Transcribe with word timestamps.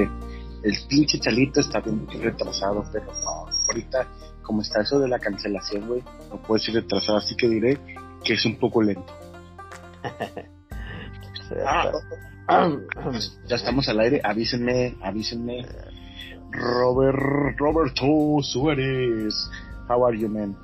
el 0.00 0.78
pinche 0.88 1.18
chalito 1.18 1.60
está 1.60 1.80
bien 1.80 2.06
retrasado, 2.20 2.84
pero 2.92 3.06
no, 3.06 3.46
ahorita 3.68 4.06
como 4.42 4.62
está 4.62 4.82
eso 4.82 4.98
de 4.98 5.08
la 5.08 5.18
cancelación, 5.18 5.86
güey, 5.86 6.02
no 6.30 6.42
puede 6.42 6.62
ser 6.62 6.74
retrasado, 6.74 7.18
así 7.18 7.36
que 7.36 7.48
diré 7.48 7.78
que 8.24 8.34
es 8.34 8.44
un 8.44 8.56
poco 8.56 8.82
lento. 8.82 9.12
Ah, 12.48 12.70
ya 13.46 13.56
estamos 13.56 13.88
al 13.88 14.00
aire, 14.00 14.20
avísenme, 14.24 14.96
avísenme. 15.02 15.66
Robert, 16.50 17.58
Roberto 17.58 18.42
Suárez, 18.42 19.50
how 19.88 20.04
are 20.06 20.18
you, 20.18 20.28
man? 20.28 20.56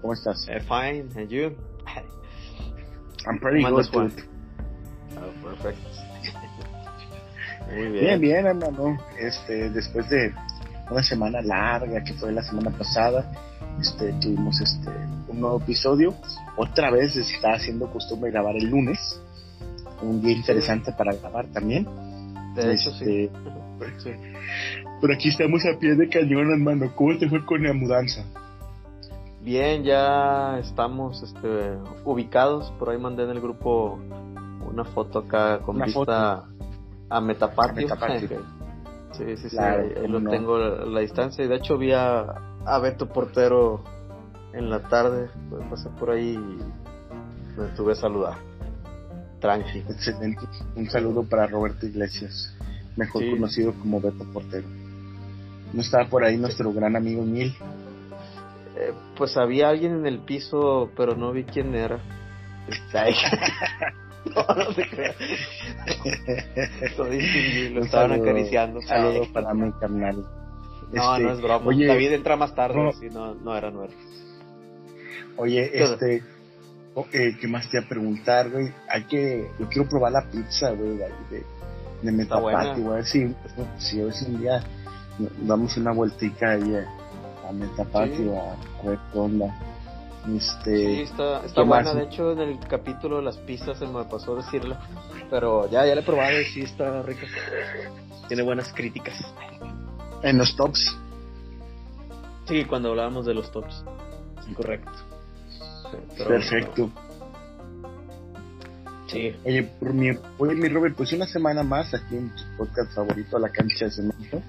¿Cómo 0.00 0.14
estás? 0.14 0.48
Uh, 0.48 0.60
fine, 0.60 1.08
and 1.16 1.28
you? 1.28 1.56
I'm 3.26 3.38
pretty 3.38 3.62
good, 3.62 3.90
dude. 3.92 4.24
Oh, 5.16 5.32
perfect. 5.42 5.78
Muy 7.70 7.88
bien. 7.88 8.04
Bien, 8.04 8.20
bien, 8.20 8.46
hermano. 8.46 8.98
Este, 9.18 9.70
después 9.70 10.08
de 10.08 10.34
una 10.90 11.02
semana 11.02 11.40
larga 11.40 12.02
que 12.04 12.14
fue 12.14 12.32
la 12.32 12.42
semana 12.42 12.70
pasada, 12.70 13.32
este, 13.80 14.12
tuvimos 14.20 14.60
este 14.60 14.90
un 15.28 15.40
nuevo 15.40 15.58
episodio. 15.58 16.14
Otra 16.56 16.90
vez 16.90 17.16
está 17.16 17.54
haciendo 17.54 17.90
costumbre 17.90 18.30
grabar 18.30 18.56
el 18.56 18.68
lunes, 18.68 19.20
un 20.02 20.20
día 20.20 20.36
interesante 20.36 20.92
para 20.92 21.14
grabar 21.14 21.46
también. 21.48 21.86
De 22.54 22.74
hecho, 22.74 22.90
sí. 22.90 23.30
Este, 23.80 24.18
pero 25.00 25.14
aquí 25.14 25.30
estamos 25.30 25.64
a 25.64 25.78
pie 25.78 25.94
de 25.94 26.08
cañón, 26.08 26.50
hermano. 26.52 26.92
¿Cómo 26.94 27.18
te 27.18 27.28
fue 27.28 27.44
con 27.44 27.62
la 27.62 27.72
mudanza? 27.72 28.24
Bien, 29.40 29.82
ya 29.82 30.58
estamos 30.58 31.22
este, 31.22 31.78
ubicados. 32.04 32.70
Por 32.78 32.90
ahí 32.90 32.98
mandé 32.98 33.24
en 33.24 33.30
el 33.30 33.40
grupo 33.40 33.98
una 34.64 34.84
foto 34.84 35.20
acá 35.20 35.58
con 35.60 35.80
vista 35.80 36.44
a 37.12 37.20
Metapatio. 37.20 37.88
sí, 39.12 39.36
sí, 39.36 39.50
sí, 39.50 39.58
ahí, 39.58 40.06
lo 40.08 40.22
tengo 40.22 40.58
la 40.58 41.00
distancia. 41.00 41.44
Y 41.44 41.48
de 41.48 41.56
hecho 41.56 41.76
vi 41.76 41.92
a, 41.92 42.20
a 42.64 42.78
Beto 42.78 43.08
Portero 43.08 43.82
en 44.52 44.70
la 44.70 44.80
tarde. 44.88 45.28
Pues 45.50 45.64
pasé 45.68 45.88
por 45.90 46.10
ahí 46.10 46.34
y 46.34 47.60
me 47.60 47.68
estuve 47.68 47.92
a 47.92 47.96
saludar. 47.96 48.34
Tranqui. 49.40 49.78
Excelente. 49.80 50.42
Un 50.76 50.88
saludo 50.88 51.24
para 51.24 51.46
Roberto 51.46 51.86
Iglesias, 51.86 52.56
mejor 52.96 53.28
conocido 53.30 53.72
como 53.74 54.00
Beto 54.00 54.24
Portero. 54.32 54.68
¿No 55.72 55.80
estaba 55.80 56.08
por 56.08 56.24
ahí 56.24 56.36
nuestro 56.36 56.72
gran 56.72 56.96
amigo 56.96 57.24
Neil? 57.24 57.54
Eh, 58.76 58.92
pues 59.16 59.36
había 59.36 59.68
alguien 59.68 59.92
en 59.92 60.06
el 60.06 60.20
piso, 60.20 60.90
pero 60.96 61.16
no 61.16 61.32
vi 61.32 61.44
quién 61.44 61.74
era. 61.74 61.98
no, 64.48 64.54
no 64.54 64.72
se 64.72 64.88
crea. 64.88 65.14
lo 67.72 67.84
estaban 67.84 68.12
acariciando. 68.12 68.80
Saludos 68.82 69.28
para 69.28 69.54
mi 69.54 69.72
carnal. 69.72 70.24
No, 70.92 71.18
no 71.18 71.28
es 71.28 71.34
este, 71.36 71.46
broma. 71.46 71.66
Oye, 71.66 71.86
David 71.86 72.12
entra 72.12 72.36
más 72.36 72.54
tarde, 72.54 72.76
no, 72.76 72.92
no, 73.10 73.34
no 73.34 73.56
era, 73.56 73.70
no 73.70 73.84
era. 73.84 73.94
Oye, 75.36 75.70
este, 75.72 76.22
eh, 77.12 77.36
¿qué 77.40 77.48
más 77.48 77.70
te 77.70 77.78
iba 77.78 77.86
a 77.86 77.88
preguntar, 77.88 78.50
güey? 78.50 78.72
Hay 78.88 79.04
que, 79.04 79.50
yo 79.58 79.68
quiero 79.68 79.88
probar 79.88 80.12
la 80.12 80.30
pizza, 80.30 80.70
güey, 80.72 80.98
de, 80.98 81.08
de, 81.30 81.44
de 82.02 82.12
Metapati, 82.12 82.80
güey, 82.82 82.92
a 82.92 82.96
ver 82.96 83.06
si, 83.06 83.34
si 83.78 84.00
a 84.00 84.04
ver 84.04 84.14
si 84.14 84.26
un 84.26 84.40
día 84.40 84.62
damos 85.42 85.76
una 85.76 85.92
vueltica 85.92 86.52
ahí 86.52 86.74
a, 86.74 87.48
a 87.48 87.52
Metapati 87.52 88.28
a, 88.28 88.86
ver 88.86 88.98
qué 89.12 89.18
onda. 89.18 89.54
Este, 90.28 90.76
sí, 90.76 91.00
está, 91.02 91.44
está 91.44 91.62
buena. 91.62 91.94
De 91.94 92.04
hecho, 92.04 92.32
en 92.32 92.40
el 92.40 92.58
capítulo 92.60 93.16
de 93.16 93.22
las 93.22 93.38
pizzas 93.38 93.78
se 93.78 93.86
me 93.86 94.04
pasó 94.04 94.36
decirlo. 94.36 94.76
Pero 95.30 95.68
ya, 95.68 95.84
ya 95.84 95.94
la 95.94 96.00
he 96.00 96.04
probado 96.04 96.40
y 96.40 96.44
sí 96.44 96.60
está 96.60 97.02
rica. 97.02 97.26
Tiene 98.28 98.42
buenas 98.42 98.72
críticas. 98.72 99.14
¿En 100.22 100.38
los 100.38 100.54
tops? 100.54 100.96
Sí, 102.46 102.64
cuando 102.64 102.90
hablábamos 102.90 103.26
de 103.26 103.34
los 103.34 103.50
tops. 103.50 103.84
Correcto. 104.54 104.92
Perfecto. 106.16 106.90
Sí. 109.08 109.34
Oye, 109.44 109.62
por 109.64 109.92
mi, 109.92 110.10
oye, 110.38 110.54
mi 110.54 110.68
Robert, 110.68 110.96
pues 110.96 111.12
una 111.12 111.26
semana 111.26 111.62
más 111.62 111.92
aquí 111.92 112.16
en 112.16 112.30
tu 112.34 112.42
podcast 112.56 112.94
favorito, 112.94 113.36
a 113.36 113.40
la 113.40 113.50
cancha 113.50 113.86
de 113.86 113.90
cemento. 113.90 114.40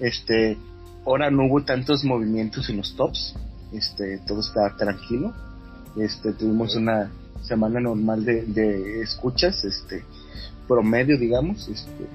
Este, 0.00 0.58
ahora 1.06 1.30
no 1.30 1.46
hubo 1.46 1.62
tantos 1.64 2.04
movimientos 2.04 2.68
en 2.68 2.78
los 2.78 2.94
tops 2.96 3.34
este, 3.72 4.18
todo 4.26 4.40
está 4.40 4.76
tranquilo. 4.76 5.32
Este, 5.96 6.32
tuvimos 6.32 6.74
una 6.76 7.10
semana 7.42 7.80
normal 7.80 8.24
de, 8.24 8.42
de 8.42 9.02
escuchas, 9.02 9.64
este, 9.64 10.04
promedio, 10.66 11.18
digamos, 11.18 11.68
este. 11.68 12.06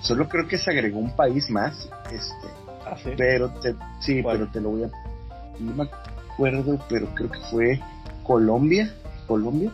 Solo 0.00 0.28
creo 0.28 0.46
que 0.46 0.58
se 0.58 0.70
agregó 0.70 0.98
un 0.98 1.14
país 1.14 1.50
más, 1.50 1.88
este. 2.12 2.48
Ah, 2.84 2.96
pero 3.16 3.50
te, 3.60 3.74
sí, 4.00 4.22
pero 4.22 4.48
te 4.48 4.60
lo 4.60 4.70
voy 4.70 4.84
a, 4.84 4.90
no 5.58 5.74
me 5.74 5.90
acuerdo, 6.30 6.78
pero 6.88 7.06
creo 7.14 7.30
que 7.30 7.40
fue 7.50 7.80
Colombia, 8.22 8.94
Colombia. 9.26 9.72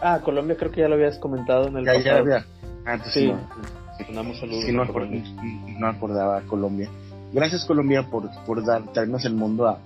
Ah, 0.00 0.20
Colombia 0.22 0.56
creo 0.56 0.70
que 0.70 0.80
ya 0.80 0.88
lo 0.88 0.96
habías 0.96 1.18
comentado 1.18 1.68
en 1.68 1.78
el 1.78 1.84
ya, 1.86 1.98
ya 2.00 2.16
había. 2.18 2.46
Ah, 2.84 2.98
sí. 3.04 3.28
No, 3.28 3.38
sí, 3.96 4.72
no, 4.72 4.84
no, 5.78 5.86
acordaba 5.88 6.40
Colombia. 6.42 6.90
Gracias 7.34 7.64
Colombia 7.64 8.04
por, 8.04 8.30
por 8.46 8.64
dar, 8.64 8.84
traernos 8.92 9.24
el 9.24 9.34
mundo 9.34 9.66
a, 9.66 9.80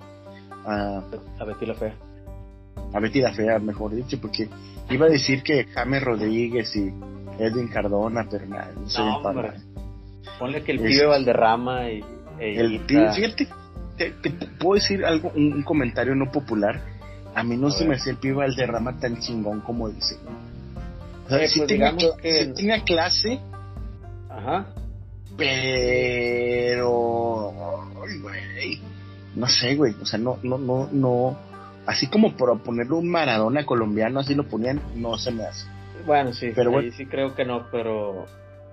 a, 0.67 1.03
a 1.41 1.45
Betty 1.45 1.65
la 1.65 1.75
Fea. 1.75 1.95
A 2.93 3.01
Betty 3.01 3.23
la 3.23 3.33
Fea, 3.33 3.59
mejor 3.59 3.95
dicho, 3.95 4.21
porque 4.21 4.51
iba 4.91 5.07
a 5.07 5.09
decir 5.09 5.43
que 5.43 5.65
James 5.65 6.03
Rodríguez 6.03 6.77
y 6.77 6.93
Edwin 7.39 7.69
Cardona, 7.69 8.27
pero 8.31 8.45
nada, 8.47 8.71
no 8.79 8.89
soy 8.89 9.07
no, 9.07 9.53
Ponle 10.39 10.63
que 10.63 10.73
el 10.73 10.81
pibe 10.81 11.07
Valderrama 11.07 11.91
y... 11.91 12.05
E 12.39 12.61
el 12.61 12.81
pibe, 12.81 13.13
fíjate, 13.15 13.49
te, 13.97 14.11
puedo 14.61 14.75
decir 14.75 15.05
algo, 15.05 15.33
un, 15.35 15.63
comentario 15.63 16.15
no 16.15 16.31
popular. 16.31 16.81
A 17.35 17.43
mí 17.43 17.57
no 17.57 17.71
se 17.71 17.87
me 17.87 17.97
hacía 17.97 18.13
el 18.13 18.19
pibe 18.19 18.35
Valderrama 18.35 19.01
tan 19.01 19.19
chingón 19.21 19.63
como 19.63 19.89
dice. 19.89 20.17
O 21.27 21.31
sea, 21.31 21.49
si, 21.49 21.61
pues 21.61 21.69
tenía, 21.69 21.97
que... 21.97 22.45
si 22.45 22.53
tenía 22.53 22.85
clase, 22.85 23.41
Ajá. 24.29 24.67
Pero, 25.39 26.91
güey, 28.21 28.81
no 29.37 29.47
sé, 29.47 29.77
güey, 29.77 29.95
o 30.03 30.05
sea, 30.05 30.19
no, 30.19 30.39
no, 30.43 30.59
no, 30.59 30.89
no, 30.91 31.39
así 31.87 32.09
como 32.09 32.37
por 32.37 32.61
ponerle 32.63 32.95
un 32.95 33.09
Maradona 33.09 33.65
colombiano, 33.65 34.19
así 34.19 34.35
lo 34.35 34.49
ponían, 34.49 34.83
no 34.97 35.17
se 35.17 35.31
me 35.31 35.45
hace. 35.45 35.67
Bueno, 36.05 36.33
sí, 36.33 36.51
pero 36.55 36.73
bueno. 36.73 36.91
sí 36.93 37.07
creo 37.07 37.37
que 37.37 37.45
no, 37.45 37.69
pero, 37.71 38.27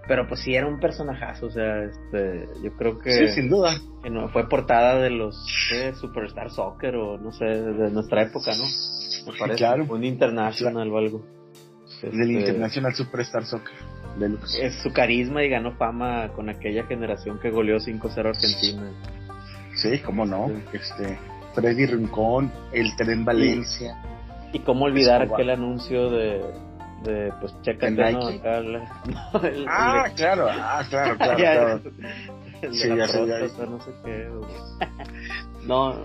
pero 0.08 0.28
pues 0.28 0.40
sí 0.40 0.56
era 0.56 0.66
un 0.66 0.80
personajazo, 0.80 1.46
o 1.46 1.52
sea, 1.52 1.84
este, 1.84 2.48
yo 2.64 2.74
creo 2.76 2.98
que... 2.98 3.12
Sí, 3.12 3.28
sin 3.28 3.48
duda. 3.48 3.78
Que 4.02 4.10
no, 4.10 4.30
fue 4.30 4.50
portada 4.50 5.00
de 5.00 5.12
los 5.12 5.36
Superstar 6.02 6.50
Soccer 6.50 6.96
o 6.96 7.20
no 7.20 7.32
sé, 7.32 7.46
de 7.46 7.92
nuestra 7.92 8.24
época, 8.24 8.52
¿no? 8.58 8.64
Me 9.32 9.38
parece, 9.38 9.58
claro. 9.60 9.86
un 9.88 10.04
International 10.04 10.92
o 10.92 10.98
algo. 10.98 11.35
Del 12.12 12.36
este, 12.36 12.52
International 12.52 12.94
Superstar 12.94 13.46
Soccer. 13.46 13.76
Es 14.62 14.76
su 14.82 14.94
carisma 14.94 15.44
y 15.44 15.50
ganó 15.50 15.74
fama 15.74 16.30
con 16.30 16.50
aquella 16.50 16.86
generación 16.86 17.40
que 17.40 17.50
goleó 17.50 17.78
5-0 17.78 18.30
Argentina. 18.30 18.92
Sí, 19.76 20.00
cómo 20.00 20.26
no. 20.26 20.50
Este, 20.72 21.18
Freddy 21.54 21.86
Rincón, 21.86 22.52
el 22.72 22.96
tren 22.96 23.26
Valencia. 23.26 23.98
Y, 24.54 24.60
cómo 24.60 24.86
olvidar 24.86 25.22
aquel 25.22 25.50
anuncio 25.50 26.10
de, 26.10 26.42
de 27.04 27.34
pues 27.42 27.54
checa 27.62 27.90
no, 27.90 28.28
acá, 28.28 28.62
ah, 29.68 30.06
claro, 30.16 30.48
ah, 30.50 30.84
claro, 30.90 31.18
claro, 31.18 31.38
claro. 31.38 31.82
sí, 32.72 32.88
ya, 32.88 32.96
ya, 32.96 33.66
no 33.66 33.82
sé 33.82 33.92
qué. 34.06 34.30
no, 35.68 36.02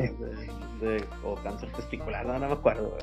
de, 0.81 1.05
o 1.22 1.37
cáncer 1.37 1.71
testicular, 1.72 2.27
no, 2.27 2.38
no 2.38 2.49
me 2.49 2.55
acuerdo. 2.55 2.97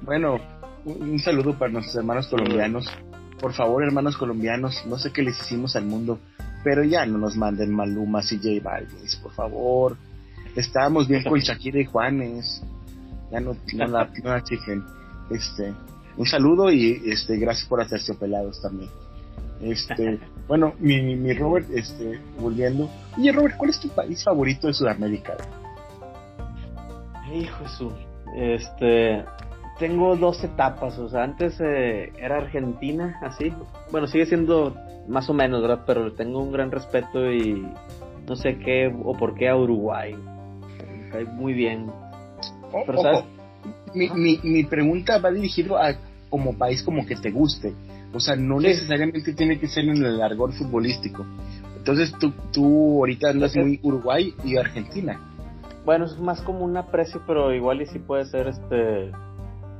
bueno, 0.00 0.40
un, 0.84 1.18
saludo 1.18 1.58
para 1.58 1.72
nuestros 1.72 1.96
hermanos 1.96 2.28
colombianos 2.28 2.86
por 3.40 3.54
favor, 3.54 3.82
hermanos 3.82 4.16
colombianos, 4.16 4.84
no 4.86 4.98
sé 4.98 5.12
qué 5.12 5.22
les 5.22 5.40
hicimos 5.40 5.74
al 5.74 5.86
mundo, 5.86 6.20
pero 6.62 6.84
ya 6.84 7.06
no 7.06 7.18
nos 7.18 7.36
manden 7.36 7.74
Malumas 7.74 8.30
y 8.32 8.36
J 8.36 8.62
Balvin, 8.62 8.98
por 9.22 9.32
favor. 9.32 9.96
Estábamos 10.54 11.08
bien 11.08 11.24
con 11.24 11.38
Shakira 11.38 11.80
y 11.80 11.86
Juanes. 11.86 12.62
Ya 13.32 13.40
no, 13.40 13.56
no 13.72 13.86
la, 13.86 14.10
no 14.22 14.36
Este, 15.30 15.72
un 16.16 16.26
saludo 16.26 16.70
y 16.70 17.00
este, 17.06 17.38
gracias 17.38 17.66
por 17.68 17.80
hacerse 17.80 18.14
pelados 18.14 18.60
también. 18.60 18.90
Este, 19.62 20.20
bueno, 20.48 20.74
mi, 20.78 21.16
mi 21.16 21.32
Robert, 21.32 21.68
este, 21.70 22.20
volviendo. 22.38 22.90
Oye, 23.16 23.32
Robert, 23.32 23.56
¿cuál 23.56 23.70
es 23.70 23.80
tu 23.80 23.88
país 23.88 24.22
favorito 24.22 24.66
de 24.66 24.74
Sudamérica? 24.74 25.36
Hijo 27.32 27.64
Jesús. 27.64 27.92
Este, 28.36 29.24
tengo 29.80 30.14
dos 30.14 30.44
etapas, 30.44 30.98
o 30.98 31.08
sea, 31.08 31.24
antes 31.24 31.58
eh, 31.58 32.12
era 32.18 32.36
Argentina, 32.36 33.18
así, 33.22 33.50
bueno, 33.90 34.06
sigue 34.06 34.26
siendo 34.26 34.76
más 35.08 35.28
o 35.30 35.34
menos, 35.34 35.62
¿verdad? 35.62 35.84
Pero 35.86 36.12
tengo 36.12 36.42
un 36.42 36.52
gran 36.52 36.70
respeto 36.70 37.32
y 37.32 37.66
no 38.28 38.36
sé 38.36 38.58
qué 38.58 38.94
o 39.02 39.16
por 39.16 39.34
qué 39.34 39.48
a 39.48 39.56
Uruguay. 39.56 40.14
Me 40.14 41.08
cae 41.08 41.24
muy 41.24 41.54
bien. 41.54 41.90
Pero, 42.86 43.02
¿sabes? 43.02 43.24
Mi, 43.94 44.10
mi, 44.10 44.38
mi, 44.44 44.64
pregunta 44.64 45.18
va 45.18 45.32
dirigido 45.32 45.78
a 45.78 45.94
como 46.28 46.56
país 46.56 46.82
como 46.82 47.06
que 47.06 47.16
te 47.16 47.30
guste. 47.30 47.72
O 48.12 48.20
sea, 48.20 48.36
no 48.36 48.60
necesariamente 48.60 49.32
tiene 49.32 49.58
que 49.58 49.66
ser 49.66 49.84
en 49.84 50.04
el 50.04 50.20
argor 50.20 50.52
futbolístico. 50.52 51.24
Entonces 51.76 52.12
tú, 52.20 52.32
tú 52.52 52.98
ahorita 52.98 53.30
andas 53.30 53.56
muy 53.56 53.80
Uruguay 53.82 54.34
y 54.44 54.58
Argentina. 54.58 55.18
Bueno, 55.86 56.04
es 56.04 56.18
más 56.18 56.42
como 56.42 56.66
un 56.66 56.76
aprecio, 56.76 57.22
pero 57.26 57.54
igual 57.54 57.80
y 57.80 57.86
sí 57.86 57.98
puede 57.98 58.26
ser 58.26 58.48
este 58.48 59.10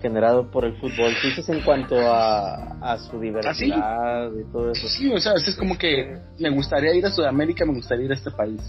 generado 0.00 0.50
por 0.50 0.64
el 0.64 0.74
fútbol. 0.76 1.12
Dices 1.22 1.48
en 1.48 1.60
cuanto 1.62 1.96
a, 1.98 2.78
a 2.80 2.98
su 2.98 3.16
¿Ah, 3.16 3.20
diversidad 3.20 4.30
y 4.32 4.50
todo 4.52 4.72
eso. 4.72 4.88
Sí, 4.88 5.12
o 5.12 5.18
sea, 5.18 5.32
es 5.34 5.56
como 5.56 5.76
que 5.78 6.18
me 6.38 6.50
gustaría 6.50 6.94
ir 6.94 7.04
a 7.06 7.10
Sudamérica, 7.10 7.64
me 7.64 7.74
gustaría 7.74 8.06
ir 8.06 8.10
a 8.10 8.14
este 8.14 8.30
país. 8.30 8.60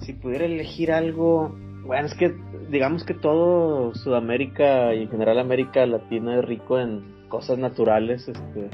Si 0.00 0.12
pudiera 0.12 0.44
elegir 0.44 0.92
algo, 0.92 1.56
bueno, 1.84 2.06
es 2.06 2.14
que 2.14 2.34
digamos 2.70 3.04
que 3.04 3.14
todo 3.14 3.94
Sudamérica 3.94 4.94
y 4.94 5.02
en 5.02 5.10
general 5.10 5.38
América 5.38 5.84
Latina 5.86 6.38
es 6.38 6.44
rico 6.44 6.78
en 6.78 7.28
cosas 7.28 7.58
naturales, 7.58 8.28
este, 8.28 8.70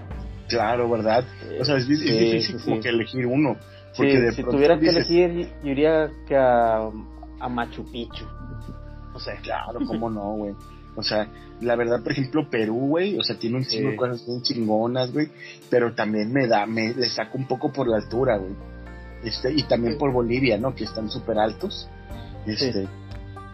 Claro, 0.49 0.89
¿verdad? 0.91 1.25
O 1.61 1.65
sea, 1.65 1.77
es, 1.77 1.89
difícil 1.89 2.61
como 2.63 2.81
que 2.81 2.89
elegir 2.89 3.27
uno. 3.27 3.57
Porque 3.97 4.33
si 4.33 4.43
tuviera 4.43 4.79
que 4.79 4.89
elegir, 4.89 5.49
yo 5.63 5.69
diría 5.69 6.11
que 6.27 6.37
a, 6.37 6.91
a 7.41 7.49
Machu 7.49 7.91
Picchu. 7.91 8.25
O 9.15 9.21
sea, 9.21 9.35
claro, 9.43 9.81
cómo 9.87 10.11
no, 10.11 10.33
güey. 10.37 10.55
O 10.95 11.03
sea, 11.03 11.29
la 11.61 11.77
verdad, 11.77 12.03
por 12.03 12.13
ejemplo, 12.13 12.49
Perú, 12.51 12.89
güey, 12.89 13.19
o 13.19 13.23
sea, 13.23 13.39
tiene 13.39 13.57
un 13.57 13.65
chingo 13.65 13.91
de 13.91 13.97
cosas 13.97 14.27
muy 14.29 14.43
chingonas, 14.43 15.13
güey, 15.13 15.29
pero 15.71 15.95
también 15.95 16.33
me 16.33 16.47
da, 16.47 16.67
me 16.67 16.93
le 16.93 17.09
saco 17.09 17.39
un 17.39 17.47
poco 17.47 17.73
por 17.73 17.89
la 17.89 17.97
altura, 17.97 18.37
güey. 18.37 18.53
Este, 19.25 19.53
y 19.53 19.63
también 19.63 19.97
por 19.99 20.13
Bolivia, 20.13 20.59
¿no? 20.59 20.75
Que 20.75 20.85
están 20.85 21.09
súper 21.09 21.39
altos. 21.39 21.89
Este, 22.47 22.89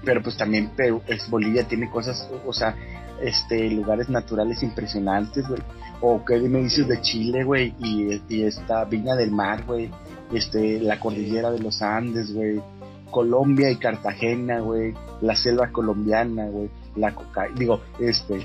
pero 0.04 0.22
pues 0.22 0.36
también 0.36 0.70
Perú, 0.74 1.02
es 1.06 1.28
Bolivia 1.28 1.68
tiene 1.68 1.90
cosas, 1.90 2.28
o 2.46 2.52
sea, 2.52 2.74
este, 3.22 3.68
lugares 3.70 4.08
naturales 4.08 4.62
impresionantes, 4.62 5.46
güey. 5.46 5.60
O 6.00 6.24
qué 6.24 6.38
me 6.38 6.60
dices 6.60 6.86
de 6.86 7.00
Chile, 7.00 7.44
güey, 7.44 7.74
y, 7.80 8.22
y 8.28 8.42
esta 8.44 8.84
Viña 8.84 9.16
del 9.16 9.32
Mar, 9.32 9.64
güey, 9.66 9.90
este, 10.32 10.80
la 10.80 11.00
cordillera 11.00 11.50
de 11.50 11.58
los 11.58 11.82
Andes, 11.82 12.32
güey, 12.32 12.60
Colombia 13.10 13.70
y 13.70 13.76
Cartagena, 13.76 14.60
güey, 14.60 14.94
la 15.20 15.34
selva 15.34 15.70
colombiana, 15.72 16.46
güey, 16.46 16.70
la 16.98 17.14
coca, 17.14 17.48
digo, 17.54 17.80
este, 17.98 18.38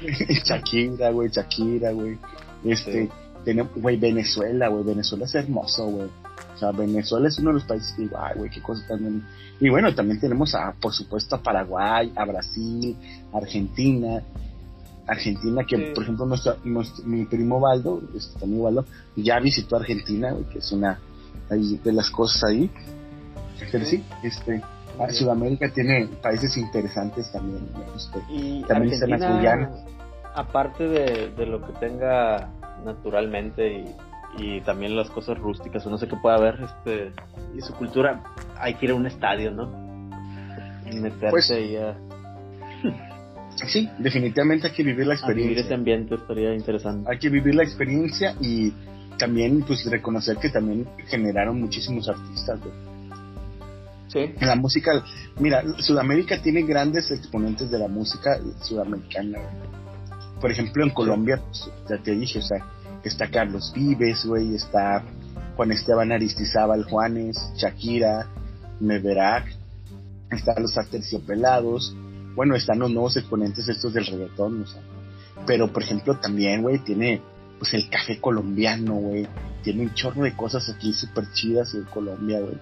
Shakira, 0.44 1.10
güey, 1.10 1.28
Shakira, 1.30 1.92
güey, 1.92 2.18
este, 2.64 3.08
tenemos, 3.44 3.72
güey, 3.76 3.96
Venezuela, 3.96 4.68
güey, 4.68 4.84
Venezuela 4.84 5.24
es 5.24 5.34
hermoso, 5.34 5.86
güey. 5.86 6.08
O 6.54 6.58
sea, 6.58 6.72
Venezuela 6.72 7.28
es 7.28 7.38
uno 7.38 7.50
de 7.50 7.54
los 7.54 7.64
países 7.64 7.92
que 7.92 8.02
digo, 8.02 8.16
ay, 8.18 8.34
güey, 8.36 8.50
qué 8.50 8.60
cosa 8.60 8.84
también. 8.88 9.24
Y 9.60 9.68
bueno, 9.68 9.94
también 9.94 10.20
tenemos 10.20 10.54
a, 10.54 10.72
por 10.72 10.92
supuesto, 10.92 11.36
a 11.36 11.42
Paraguay, 11.42 12.12
a 12.16 12.24
Brasil, 12.24 12.96
Argentina, 13.32 14.22
Argentina, 15.06 15.64
que 15.64 15.78
por 15.94 16.02
ejemplo 16.02 16.26
nuestro, 16.26 16.56
mi 16.64 17.24
primo 17.24 17.58
Valdo, 17.60 18.02
este, 18.14 18.46
mi 18.46 18.60
Valdo, 18.60 18.84
ya 19.16 19.40
visitó 19.40 19.76
Argentina, 19.76 20.34
que 20.52 20.58
es 20.58 20.70
una 20.72 21.00
de 21.48 21.92
las 21.92 22.10
cosas 22.10 22.44
ahí. 22.44 22.70
Pero 23.72 23.84
sí, 23.86 24.04
este, 24.22 24.62
Sudamérica 25.10 25.68
tiene 25.72 26.08
países 26.22 26.56
interesantes 26.56 27.30
también. 27.32 27.68
Y 28.28 28.62
también 28.64 29.02
Argentina, 29.02 29.70
aparte 30.34 30.88
de, 30.88 31.30
de, 31.30 31.46
lo 31.46 31.64
que 31.66 31.72
tenga 31.74 32.50
naturalmente 32.84 33.72
y, 33.72 33.94
y, 34.38 34.60
también 34.62 34.96
las 34.96 35.10
cosas 35.10 35.38
rústicas, 35.38 35.86
o 35.86 35.90
no 35.90 35.98
sé 35.98 36.08
qué 36.08 36.16
pueda 36.16 36.36
haber, 36.36 36.60
este, 36.62 37.12
y 37.56 37.60
su 37.60 37.74
cultura, 37.74 38.22
hay 38.58 38.74
que 38.74 38.86
ir 38.86 38.92
a 38.92 38.94
un 38.94 39.06
estadio, 39.06 39.50
¿no? 39.50 39.70
Y 40.90 41.00
meterse 41.00 41.30
pues, 41.30 41.50
ahí 41.50 41.76
a 41.76 41.96
sí, 43.66 43.88
definitivamente 43.98 44.68
hay 44.68 44.72
que 44.72 44.82
vivir 44.82 45.06
la 45.06 45.14
experiencia. 45.14 45.50
vivir 45.50 45.64
ese 45.64 45.74
ambiente 45.74 46.14
estaría 46.14 46.54
interesante. 46.54 47.10
Hay 47.10 47.18
que 47.18 47.28
vivir 47.28 47.54
la 47.54 47.64
experiencia 47.64 48.34
y 48.40 48.72
también 49.18 49.62
pues 49.62 49.84
reconocer 49.90 50.36
que 50.36 50.48
también 50.48 50.86
generaron 51.08 51.60
muchísimos 51.60 52.08
artistas. 52.08 52.60
Sí. 54.08 54.34
La 54.40 54.56
música, 54.56 55.04
mira, 55.38 55.62
Sudamérica 55.78 56.40
tiene 56.40 56.62
grandes 56.62 57.10
exponentes 57.10 57.70
de 57.70 57.78
la 57.78 57.88
música 57.88 58.38
sudamericana. 58.62 59.38
Por 60.40 60.50
ejemplo, 60.50 60.84
en 60.84 60.90
Colombia, 60.90 61.42
pues, 61.44 61.70
ya 61.88 61.98
te 62.02 62.12
dije, 62.12 62.38
o 62.38 62.42
sea, 62.42 62.64
está 63.04 63.30
Carlos 63.30 63.72
Vives, 63.74 64.24
güey, 64.24 64.54
está 64.54 65.04
Juan 65.56 65.72
Esteban 65.72 66.12
Aristizábal 66.12 66.84
Juanes, 66.84 67.36
Shakira, 67.56 68.28
Meverac, 68.80 69.46
están 70.30 70.62
los 70.62 70.76
Aterciopelados, 70.78 71.94
bueno, 72.34 72.54
están 72.54 72.78
los 72.78 72.90
nuevos 72.90 73.16
exponentes 73.16 73.68
estos 73.68 73.92
del 73.92 74.06
reggaetón, 74.06 74.62
o 74.62 74.66
sea, 74.66 74.82
pero 75.46 75.72
por 75.72 75.82
ejemplo 75.82 76.18
también, 76.18 76.62
güey, 76.62 76.78
tiene 76.78 77.22
pues 77.58 77.74
el 77.74 77.88
café 77.90 78.20
colombiano, 78.20 78.94
güey, 78.94 79.26
tiene 79.62 79.82
un 79.82 79.94
chorro 79.94 80.22
de 80.22 80.34
cosas 80.34 80.68
aquí 80.68 80.92
súper 80.92 81.30
chidas 81.32 81.74
en 81.74 81.84
Colombia, 81.84 82.40
güey. 82.40 82.58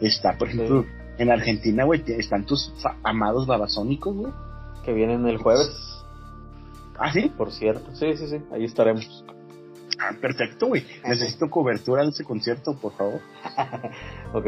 Está, 0.00 0.38
por 0.38 0.48
ejemplo, 0.48 0.84
en 1.18 1.30
Argentina, 1.30 1.84
güey, 1.84 2.02
están 2.06 2.46
tus 2.46 2.72
amados 3.02 3.46
babasónicos, 3.46 4.14
güey. 4.14 4.32
Que 4.84 4.92
vienen 4.92 5.26
el 5.26 5.38
jueves. 5.38 5.68
¿Ah, 6.98 7.12
sí? 7.12 7.30
Por 7.36 7.52
cierto, 7.52 7.94
sí, 7.94 8.16
sí, 8.16 8.28
sí, 8.28 8.36
ahí 8.52 8.64
estaremos. 8.64 9.24
Ah, 9.98 10.12
perfecto, 10.20 10.66
güey. 10.68 10.84
Necesito 11.06 11.50
cobertura 11.50 12.02
de 12.02 12.10
ese 12.10 12.24
concierto, 12.24 12.74
por 12.74 12.92
favor. 12.96 13.20
ok. 14.32 14.46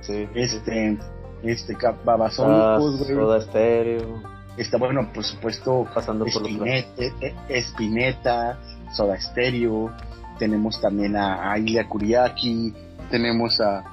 Sí. 0.00 0.28
Este, 0.34 0.98
este 1.42 1.76
Babasónicos, 2.04 2.98
güey. 2.98 3.14
Soda 3.14 3.40
Stereo. 3.40 4.22
Está 4.56 4.78
bueno, 4.78 5.10
por 5.12 5.24
supuesto, 5.24 5.86
pasando 5.94 6.24
por 6.24 6.42
Spinetta, 6.42 7.02
eh, 7.02 7.12
eh, 7.20 7.34
Espineta, 7.48 8.58
Soda 8.92 9.20
Stereo, 9.20 9.90
tenemos 10.38 10.80
también 10.80 11.16
a, 11.16 11.52
a 11.52 11.58
Ilia 11.58 11.86
Kuriaki, 11.86 12.74
tenemos 13.10 13.60
a, 13.60 13.84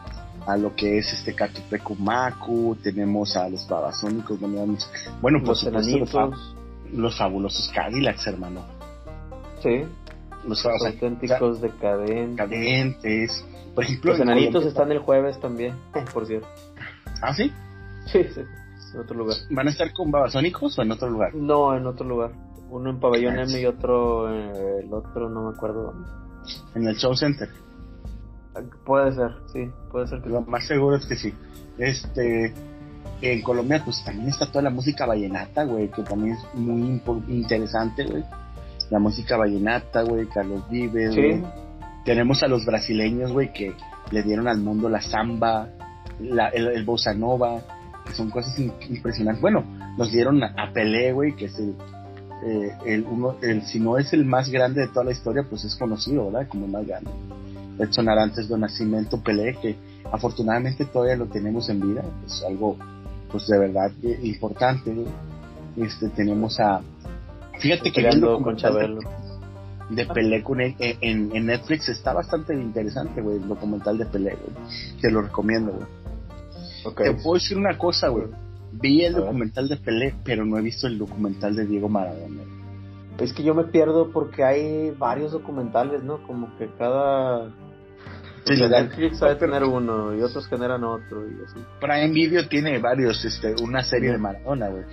a 0.48 0.56
lo 0.56 0.74
que 0.76 0.98
es 0.98 1.14
este 1.14 1.36
Maku, 2.00 2.78
tenemos 2.82 3.36
a 3.36 3.50
los 3.50 3.68
Babasónicos, 3.68 4.40
bueno, 5.22 5.44
por 5.44 5.58
supuesto 5.58 6.32
los, 6.94 7.18
fabulosos 7.18 7.70
Cadillacs, 7.76 8.28
hermano. 8.28 8.66
Sí. 9.62 9.84
Los, 10.48 10.66
auténticos 10.66 11.60
decadentes. 11.60 12.50
Decadentes. 12.50 13.46
Por 13.76 13.84
ejemplo, 13.84 14.12
los 14.12 14.22
enanitos 14.22 14.66
están 14.66 14.92
el 14.94 15.00
jueves 15.00 15.38
también, 15.42 15.76
por 16.14 16.26
cierto. 16.26 16.48
¿Ah, 17.22 17.34
sí? 17.34 17.52
Sí, 18.06 18.24
sí, 18.34 18.42
en 18.94 19.00
otro 19.02 19.18
lugar. 19.18 19.36
¿Van 19.50 19.68
a 19.68 19.72
estar 19.72 19.92
con 19.92 20.10
Babasónicos 20.12 20.80
o 20.80 20.82
en 20.82 20.92
otro 20.92 21.10
lugar? 21.10 21.36
No, 21.36 21.76
en 21.76 21.86
otro 21.86 22.08
lugar. 22.08 22.32
Uno 22.70 22.90
en 22.90 23.00
Pabellón 23.00 23.40
M 23.40 23.62
y 23.62 23.66
otro, 23.66 24.34
eh, 24.34 24.82
el 24.84 24.94
otro 24.94 25.30
no 25.30 25.50
me 25.50 25.56
acuerdo 25.56 25.84
dónde. 25.84 26.10
En 26.76 26.88
el 26.88 26.96
Show 26.96 27.16
Center. 27.16 27.50
Puede 28.86 29.14
ser, 29.14 29.32
sí, 29.54 29.70
puede 29.92 30.08
ser 30.08 30.22
que 30.22 30.30
Lo 30.30 30.42
más 30.42 30.66
seguro 30.66 30.96
es 30.96 31.06
que 31.06 31.16
sí. 31.16 31.34
Este, 31.78 32.54
en 33.22 33.42
Colombia 33.42 33.82
pues 33.84 34.04
también 34.04 34.30
está 34.30 34.48
toda 34.48 34.64
la 34.64 34.70
música 34.70 35.06
vallenata, 35.06 35.64
güey, 35.64 35.90
que 35.90 36.04
también 36.04 36.36
es 36.36 36.56
muy 36.56 37.02
interesante, 37.28 38.06
güey. 38.06 38.24
La 38.90 39.00
música 39.00 39.38
vallenata, 39.38 40.04
güey, 40.04 40.28
Carlos 40.28 40.68
Vives, 40.70 41.14
¿Sí? 41.14 41.44
Tenemos 42.06 42.42
a 42.42 42.48
los 42.48 42.66
brasileños, 42.66 43.34
güey, 43.34 43.52
que 43.52 43.74
le 44.12 44.24
dieron 44.24 44.48
al 44.48 44.60
mundo 44.60 44.88
la 44.88 45.02
samba, 45.02 45.68
la, 46.20 46.48
el, 46.50 46.86
bossa 46.86 47.14
nova, 47.14 47.62
que 48.06 48.14
son 48.14 48.30
cosas 48.30 48.58
impresionantes. 48.58 49.42
Bueno, 49.42 49.66
nos 49.98 50.12
dieron 50.12 50.42
a, 50.42 50.72
Pelé, 50.74 51.12
güey, 51.12 51.36
que 51.36 51.46
es 51.46 51.60
el, 51.60 51.76
eh, 52.46 52.72
el, 52.86 53.06
uno, 53.06 53.36
el, 53.42 53.64
si 53.64 53.80
no 53.80 53.98
es 53.98 54.14
el 54.14 54.26
más 54.26 54.50
grande 54.50 54.82
de 54.82 54.88
toda 54.88 55.06
la 55.06 55.12
historia, 55.12 55.44
pues 55.50 55.64
es 55.64 55.76
conocido, 55.76 56.32
¿verdad? 56.32 56.48
Como 56.48 56.66
el 56.66 56.72
más 56.72 56.86
grande. 56.86 57.10
Edson 57.80 58.10
antes 58.10 58.50
de 58.50 58.58
Nacimiento 58.58 59.22
Pelé, 59.22 59.56
que 59.62 59.76
afortunadamente 60.12 60.86
todavía 60.86 61.16
lo 61.16 61.28
tenemos 61.28 61.70
en 61.70 61.80
vida, 61.80 62.04
es 62.26 62.44
algo, 62.48 62.78
pues 63.32 63.48
de 63.48 63.58
verdad 63.58 63.92
eh, 64.04 64.20
importante. 64.24 64.94
Este, 65.76 66.10
tenemos 66.10 66.60
a, 66.60 66.82
fíjate 67.60 67.92
que 67.92 68.02
viendo 68.02 68.42
con 68.42 68.56
Chabelo 68.56 69.00
de 69.90 70.06
Pelé 70.06 70.44
con 70.44 70.60
en, 70.60 70.76
en, 70.80 71.46
Netflix 71.46 71.88
está 71.90 72.14
bastante 72.14 72.54
interesante, 72.54 73.22
güey, 73.22 73.38
el 73.38 73.48
documental 73.48 73.98
de 73.98 74.06
Pelé, 74.06 74.36
güey. 74.36 75.00
Te 75.02 75.10
lo 75.12 75.22
recomiendo, 75.22 75.72
güey. 75.72 76.96
Te 76.96 77.14
puedo 77.14 77.36
decir 77.36 77.58
una 77.58 77.78
cosa, 77.78 78.10
güey. 78.10 78.26
Vi 78.80 79.04
el 79.04 79.14
documental 79.14 79.68
de 79.70 79.78
Pelé, 79.78 80.16
pero 80.24 80.46
no 80.46 80.58
he 80.58 80.62
visto 80.62 80.88
el 80.88 80.98
documental 80.98 81.56
de 81.56 81.66
Diego 81.66 81.90
Maradona. 81.90 82.44
Es 83.20 83.34
que 83.34 83.44
yo 83.44 83.56
me 83.56 83.64
pierdo 83.64 84.12
porque 84.12 84.44
hay 84.44 84.92
varios 84.92 85.32
documentales, 85.32 86.04
¿no? 86.04 86.22
Como 86.26 86.56
que 86.58 86.70
cada... 86.78 87.50
Sí, 88.46 88.54
Netflix 88.56 89.22
va 89.22 89.32
a 89.32 89.38
tener 89.38 89.64
uno 89.64 90.16
y 90.16 90.22
otros 90.22 90.48
generan 90.48 90.84
otro 90.84 91.28
y 91.28 91.34
así. 91.44 91.60
Prime 91.82 92.12
Video 92.12 92.48
tiene 92.48 92.80
varios, 92.80 93.26
este, 93.26 93.56
una 93.62 93.84
serie 93.84 94.12
de 94.12 94.18
Maradona, 94.18 94.70
güey. 94.70 94.84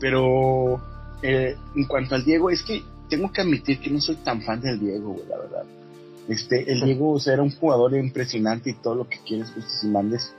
Pero 0.00 0.80
eh, 1.22 1.54
en 1.74 1.84
cuanto 1.84 2.14
al 2.14 2.24
Diego, 2.24 2.48
es 2.48 2.62
que 2.62 2.82
tengo 3.10 3.30
que 3.30 3.42
admitir 3.42 3.80
que 3.80 3.90
no 3.90 4.00
soy 4.00 4.16
tan 4.16 4.40
fan 4.42 4.60
del 4.60 4.80
Diego, 4.80 5.12
güey, 5.12 5.26
la 5.28 5.38
verdad. 5.38 5.64
Este, 6.28 6.70
el 6.70 6.80
Diego 6.82 7.12
o 7.12 7.18
sea, 7.18 7.34
era 7.34 7.42
un 7.42 7.50
jugador 7.50 7.94
impresionante 7.96 8.70
y 8.70 8.74
todo 8.74 8.94
lo 8.94 9.08
que 9.08 9.18
quieres, 9.26 9.54
gustes 9.54 9.82
y 9.82 9.88
mandes. 9.88 10.34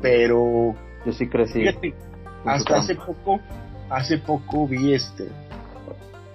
Pero. 0.00 0.74
Yo 1.04 1.12
sí 1.12 1.28
crecí. 1.28 1.64
hasta 2.44 2.76
hace 2.76 2.94
poco, 2.94 3.40
hace 3.90 4.18
poco 4.18 4.66
vi 4.66 4.94
este, 4.94 5.28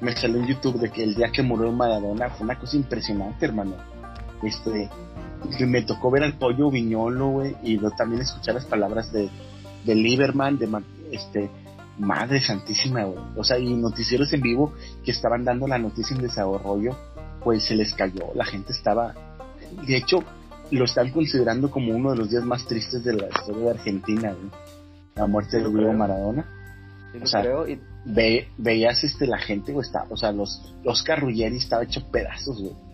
me 0.01 0.15
salió 0.15 0.37
en 0.37 0.47
YouTube 0.47 0.79
de 0.79 0.89
que 0.89 1.03
el 1.03 1.15
día 1.15 1.31
que 1.31 1.41
murió 1.41 1.71
Maradona 1.71 2.29
fue 2.29 2.45
una 2.45 2.59
cosa 2.59 2.77
impresionante, 2.77 3.45
hermano. 3.45 3.75
Este, 4.43 4.89
me 5.65 5.81
tocó 5.81 6.11
ver 6.11 6.23
al 6.23 6.33
pollo 6.33 6.69
viñolo, 6.69 7.29
güey, 7.29 7.55
y 7.63 7.77
también 7.97 8.21
escuchar 8.21 8.55
las 8.55 8.65
palabras 8.65 9.11
de, 9.11 9.29
de 9.85 9.95
Lieberman, 9.95 10.57
de 10.57 10.69
este, 11.11 11.49
madre 11.97 12.39
santísima, 12.41 13.03
güey. 13.03 13.19
O 13.35 13.43
sea, 13.43 13.57
y 13.57 13.73
noticieros 13.73 14.31
en 14.33 14.41
vivo 14.41 14.73
que 15.03 15.11
estaban 15.11 15.43
dando 15.43 15.67
la 15.67 15.77
noticia 15.77 16.15
en 16.15 16.21
desarrollo, 16.21 16.95
pues 17.43 17.65
se 17.65 17.75
les 17.75 17.93
cayó, 17.93 18.31
la 18.35 18.45
gente 18.45 18.73
estaba, 18.73 19.13
de 19.85 19.95
hecho, 19.95 20.23
lo 20.71 20.85
están 20.85 21.11
considerando 21.11 21.69
como 21.71 21.95
uno 21.95 22.11
de 22.11 22.17
los 22.17 22.29
días 22.29 22.43
más 22.43 22.65
tristes 22.65 23.03
de 23.03 23.13
la 23.13 23.27
historia 23.27 23.63
de 23.63 23.69
Argentina, 23.71 24.33
güey. 24.33 24.51
La 25.15 25.27
muerte 25.27 25.57
de 25.57 25.69
Diego 25.69 25.93
Maradona. 25.93 26.45
o 27.21 27.25
sea, 27.25 27.43
y... 27.67 27.79
veías 28.57 29.03
este 29.03 29.25
la 29.27 29.39
gente, 29.39 29.71
güey, 29.71 29.87
o 30.09 30.17
sea, 30.17 30.31
los, 30.31 30.75
los 30.83 31.03
Ruggeri 31.05 31.57
estaba 31.57 31.83
hecho 31.83 32.01
pedazos, 32.11 32.61
güey 32.61 32.87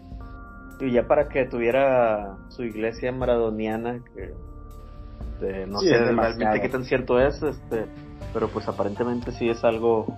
y 0.86 0.92
ya 0.92 1.08
para 1.08 1.28
que 1.30 1.46
tuviera 1.46 2.38
su 2.50 2.64
iglesia 2.64 3.12
maradoniana, 3.12 4.00
que 4.14 5.66
no 5.68 5.80
sé 5.80 5.98
realmente 5.98 6.62
qué 6.62 6.70
tan 6.70 6.86
cierto 6.86 7.20
es, 7.20 7.42
este, 7.42 7.86
pero 8.34 8.48
pues 8.50 8.68
aparentemente 8.68 9.32
sí 9.32 9.50
es 9.50 9.64
algo 9.64 10.18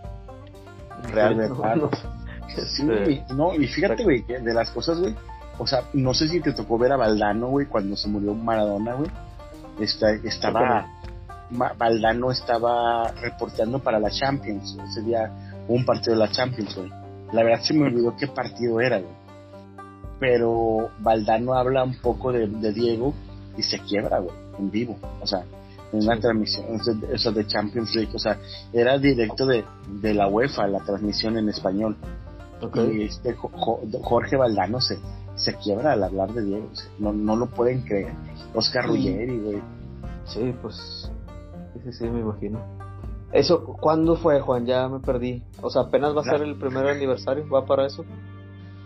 real. 1.11 1.49
¿no? 1.49 1.89
Este, 2.55 3.25
no, 3.33 3.53
y 3.53 3.67
fíjate, 3.67 4.03
güey, 4.03 4.21
de 4.21 4.53
las 4.53 4.69
cosas, 4.69 4.99
güey, 4.99 5.13
o 5.57 5.67
sea, 5.67 5.83
no 5.93 6.13
sé 6.13 6.27
si 6.27 6.41
te 6.41 6.53
tocó 6.53 6.77
ver 6.77 6.91
a 6.91 6.97
Valdano, 6.97 7.47
güey, 7.47 7.67
cuando 7.67 7.95
se 7.95 8.07
murió 8.07 8.33
Maradona, 8.33 8.93
güey. 8.95 9.09
Está, 9.79 10.11
estaba, 10.23 10.87
Valdano 11.77 12.31
estaba 12.31 13.11
reporteando 13.11 13.79
para 13.79 13.99
la 13.99 14.09
Champions, 14.09 14.77
ese 14.89 15.01
día 15.01 15.31
un 15.67 15.85
partido 15.85 16.13
de 16.13 16.19
la 16.19 16.31
Champions, 16.31 16.75
güey. 16.75 16.89
La 17.33 17.43
verdad 17.43 17.61
se 17.61 17.73
me 17.73 17.85
olvidó 17.85 18.15
qué 18.15 18.27
partido 18.27 18.79
era, 18.79 18.99
güey 18.99 19.25
pero 20.19 20.89
Valdano 20.99 21.53
habla 21.53 21.83
un 21.83 21.95
poco 21.95 22.31
de, 22.31 22.47
Diego 22.73 23.13
y 23.57 23.63
se 23.63 23.79
quiebra, 23.79 24.19
güey, 24.19 24.35
en 24.59 24.71
vivo, 24.71 24.97
o 25.21 25.27
sea, 25.27 25.43
en 25.91 26.03
una 26.03 26.19
transmisión, 26.19 26.65
eso 27.11 27.31
de 27.31 27.47
Champions 27.47 27.93
League, 27.95 28.11
o 28.13 28.19
sea, 28.19 28.37
era 28.73 28.97
directo 28.97 29.45
de, 29.45 29.63
de 29.87 30.13
la 30.13 30.27
UEFA, 30.27 30.67
la 30.67 30.79
transmisión 30.79 31.37
en 31.37 31.49
español. 31.49 31.97
Y 32.73 33.03
este 33.03 33.35
Jorge 33.35 34.37
Valdano 34.37 34.81
se, 34.81 34.97
se 35.35 35.55
quiebra 35.55 35.93
al 35.93 36.03
hablar 36.03 36.33
de 36.33 36.43
Diego, 36.43 36.69
no, 36.99 37.13
no 37.13 37.35
lo 37.35 37.47
pueden 37.47 37.81
creer. 37.81 38.13
Oscar 38.53 38.87
Ruggeri, 38.87 39.37
güey. 39.37 39.61
Sí, 40.25 40.53
pues, 40.61 41.11
sí, 41.83 41.93
sí, 41.93 42.09
me 42.09 42.21
imagino. 42.21 42.59
Eso, 43.31 43.63
¿cuándo 43.63 44.15
fue, 44.15 44.39
Juan? 44.39 44.65
Ya 44.65 44.87
me 44.87 44.99
perdí. 44.99 45.43
O 45.61 45.69
sea, 45.69 45.83
apenas 45.83 46.15
va 46.15 46.21
a 46.21 46.23
ser 46.23 46.41
el 46.41 46.55
primer 46.55 46.87
aniversario, 46.87 47.47
¿va 47.49 47.65
para 47.65 47.85
eso? 47.85 48.05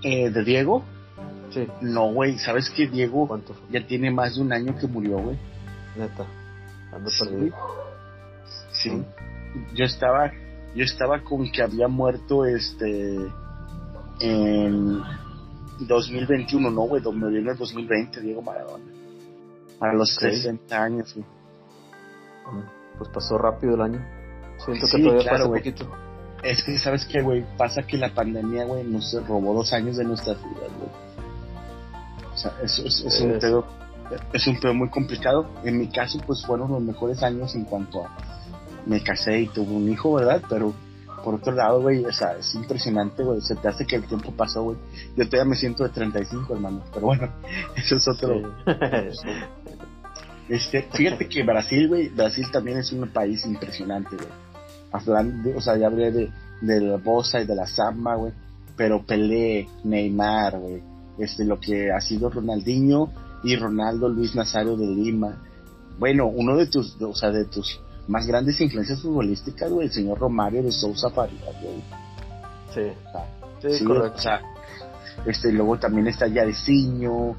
Eh, 0.03 0.29
¿De 0.29 0.43
Diego? 0.43 0.83
No, 1.81 2.13
güey, 2.13 2.37
¿sabes 2.37 2.69
que 2.69 2.87
Diego 2.87 3.27
ya 3.71 3.85
tiene 3.85 4.11
más 4.11 4.35
de 4.35 4.41
un 4.41 4.53
año 4.53 4.75
que 4.79 4.87
murió, 4.87 5.17
güey? 5.17 5.37
Neta. 5.97 6.25
Ando 6.91 7.09
sí. 7.09 7.51
Sí. 8.71 9.03
Yo 9.73 9.85
estaba 9.85 10.31
yo 10.75 10.83
estaba 10.83 11.23
con 11.23 11.51
que 11.51 11.63
había 11.63 11.87
muerto 11.87 12.45
este 12.45 13.17
en 14.21 15.01
2021, 15.79 16.71
no, 16.71 16.81
güey, 16.81 17.01
murió 17.01 17.39
en 17.39 17.49
el 17.49 17.57
2020 17.57 18.21
Diego 18.21 18.41
Maradona. 18.41 18.83
A 19.79 19.93
los 19.93 20.15
60 20.15 20.83
años, 20.83 21.13
güey. 21.15 21.25
Pues 22.97 23.09
pasó 23.11 23.37
rápido 23.37 23.75
el 23.75 23.81
año. 23.81 24.05
Siento 24.65 24.87
que 24.91 25.03
todavía 25.03 25.21
claro, 25.21 25.45
pasa 25.45 25.57
poquito. 25.57 25.91
Es 26.43 26.63
que, 26.63 26.77
¿sabes 26.77 27.05
qué, 27.05 27.21
güey? 27.21 27.45
Pasa 27.57 27.83
que 27.83 27.97
la 27.97 28.13
pandemia, 28.13 28.65
güey, 28.65 28.83
nos 28.83 29.13
robó 29.27 29.53
dos 29.53 29.71
años 29.73 29.97
de 29.97 30.03
nuestras 30.03 30.37
vidas, 30.43 30.71
güey 30.77 31.09
sea, 32.39 32.53
es, 32.63 32.79
es, 32.79 33.21
un 33.21 33.39
pedo, 33.39 33.65
es 34.33 34.47
un 34.47 34.59
pedo 34.59 34.73
muy 34.73 34.89
complicado. 34.89 35.49
En 35.63 35.77
mi 35.77 35.87
caso, 35.89 36.19
pues 36.25 36.43
fueron 36.45 36.71
los 36.71 36.81
mejores 36.81 37.21
años 37.21 37.53
en 37.55 37.65
cuanto 37.65 38.05
a 38.05 38.15
me 38.85 39.03
casé 39.03 39.41
y 39.41 39.47
tuve 39.47 39.71
un 39.71 39.89
hijo, 39.89 40.13
¿verdad? 40.13 40.41
Pero 40.49 40.73
por 41.23 41.35
otro 41.35 41.53
lado, 41.53 41.81
güey, 41.81 42.05
o 42.05 42.11
sea, 42.11 42.37
es 42.37 42.53
impresionante, 42.55 43.23
güey, 43.23 43.41
se 43.41 43.55
te 43.55 43.67
hace 43.67 43.85
que 43.85 43.97
el 43.97 44.03
tiempo 44.05 44.31
pasó, 44.31 44.63
güey. 44.63 44.77
Yo 45.15 45.25
todavía 45.27 45.49
me 45.49 45.55
siento 45.55 45.83
de 45.83 45.89
35, 45.89 46.53
hermano, 46.53 46.83
pero 46.93 47.07
bueno, 47.07 47.29
eso 47.75 47.95
es 47.95 48.07
otro. 48.07 48.53
este, 50.49 50.83
fíjate 50.93 51.27
que 51.27 51.43
Brasil, 51.43 51.87
güey, 51.87 52.09
Brasil 52.09 52.45
también 52.51 52.77
es 52.77 52.91
un 52.91 53.07
país 53.09 53.45
impresionante, 53.45 54.15
güey. 54.15 54.29
Hablando, 54.91 55.55
o 55.55 55.61
sea, 55.61 55.77
ya 55.77 55.87
hablé 55.87 56.11
de, 56.11 56.31
de 56.61 56.81
la 56.81 56.97
Bosa 56.97 57.41
y 57.41 57.45
de 57.45 57.55
la 57.55 57.67
Samba, 57.67 58.15
güey, 58.15 58.33
pero 58.75 59.05
Pelé, 59.05 59.67
Neymar, 59.83 60.59
güey, 60.59 60.81
este, 61.17 61.45
lo 61.45 61.59
que 61.59 61.91
ha 61.91 62.01
sido 62.01 62.29
Ronaldinho 62.29 63.11
y 63.43 63.55
Ronaldo 63.55 64.09
Luis 64.09 64.35
Nazario 64.35 64.75
de 64.75 64.87
Lima. 64.87 65.37
Bueno, 65.97 66.27
uno 66.27 66.55
de 66.55 66.67
tus, 66.67 66.99
o 67.01 67.13
sea, 67.13 67.31
de 67.31 67.45
tus 67.45 67.79
más 68.09 68.27
grandes 68.27 68.59
influencias 68.59 69.01
futbolísticas, 69.01 69.71
güey, 69.71 69.87
el 69.87 69.93
señor 69.93 70.19
Romario 70.19 70.63
de 70.63 70.71
Sousa 70.71 71.09
Faria, 71.09 71.39
güey. 71.61 71.81
Sí, 72.73 73.77
sí, 73.77 73.85
correcto. 73.85 74.17
O 74.17 74.21
sea, 74.21 74.41
este, 75.25 75.51
luego 75.51 75.77
también 75.77 76.07
está 76.07 76.27
Yadeciño, 76.27 77.35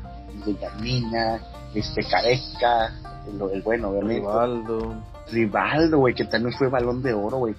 Yamina, 0.61 1.41
este, 1.75 2.03
Careca, 2.05 2.95
el, 3.29 3.41
el 3.53 3.63
bueno, 3.63 3.91
obviamente. 3.91 4.21
Rivaldo. 4.21 4.95
Rivaldo, 5.31 5.99
güey, 5.99 6.15
que 6.15 6.25
también 6.25 6.55
fue 6.57 6.69
balón 6.69 7.03
de 7.03 7.15
oro, 7.15 7.39
güey. 7.39 7.55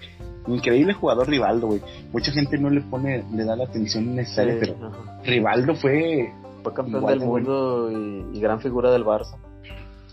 Increíble 0.47 0.93
jugador 0.93 1.27
Rivaldo, 1.27 1.67
güey. 1.67 1.81
Mucha 2.11 2.31
gente 2.31 2.57
no 2.57 2.69
le 2.69 2.81
pone, 2.81 3.23
le 3.31 3.45
da 3.45 3.55
la 3.55 3.65
atención 3.65 4.15
necesaria, 4.15 4.57
pero 4.59 4.91
Rivaldo 5.23 5.75
fue. 5.75 6.33
Fue 6.63 6.73
campeón 6.73 7.05
del 7.05 7.19
mundo 7.19 7.89
y, 7.91 8.39
gran 8.39 8.59
figura 8.59 8.91
del 8.91 9.03
Barça. 9.03 9.35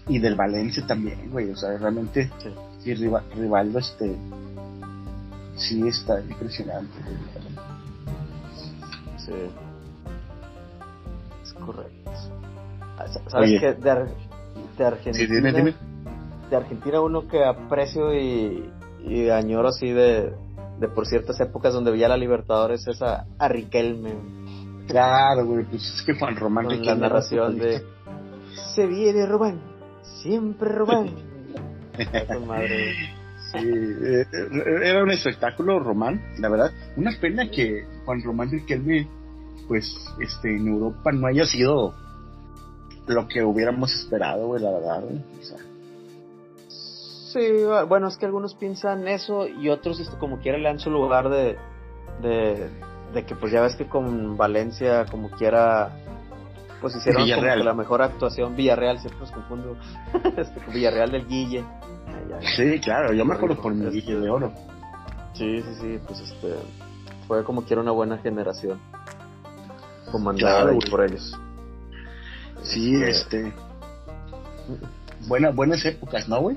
Y 0.09 0.19
del 0.19 0.35
Valencia 0.35 0.87
también, 0.87 1.31
güey. 1.31 1.51
O 1.51 1.57
sea, 1.57 1.77
realmente, 1.77 2.31
sí, 2.39 2.49
Rivaldo, 2.95 3.79
este. 3.79 4.17
Sí, 5.57 5.87
está 5.89 6.21
impresionante. 6.21 6.95
Sí. 9.19 9.33
Es 11.43 11.53
correcto. 11.55 12.11
Ah, 12.97 13.07
¿Sabes 13.29 13.61
qué? 13.61 13.73
De, 13.75 14.07
de 14.77 14.85
Argentina. 14.85 15.75
De 16.51 16.57
Argentina, 16.57 17.01
uno 17.01 17.29
que 17.29 17.45
aprecio 17.45 18.15
y, 18.15 18.71
y 19.05 19.29
añoro 19.29 19.69
así 19.69 19.91
de, 19.91 20.33
de 20.79 20.89
por 20.89 21.07
ciertas 21.07 21.41
épocas 21.41 21.75
donde 21.75 21.91
veía 21.91 22.09
la 22.09 22.17
Libertadores 22.17 22.87
esa 22.87 23.27
a 23.39 23.49
Riquelme. 23.49 24.15
Claro, 24.87 25.45
güey, 25.45 25.65
pues 25.65 25.83
es 25.83 26.03
que 26.03 26.19
Juan 26.19 26.37
Román 26.37 26.67
Con 26.67 26.85
la 26.85 26.95
narración 26.95 27.59
de 27.59 27.83
Se 28.75 28.87
viene 28.87 29.27
Román, 29.27 29.61
siempre 30.23 30.71
Román. 30.71 31.28
Sí, 33.53 33.59
eh, 33.59 34.27
era 34.83 35.03
un 35.03 35.11
espectáculo 35.11 35.79
Román, 35.79 36.21
la 36.39 36.49
verdad. 36.49 36.71
Una 36.97 37.13
pena 37.19 37.51
que 37.51 37.87
Juan 38.05 38.23
Román 38.23 38.51
Riquelme, 38.51 39.09
pues, 39.67 39.97
este, 40.21 40.55
en 40.55 40.69
Europa 40.69 41.13
no 41.13 41.27
haya 41.29 41.47
sido 41.47 41.95
lo 43.07 43.27
que 43.27 43.43
hubiéramos 43.43 43.95
esperado, 43.95 44.49
güey, 44.49 44.63
la 44.63 44.71
verdad, 44.71 45.03
O 45.05 45.43
sea, 45.43 45.59
Sí, 47.33 47.41
bueno, 47.89 48.09
es 48.09 48.17
que 48.17 48.25
algunos 48.25 48.55
piensan 48.55 49.07
eso 49.07 49.47
y 49.47 49.69
otros 49.69 50.01
este, 50.01 50.17
como 50.17 50.39
quiera 50.39 50.57
le 50.57 50.65
dan 50.65 50.79
su 50.79 50.91
lugar 50.91 51.29
de, 51.29 51.59
de, 52.23 53.25
que 53.27 53.35
pues 53.35 53.53
ya 53.53 53.61
ves 53.61 53.77
que 53.77 53.87
con 53.87 54.39
Valencia 54.39 55.05
como 55.11 55.31
quiera 55.31 55.95
pues 56.81 56.97
hicieron 56.97 57.65
la 57.65 57.75
mejor 57.75 58.03
actuación 58.03 58.57
Villarreal, 58.57 58.99
siempre 58.99 59.21
los 59.21 59.31
confundo, 59.33 59.77
este, 60.37 60.61
Villarreal 60.73 61.11
del 61.11 61.27
Guille. 61.27 61.65
Sí, 62.57 62.81
claro, 62.81 63.13
yo 63.13 63.25
me 63.25 63.35
acuerdo 63.35 63.61
por 63.61 63.75
mi 63.75 63.87
Guille 63.91 64.19
de 64.19 64.31
Oro. 64.31 64.53
Sí, 65.35 65.63
sí, 65.63 65.75
sí, 65.81 66.01
pues 66.07 66.21
este 66.21 66.55
fue 67.27 67.45
como 67.45 67.63
quiera 67.63 67.83
una 67.83 67.93
buena 67.93 68.19
generación 68.19 68.81
comandada 70.11 70.73
por 70.91 71.05
ellos. 71.05 71.39
Sí, 72.63 73.03
este, 73.03 73.49
este 73.49 73.55
buenas 75.29 75.55
buenas 75.55 75.85
épocas, 75.85 76.29
¿no, 76.29 76.41
güey? 76.41 76.57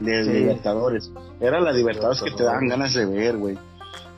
de 0.00 0.22
Libertadores. 0.24 1.10
Era 1.40 1.60
la 1.60 1.72
Libertadores 1.72 2.22
que 2.22 2.32
te 2.32 2.44
daban 2.44 2.68
ganas 2.68 2.94
de 2.94 3.06
ver, 3.06 3.36
güey. 3.36 3.58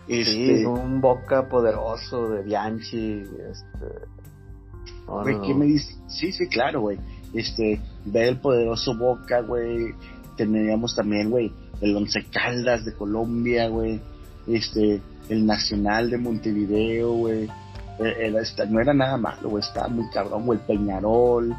Este... 0.08 0.66
un 0.66 1.00
Boca 1.00 1.48
poderoso 1.48 2.28
de 2.28 2.42
Bianchi, 2.42 3.22
este... 3.22 4.15
¿qué 5.44 5.54
me 5.54 5.66
dice? 5.66 5.94
Sí, 6.08 6.32
sí, 6.32 6.48
claro, 6.48 6.80
güey. 6.80 6.98
Este, 7.34 7.80
ver 8.04 8.28
el 8.28 8.40
poderoso 8.40 8.96
Boca, 8.96 9.40
güey. 9.40 9.94
Teníamos 10.36 10.94
también, 10.94 11.30
güey, 11.30 11.52
el 11.80 11.96
Once 11.96 12.22
Caldas 12.30 12.84
de 12.84 12.94
Colombia, 12.94 13.68
güey. 13.68 14.00
Este, 14.46 15.00
el 15.28 15.46
Nacional 15.46 16.10
de 16.10 16.18
Montevideo, 16.18 17.12
güey. 17.12 17.48
E, 17.98 18.32
no 18.68 18.80
era 18.80 18.92
nada 18.92 19.16
malo, 19.16 19.50
güey. 19.50 19.62
Estaba 19.62 19.88
muy 19.88 20.08
cabrón, 20.10 20.46
güey. 20.46 20.58
El 20.58 20.64
Peñarol, 20.66 21.56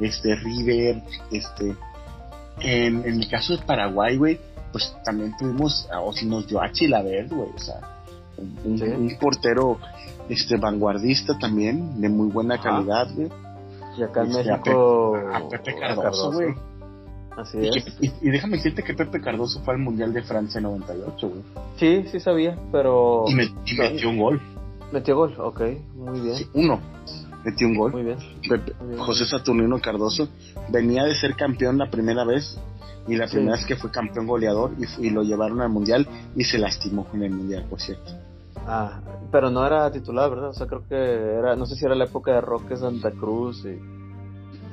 este, 0.00 0.34
River, 0.36 1.02
este, 1.30 1.76
en, 2.60 3.04
el 3.04 3.28
caso 3.28 3.56
de 3.56 3.64
Paraguay, 3.64 4.16
güey, 4.16 4.40
pues 4.72 4.94
también 5.04 5.34
tuvimos 5.38 5.88
a 5.92 6.00
Osinos 6.00 6.46
Yoachi, 6.46 6.88
la 6.88 7.02
verde, 7.02 7.34
güey, 7.34 7.50
o 7.54 7.58
sea, 7.58 7.80
un, 8.64 9.16
portero 9.20 9.78
este 10.28 10.56
vanguardista 10.56 11.38
también, 11.38 12.00
de 12.00 12.08
muy 12.08 12.28
buena 12.28 12.60
calidad, 12.60 13.08
güey. 13.14 13.28
Y 13.96 14.02
acá 14.02 14.22
en 14.22 14.30
este, 14.30 14.50
México. 14.50 15.16
A 15.32 15.48
Pepe, 15.48 15.74
Cardoso, 15.78 16.32
güey. 16.32 16.54
Así 17.36 17.58
y, 17.58 17.68
es. 17.68 17.86
y, 18.00 18.30
déjame 18.30 18.56
decirte 18.56 18.82
que 18.82 18.94
Pepe 18.94 19.20
Cardoso 19.20 19.60
fue 19.60 19.74
al 19.74 19.80
Mundial 19.80 20.12
de 20.12 20.22
Francia 20.22 20.60
98, 20.60 21.28
güey. 21.28 21.42
Sí, 21.76 22.04
sí 22.10 22.20
sabía, 22.20 22.58
pero. 22.72 23.24
Y, 23.28 23.34
metió 23.34 24.10
un 24.10 24.18
gol. 24.18 24.40
Metió 24.92 25.16
gol, 25.16 25.34
ok, 25.38 25.60
muy 25.94 26.20
bien. 26.20 26.36
Sí, 26.36 26.48
uno. 26.54 26.80
Metió 27.44 27.66
un 27.66 27.76
gol. 27.76 27.92
Muy 27.92 28.02
bien. 28.02 28.18
José 28.98 29.24
Saturnino 29.24 29.80
Cardoso 29.80 30.28
venía 30.70 31.04
de 31.04 31.14
ser 31.14 31.34
campeón 31.34 31.78
la 31.78 31.90
primera 31.90 32.24
vez 32.24 32.58
y 33.06 33.16
la 33.16 33.26
primera 33.26 33.56
vez 33.56 33.64
que 33.64 33.76
fue 33.76 33.90
campeón 33.90 34.26
goleador 34.26 34.72
y, 34.78 35.06
y, 35.06 35.10
lo 35.10 35.22
llevaron 35.22 35.60
al 35.60 35.70
mundial 35.70 36.06
y 36.36 36.44
se 36.44 36.58
lastimó 36.58 37.06
en 37.14 37.22
el 37.22 37.30
mundial, 37.30 37.66
por 37.68 37.80
cierto. 37.80 38.12
Ah, 38.70 39.00
pero 39.32 39.50
no 39.50 39.66
era 39.66 39.90
titular, 39.90 40.28
¿verdad? 40.28 40.50
O 40.50 40.52
sea, 40.52 40.66
creo 40.66 40.86
que 40.86 40.94
era, 40.94 41.56
no 41.56 41.64
sé 41.64 41.74
si 41.74 41.86
era 41.86 41.94
la 41.94 42.04
época 42.04 42.32
de 42.34 42.42
Roque 42.42 42.76
Santa 42.76 43.10
Cruz. 43.12 43.64
Y... 43.64 43.80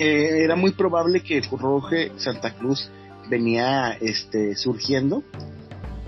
Eh, 0.03 0.43
era 0.43 0.57
muy 0.57 0.71
probable 0.71 1.23
que 1.23 1.41
Roque 1.41 2.11
Santa 2.17 2.53
Cruz 2.55 2.91
venía 3.29 3.93
este 3.93 4.55
surgiendo, 4.55 5.23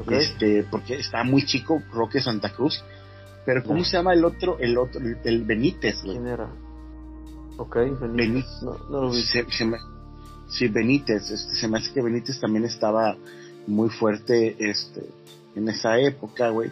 este 0.09 0.63
porque 0.69 0.95
estaba 0.95 1.23
muy 1.23 1.45
chico 1.45 1.81
Roque 1.93 2.19
Santa 2.19 2.49
Cruz, 2.53 2.83
pero 3.45 3.63
¿cómo 3.63 3.85
se 3.85 3.95
llama 3.95 4.13
el 4.13 4.25
otro, 4.25 4.59
el 4.59 4.77
otro, 4.77 5.01
el, 5.23 5.45
Benítez? 5.45 6.01
¿Quién 6.03 6.27
era? 6.27 6.49
Ok, 7.57 7.77
Benítez. 8.01 8.61
no, 8.63 8.77
no 8.89 9.01
lo 9.03 9.11
vi. 9.11 9.21
sí, 9.21 10.67
Benítez, 10.67 11.31
este, 11.31 11.55
se 11.55 11.67
me 11.69 11.77
hace 11.77 11.93
que 11.93 12.01
Benítez 12.01 12.37
también 12.41 12.65
estaba 12.65 13.15
muy 13.65 13.89
fuerte 13.89 14.57
este 14.59 15.09
en 15.55 15.69
esa 15.69 15.97
época, 15.97 16.49
güey 16.49 16.69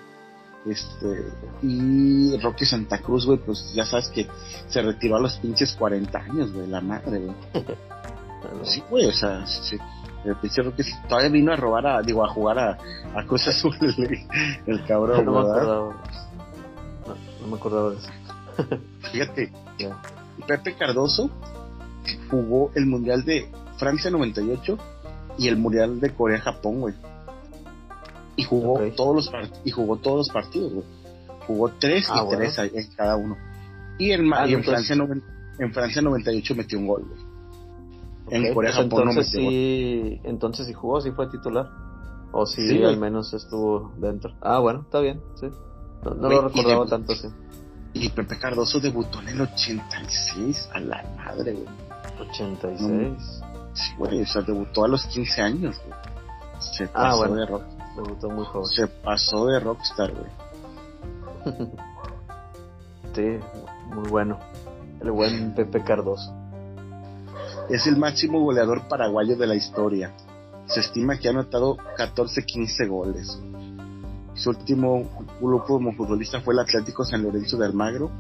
este, 0.66 1.32
y 1.62 2.38
Roque 2.38 2.66
Santa 2.66 2.98
Cruz, 3.00 3.26
güey, 3.26 3.38
pues 3.38 3.72
ya 3.76 3.86
sabes 3.86 4.10
que 4.10 4.28
se 4.68 4.82
retiró 4.82 5.18
a 5.18 5.20
los 5.20 5.38
pinches 5.38 5.74
40 5.74 6.18
años, 6.18 6.52
güey, 6.52 6.68
la 6.68 6.82
madre, 6.82 7.20
güey. 7.20 7.36
sí, 8.64 8.84
güey, 8.90 9.06
o 9.06 9.14
sea, 9.14 9.46
sí, 9.46 9.78
el 10.24 10.36
pinche 10.38 10.64
Roque 10.64 10.84
todavía 11.08 11.30
vino 11.30 11.54
a 11.54 11.56
robar, 11.56 11.86
a, 11.86 12.02
digo, 12.02 12.26
a 12.26 12.30
jugar 12.30 12.58
a, 12.58 12.78
a 13.16 13.26
Cruz 13.26 13.48
Azul, 13.48 13.76
el, 14.66 14.86
cabrón, 14.86 15.24
no 15.26 15.34
Me 15.34 15.40
acordaba. 15.40 16.04
No, 17.42 17.48
me 17.48 17.56
acordaba 17.56 17.90
de 17.92 17.98
eso. 17.98 18.10
Fíjate, 19.12 19.54
Pepe 20.48 20.76
Cardoso 20.76 21.30
jugó 22.32 22.72
el 22.74 22.88
Mundial 22.88 23.24
de 23.24 23.52
Francia 23.78 24.10
98 24.10 24.78
y 25.38 25.48
el 25.48 25.58
Mundial 25.58 26.00
de 26.00 26.12
Corea-Japón, 26.12 26.82
güey 26.82 26.96
y 28.36 28.44
jugó 28.44 28.80
todos 28.96 29.16
los 29.16 29.32
y 29.64 29.72
jugó 29.72 29.98
todos 29.98 30.18
los 30.18 30.30
partidos, 30.30 30.74
güey. 30.74 30.86
Jugó 31.48 31.72
tres 31.80 32.08
y 32.10 32.12
ah, 32.18 32.26
tres 32.30 32.58
en 32.58 32.88
cada 32.96 33.16
uno. 33.16 33.38
Y 33.98 34.12
en, 34.12 34.34
ah, 34.34 34.46
en 34.48 34.64
Francia 34.64 34.96
en 35.58 35.74
Francia 35.74 36.02
98 36.02 36.56
metió 36.56 36.80
un 36.80 36.88
gol, 36.88 37.06
güey. 37.08 37.36
En 38.28 38.54
Corea 38.54 38.72
pues 38.72 38.84
Japón 38.84 39.10
entonces 39.10 39.34
no 39.36 39.42
metió 39.42 39.50
sí, 39.50 40.22
entonces 40.24 40.68
sí 40.68 40.74
jugó, 40.74 41.00
sí 41.02 41.12
fue 41.12 41.30
titular. 41.30 41.70
O 42.32 42.46
sí, 42.46 42.84
al 42.84 42.98
menos 42.98 43.34
estuvo 43.34 43.94
dentro. 43.98 44.34
Ah, 44.42 44.60
bueno, 44.60 44.82
está 44.82 45.00
bien, 45.00 45.22
sí. 45.40 45.48
No, 46.04 46.30
lo 46.30 46.42
recordaba 46.42 46.86
tanto, 46.86 47.16
sí. 47.16 47.30
Y 47.94 48.10
Pepe 48.10 48.38
Cardoso 48.38 48.80
debutó 48.82 49.22
en 49.22 49.30
el 49.30 49.42
86, 49.42 50.70
a 50.74 50.80
la 50.82 51.04
madre, 51.16 51.54
güey. 51.54 51.66
86. 52.30 53.42
sí, 53.74 53.92
güey, 53.98 54.22
o 54.22 54.26
sea, 54.26 54.42
debutó 54.42 54.84
a 54.84 54.90
los 54.90 55.06
15 55.06 55.42
años, 55.42 55.80
güey. 55.86 55.98
Se 56.60 56.84
ah, 56.86 56.90
pasó 56.94 57.18
bueno. 57.20 57.36
de 57.36 57.46
rock. 57.46 57.64
Debutó 57.96 58.30
muy 58.30 58.46
joven. 58.46 58.68
Se 58.68 58.88
pasó 58.88 59.46
de 59.48 59.60
rockstar, 59.60 60.14
güey. 60.14 60.32
sí, 63.16 63.40
muy 63.94 64.10
bueno. 64.10 64.40
El 65.02 65.12
buen 65.12 65.54
Pepe 65.54 65.84
Cardoso. 65.84 66.34
Es 67.70 67.88
el 67.88 67.98
máximo 67.98 68.40
goleador 68.42 68.88
paraguayo 68.88 69.36
de 69.36 69.48
la 69.48 69.56
historia. 69.56 70.14
Se 70.68 70.80
estima 70.80 71.18
que 71.18 71.28
ha 71.28 71.32
anotado 71.32 71.78
14-15 71.98 72.88
goles. 72.88 73.40
Su 74.34 74.50
último 74.50 75.10
grupo 75.40 75.66
como 75.66 75.94
futbolista 75.94 76.42
fue 76.42 76.54
el 76.54 76.60
Atlético 76.60 77.06
San 77.06 77.24
Lorenzo 77.24 77.58
de 77.58 77.66
Almagro, 77.66 78.12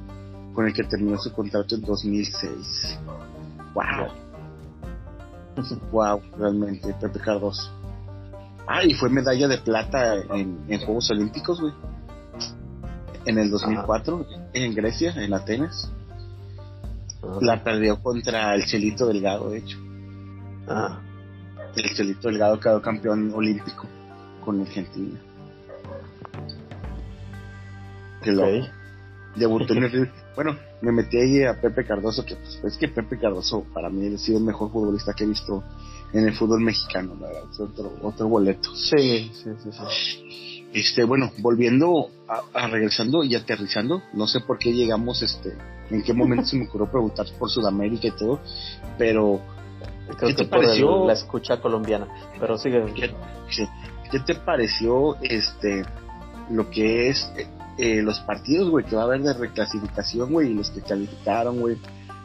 con 0.53 0.65
el 0.65 0.73
que 0.73 0.83
terminó 0.83 1.17
su 1.17 1.33
contrato 1.33 1.75
en 1.75 1.81
2006. 1.81 2.99
¡Wow! 3.73 4.07
¡Wow! 5.91 6.21
Realmente, 6.37 6.93
Pepe 6.93 7.19
Cardoso. 7.19 7.69
Ah, 8.67 8.83
y 8.83 8.93
fue 8.93 9.09
medalla 9.09 9.47
de 9.47 9.57
plata 9.59 10.15
en, 10.15 10.79
Juegos 10.79 11.09
Olímpicos, 11.11 11.61
güey. 11.61 11.73
En 13.25 13.37
el 13.37 13.49
2004, 13.49 14.25
en 14.53 14.75
Grecia, 14.75 15.13
en 15.15 15.33
Atenas. 15.33 15.91
La 17.41 17.63
perdió 17.63 18.01
contra 18.01 18.53
el 18.53 18.65
Chelito 18.65 19.07
Delgado, 19.07 19.49
de 19.49 19.59
hecho. 19.59 19.77
Ah. 20.67 20.99
El 21.75 21.95
Chelito 21.95 22.29
Delgado 22.29 22.59
quedó 22.59 22.81
campeón 22.81 23.31
olímpico 23.33 23.87
con 24.43 24.61
Argentina. 24.61 25.19
Okay. 28.21 28.69
Debutó 29.35 29.73
en 29.73 29.83
el... 29.83 30.11
Bueno, 30.35 30.57
me 30.81 30.91
metí 30.91 31.17
ahí 31.17 31.43
a 31.43 31.59
Pepe 31.59 31.85
Cardoso, 31.85 32.25
que 32.25 32.35
pues, 32.35 32.63
es 32.63 32.77
que 32.77 32.87
Pepe 32.89 33.17
Cardoso 33.17 33.65
para 33.73 33.89
mí 33.89 34.13
ha 34.13 34.17
sido 34.17 34.37
el 34.39 34.43
mejor 34.43 34.71
futbolista 34.71 35.13
que 35.13 35.23
he 35.23 35.27
visto 35.27 35.63
en 36.13 36.27
el 36.27 36.35
fútbol 36.35 36.61
mexicano, 36.61 37.15
¿verdad? 37.19 37.43
otro, 37.59 37.93
otro 38.01 38.27
boleto. 38.27 38.75
Sí, 38.75 39.31
sí, 39.33 39.49
sí, 39.63 39.69
sí. 39.71 40.55
Este, 40.75 41.05
bueno, 41.05 41.31
volviendo 41.37 42.09
a, 42.27 42.67
regresando 42.67 43.23
y 43.23 43.33
aterrizando, 43.33 44.03
no 44.11 44.27
sé 44.27 44.41
por 44.41 44.57
qué 44.57 44.73
llegamos, 44.73 45.21
este, 45.21 45.57
en 45.89 46.03
qué 46.03 46.13
momento 46.13 46.45
se 46.47 46.57
me 46.57 46.67
ocurrió 46.67 46.91
preguntar 46.91 47.25
por 47.39 47.49
Sudamérica 47.49 48.07
y 48.07 48.11
todo, 48.11 48.41
pero 48.97 49.39
¿qué 50.19 50.33
te 50.33 50.45
pareció 50.45 51.07
la 51.07 51.13
escucha 51.13 51.61
colombiana? 51.61 52.07
Pero 52.39 52.57
sigue. 52.57 52.83
¿Qué, 52.93 53.13
qué, 54.11 54.19
te 54.19 54.35
pareció, 54.35 55.15
este, 55.21 55.85
lo 56.49 56.69
que 56.69 57.07
es 57.07 57.31
eh, 57.77 58.01
los 58.01 58.19
partidos, 58.21 58.69
güey, 58.69 58.85
que 58.85 58.95
va 58.95 59.03
a 59.03 59.05
haber 59.05 59.21
de 59.21 59.33
reclasificación, 59.33 60.31
güey, 60.31 60.51
y 60.51 60.53
los 60.53 60.69
que 60.71 60.81
calificaron, 60.81 61.59
güey? 61.59 61.77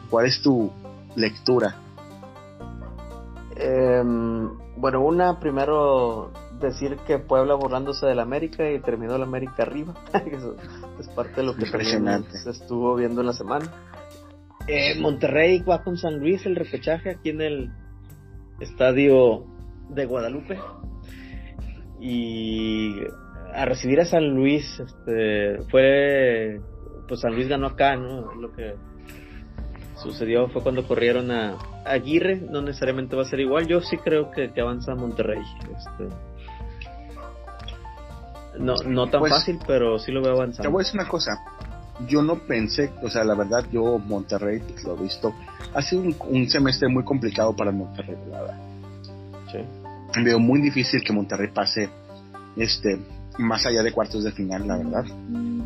¿Cuál 0.09 0.25
es 0.25 0.41
tu 0.41 0.71
lectura? 1.15 1.75
Eh, 3.55 4.01
bueno, 4.77 5.01
una, 5.01 5.39
primero 5.39 6.31
decir 6.59 6.97
que 7.05 7.17
Puebla 7.19 7.55
burlándose 7.55 8.05
del 8.05 8.19
América 8.19 8.69
y 8.71 8.79
terminó 8.79 9.15
el 9.15 9.23
América 9.23 9.63
arriba. 9.63 9.93
Eso 10.25 10.55
es 10.99 11.07
parte 11.09 11.41
de 11.41 11.43
lo 11.43 11.55
que 11.55 11.65
se 11.65 12.49
estuvo 12.49 12.95
viendo 12.95 13.21
en 13.21 13.27
la 13.27 13.33
semana. 13.33 13.69
Eh, 14.67 14.99
Monterrey 14.99 15.61
va 15.61 15.83
con 15.83 15.97
San 15.97 16.19
Luis 16.19 16.45
el 16.45 16.55
repechaje 16.55 17.09
aquí 17.09 17.29
en 17.29 17.41
el 17.41 17.71
estadio 18.59 19.45
de 19.89 20.05
Guadalupe. 20.05 20.59
Y 21.99 22.95
a 23.53 23.65
recibir 23.65 23.99
a 23.99 24.05
San 24.05 24.27
Luis, 24.29 24.79
este, 24.79 25.61
fue, 25.69 26.61
pues 27.07 27.19
San 27.19 27.33
Luis 27.33 27.47
ganó 27.47 27.67
acá, 27.67 27.95
¿no? 27.95 28.33
Lo 28.33 28.51
que 28.53 28.75
sucedió 29.95 30.47
fue 30.49 30.63
cuando 30.63 30.87
corrieron 30.87 31.31
a, 31.31 31.57
Aguirre, 31.85 32.37
no 32.37 32.61
necesariamente 32.61 33.15
va 33.15 33.23
a 33.23 33.25
ser 33.25 33.39
igual. 33.39 33.67
Yo 33.67 33.81
sí 33.81 33.97
creo 33.97 34.31
que, 34.31 34.51
avanza 34.61 34.93
Monterrey. 34.95 35.41
Este, 35.75 36.15
no, 38.59 38.75
no 38.85 39.09
tan 39.09 39.21
pues, 39.21 39.33
fácil, 39.33 39.59
pero 39.65 39.97
sí 39.97 40.11
lo 40.11 40.21
veo 40.21 40.33
avanzando. 40.33 40.63
Te 40.63 40.71
voy 40.71 40.81
a 40.81 40.83
decir 40.83 40.99
una 40.99 41.09
cosa. 41.09 41.31
Yo 42.07 42.21
no 42.21 42.35
pensé, 42.39 42.91
o 43.03 43.09
sea, 43.09 43.23
la 43.23 43.35
verdad, 43.35 43.65
yo 43.71 43.97
Monterrey, 43.99 44.59
pues, 44.59 44.83
lo 44.83 44.97
he 44.97 45.03
visto, 45.03 45.33
ha 45.73 45.81
sido 45.81 46.03
un, 46.03 46.49
semestre 46.49 46.87
muy 46.87 47.03
complicado 47.03 47.55
para 47.55 47.71
Monterrey, 47.71 48.17
la 48.29 48.41
verdad. 48.41 48.59
Sí. 49.51 49.59
Veo 50.23 50.39
muy 50.39 50.61
difícil 50.61 51.03
que 51.03 51.13
Monterrey 51.13 51.49
pase 51.53 51.89
este 52.55 52.99
más 53.37 53.65
allá 53.65 53.83
de 53.83 53.91
cuartos 53.91 54.23
de 54.23 54.31
final, 54.31 54.67
la 54.67 54.77
verdad. 54.77 55.05
Mm. 55.05 55.61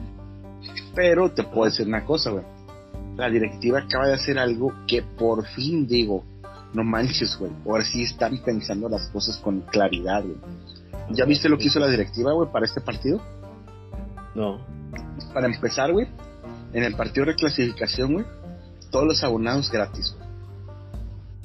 Pero 0.93 1.31
te 1.31 1.43
puedo 1.43 1.65
decir 1.65 1.87
una 1.87 2.05
cosa, 2.05 2.31
güey 2.31 2.43
la 3.17 3.29
directiva 3.29 3.79
acaba 3.79 4.07
de 4.07 4.13
hacer 4.13 4.37
algo 4.37 4.73
que 4.87 5.01
por 5.01 5.45
fin 5.47 5.87
digo, 5.87 6.23
no 6.73 6.83
manches, 6.83 7.37
güey. 7.37 7.51
Ahora 7.65 7.83
sí 7.85 8.03
están 8.03 8.37
pensando 8.43 8.89
las 8.89 9.07
cosas 9.07 9.37
con 9.37 9.61
claridad, 9.61 10.23
güey. 10.23 10.37
¿Ya 11.11 11.25
viste 11.25 11.47
lo 11.47 11.57
que 11.57 11.65
hizo 11.65 11.79
la 11.79 11.87
directiva, 11.87 12.33
güey, 12.33 12.51
para 12.51 12.65
este 12.65 12.81
partido? 12.81 13.21
No. 14.33 14.59
Para 15.33 15.47
empezar, 15.47 15.91
güey, 15.91 16.07
en 16.73 16.83
el 16.83 16.95
partido 16.95 17.25
de 17.25 17.35
clasificación, 17.35 18.13
güey, 18.13 18.25
todos 18.91 19.05
los 19.05 19.23
abonados 19.23 19.71
gratis, 19.71 20.13
güey. 20.17 20.29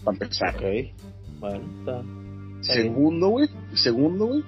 Para 0.05 0.17
empezar. 0.17 0.57
Ok. 0.57 0.63
Bueno, 1.39 1.65
está. 1.79 2.73
segundo, 2.73 3.29
güey, 3.29 3.49
segundo, 3.75 4.27
güey, 4.27 4.45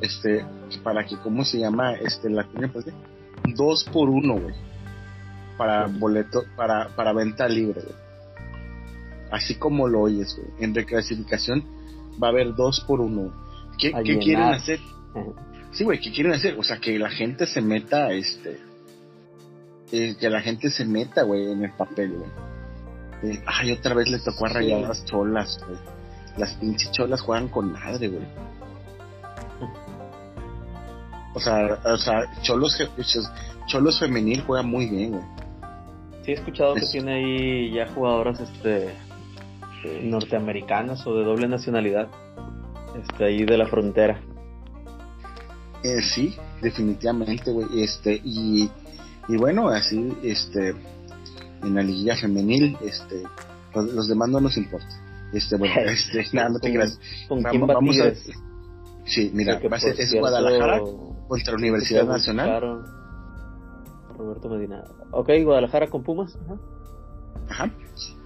este, 0.00 0.44
para 0.82 1.04
que, 1.04 1.16
¿cómo 1.18 1.44
se 1.44 1.58
llama? 1.58 1.94
Este, 1.94 2.30
la 2.30 2.46
pues, 2.72 2.86
dos 3.56 3.84
por 3.92 4.08
uno, 4.08 4.38
güey 4.38 4.54
para 5.58 5.88
boleto, 5.88 6.44
para, 6.56 6.88
para 6.96 7.12
venta 7.12 7.46
libre, 7.46 7.82
Así 9.30 9.56
como 9.56 9.86
lo 9.88 10.00
oyes, 10.00 10.40
En 10.58 10.74
reclasificación 10.74 11.62
va 12.22 12.28
a 12.28 12.30
haber 12.30 12.54
dos 12.54 12.80
por 12.80 13.02
uno. 13.02 13.30
¿Qué, 13.76 13.92
quieren 13.92 14.44
hacer? 14.44 14.80
Sí, 15.72 15.84
güey, 15.84 16.00
¿qué 16.00 16.10
quieren 16.10 16.32
hacer? 16.32 16.58
O 16.58 16.62
sea, 16.62 16.78
que 16.78 16.98
la 16.98 17.10
gente 17.10 17.46
se 17.46 17.60
meta, 17.60 18.10
este... 18.12 18.58
Eh, 19.92 20.16
que 20.18 20.30
la 20.30 20.40
gente 20.40 20.70
se 20.70 20.86
meta, 20.86 21.24
güey, 21.24 21.52
en 21.52 21.64
el 21.64 21.72
papel, 21.72 22.12
güey. 22.12 22.30
Eh, 23.22 23.42
ay, 23.46 23.72
otra 23.72 23.94
vez 23.94 24.08
le 24.08 24.18
tocó 24.18 24.46
a 24.46 24.48
rayar 24.48 24.80
las 24.80 25.04
cholas, 25.04 25.60
güey. 25.66 25.78
Las 26.38 26.54
pinches 26.54 26.90
cholas 26.92 27.20
juegan 27.20 27.48
con 27.48 27.72
madre, 27.72 28.08
güey. 28.08 28.26
O 31.38 31.40
sea, 31.40 31.78
o 31.84 31.96
sea, 31.96 32.24
Cholos, 32.42 32.76
Cholos 33.68 34.00
femenil 34.00 34.42
juega 34.42 34.64
muy 34.64 34.86
bien, 34.86 35.12
güey. 35.12 35.22
Sí, 36.24 36.32
he 36.32 36.34
escuchado 36.34 36.74
que 36.74 36.80
tiene 36.80 37.14
ahí 37.14 37.72
ya 37.72 37.86
jugadoras 37.94 38.40
este 38.40 38.92
norteamericanas 40.02 41.06
o 41.06 41.16
de 41.16 41.24
doble 41.24 41.46
nacionalidad. 41.46 42.08
Este, 43.00 43.24
ahí 43.24 43.44
de 43.44 43.56
la 43.56 43.68
frontera. 43.68 44.20
Eh, 45.84 46.02
sí, 46.02 46.34
definitivamente, 46.60 47.52
güey. 47.52 47.84
Este, 47.84 48.20
y, 48.24 48.68
y 49.28 49.36
bueno, 49.36 49.68
así, 49.68 50.12
este, 50.24 50.70
en 51.62 51.74
la 51.76 51.82
liguilla 51.82 52.16
femenil, 52.16 52.76
este, 52.82 53.22
los, 53.76 54.08
demás 54.08 54.28
no 54.28 54.40
nos 54.40 54.56
importa. 54.56 54.88
Este, 55.32 55.56
bueno, 55.56 55.74
este, 55.86 56.26
nada, 56.32 56.48
no 56.48 56.58
te 56.58 56.72
creas. 56.72 56.98
¿Con 57.28 57.44
quién 57.44 57.64
vamos 57.64 57.96
a, 58.00 58.12
Sí, 59.06 59.30
mira, 59.32 59.60
va 59.60 59.76
a 59.76 59.80
ser, 59.80 59.94
es 60.00 60.12
Guadalajara 60.12 60.80
contra 61.28 61.54
Universidad 61.54 62.04
Nacional. 62.04 62.82
Roberto 64.16 64.48
Medina. 64.48 64.82
Ok, 65.12 65.30
Guadalajara 65.44 65.88
con 65.88 66.02
Pumas. 66.02 66.36
Ajá. 67.48 67.70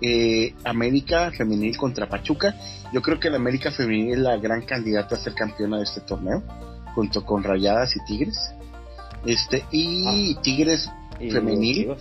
Eh, 0.01 0.55
América 0.65 1.31
Femenil 1.37 1.77
contra 1.77 2.09
Pachuca. 2.09 2.55
Yo 2.93 3.03
creo 3.03 3.21
que 3.21 3.31
la 3.31 3.37
América 3.37 3.71
Femenil 3.71 4.15
es 4.15 4.19
la 4.19 4.37
gran 4.37 4.62
candidata 4.62 5.17
a 5.17 5.19
ser 5.19 5.35
campeona 5.35 5.79
de 5.79 5.85
este 5.85 6.01
torneo, 6.01 6.43
junto 6.95 7.25
con 7.25 7.43
Rayadas 7.43 7.95
y 7.97 8.05
Tigres. 8.07 8.38
Este, 9.25 9.65
y 9.71 10.35
ah. 10.35 10.41
Tigres 10.43 10.91
Femenil 11.19 11.95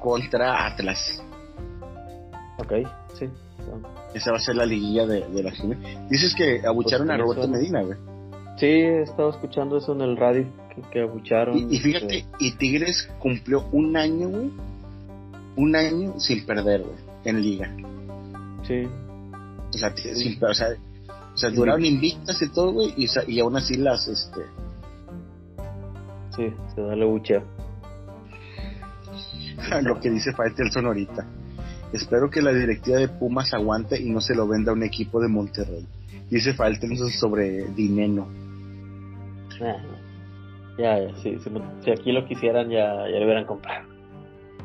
contra 0.00 0.66
Atlas. 0.66 1.22
Ok, 2.58 2.72
sí. 3.18 3.28
Esa 4.14 4.32
va 4.32 4.38
a 4.38 4.40
ser 4.40 4.56
la 4.56 4.66
liguilla 4.66 5.06
de, 5.06 5.20
la 5.42 5.52
Dices 6.08 6.34
que 6.34 6.66
abucharon 6.66 7.06
pues 7.06 7.18
a 7.18 7.22
Roberto 7.22 7.48
Medina, 7.48 7.82
güey. 7.82 7.98
Sí, 8.60 8.66
he 8.66 9.00
estado 9.00 9.30
escuchando 9.30 9.78
eso 9.78 9.94
en 9.94 10.02
el 10.02 10.18
radio, 10.18 10.44
que, 10.92 11.00
abucharon. 11.00 11.72
Y, 11.72 11.78
fíjate, 11.78 12.26
y 12.38 12.52
Tigres 12.52 13.08
cumplió 13.18 13.64
un 13.72 13.96
año, 13.96 14.28
güey. 14.28 14.50
Un 15.56 15.74
año 15.74 16.20
sin 16.20 16.44
perder, 16.44 16.82
güey, 16.82 16.96
en 17.24 17.40
liga. 17.40 17.74
Sí. 18.68 18.86
O 19.70 19.72
sea, 19.72 19.96
Sin, 19.96 20.44
o 20.44 20.52
sea, 20.52 20.68
o 21.32 21.36
sea 21.38 21.48
duraron 21.48 21.86
invictas 21.86 22.42
y 22.42 22.52
todo, 22.52 22.72
güey, 22.72 22.92
y, 22.98 23.08
y 23.28 23.40
aún 23.40 23.56
así 23.56 23.78
las, 23.78 24.06
este... 24.06 24.40
Sí, 26.36 26.52
se 26.74 26.82
da 26.82 26.94
la 26.94 27.06
bucheo. 27.06 27.42
Lo 29.82 29.98
que 30.00 30.10
dice 30.10 30.34
Faitelson 30.34 30.84
ahorita. 30.84 31.26
Espero 31.94 32.28
que 32.28 32.42
la 32.42 32.52
directiva 32.52 32.98
de 32.98 33.08
Pumas 33.08 33.54
aguante 33.54 33.98
y 33.98 34.10
no 34.10 34.20
se 34.20 34.34
lo 34.34 34.46
venda 34.46 34.70
a 34.70 34.74
un 34.74 34.82
equipo 34.82 35.18
de 35.18 35.28
Monterrey. 35.28 35.86
Dice 36.28 36.52
Faitelson 36.52 37.10
sobre 37.10 37.64
Dineno. 37.68 38.49
Ya, 39.60 40.98
ya, 40.98 41.14
si, 41.22 41.36
aquí 41.90 42.12
lo 42.12 42.26
quisieran 42.26 42.70
ya, 42.70 43.06
ya 43.08 43.18
lo 43.18 43.24
hubieran 43.24 43.44
comprado. 43.44 43.88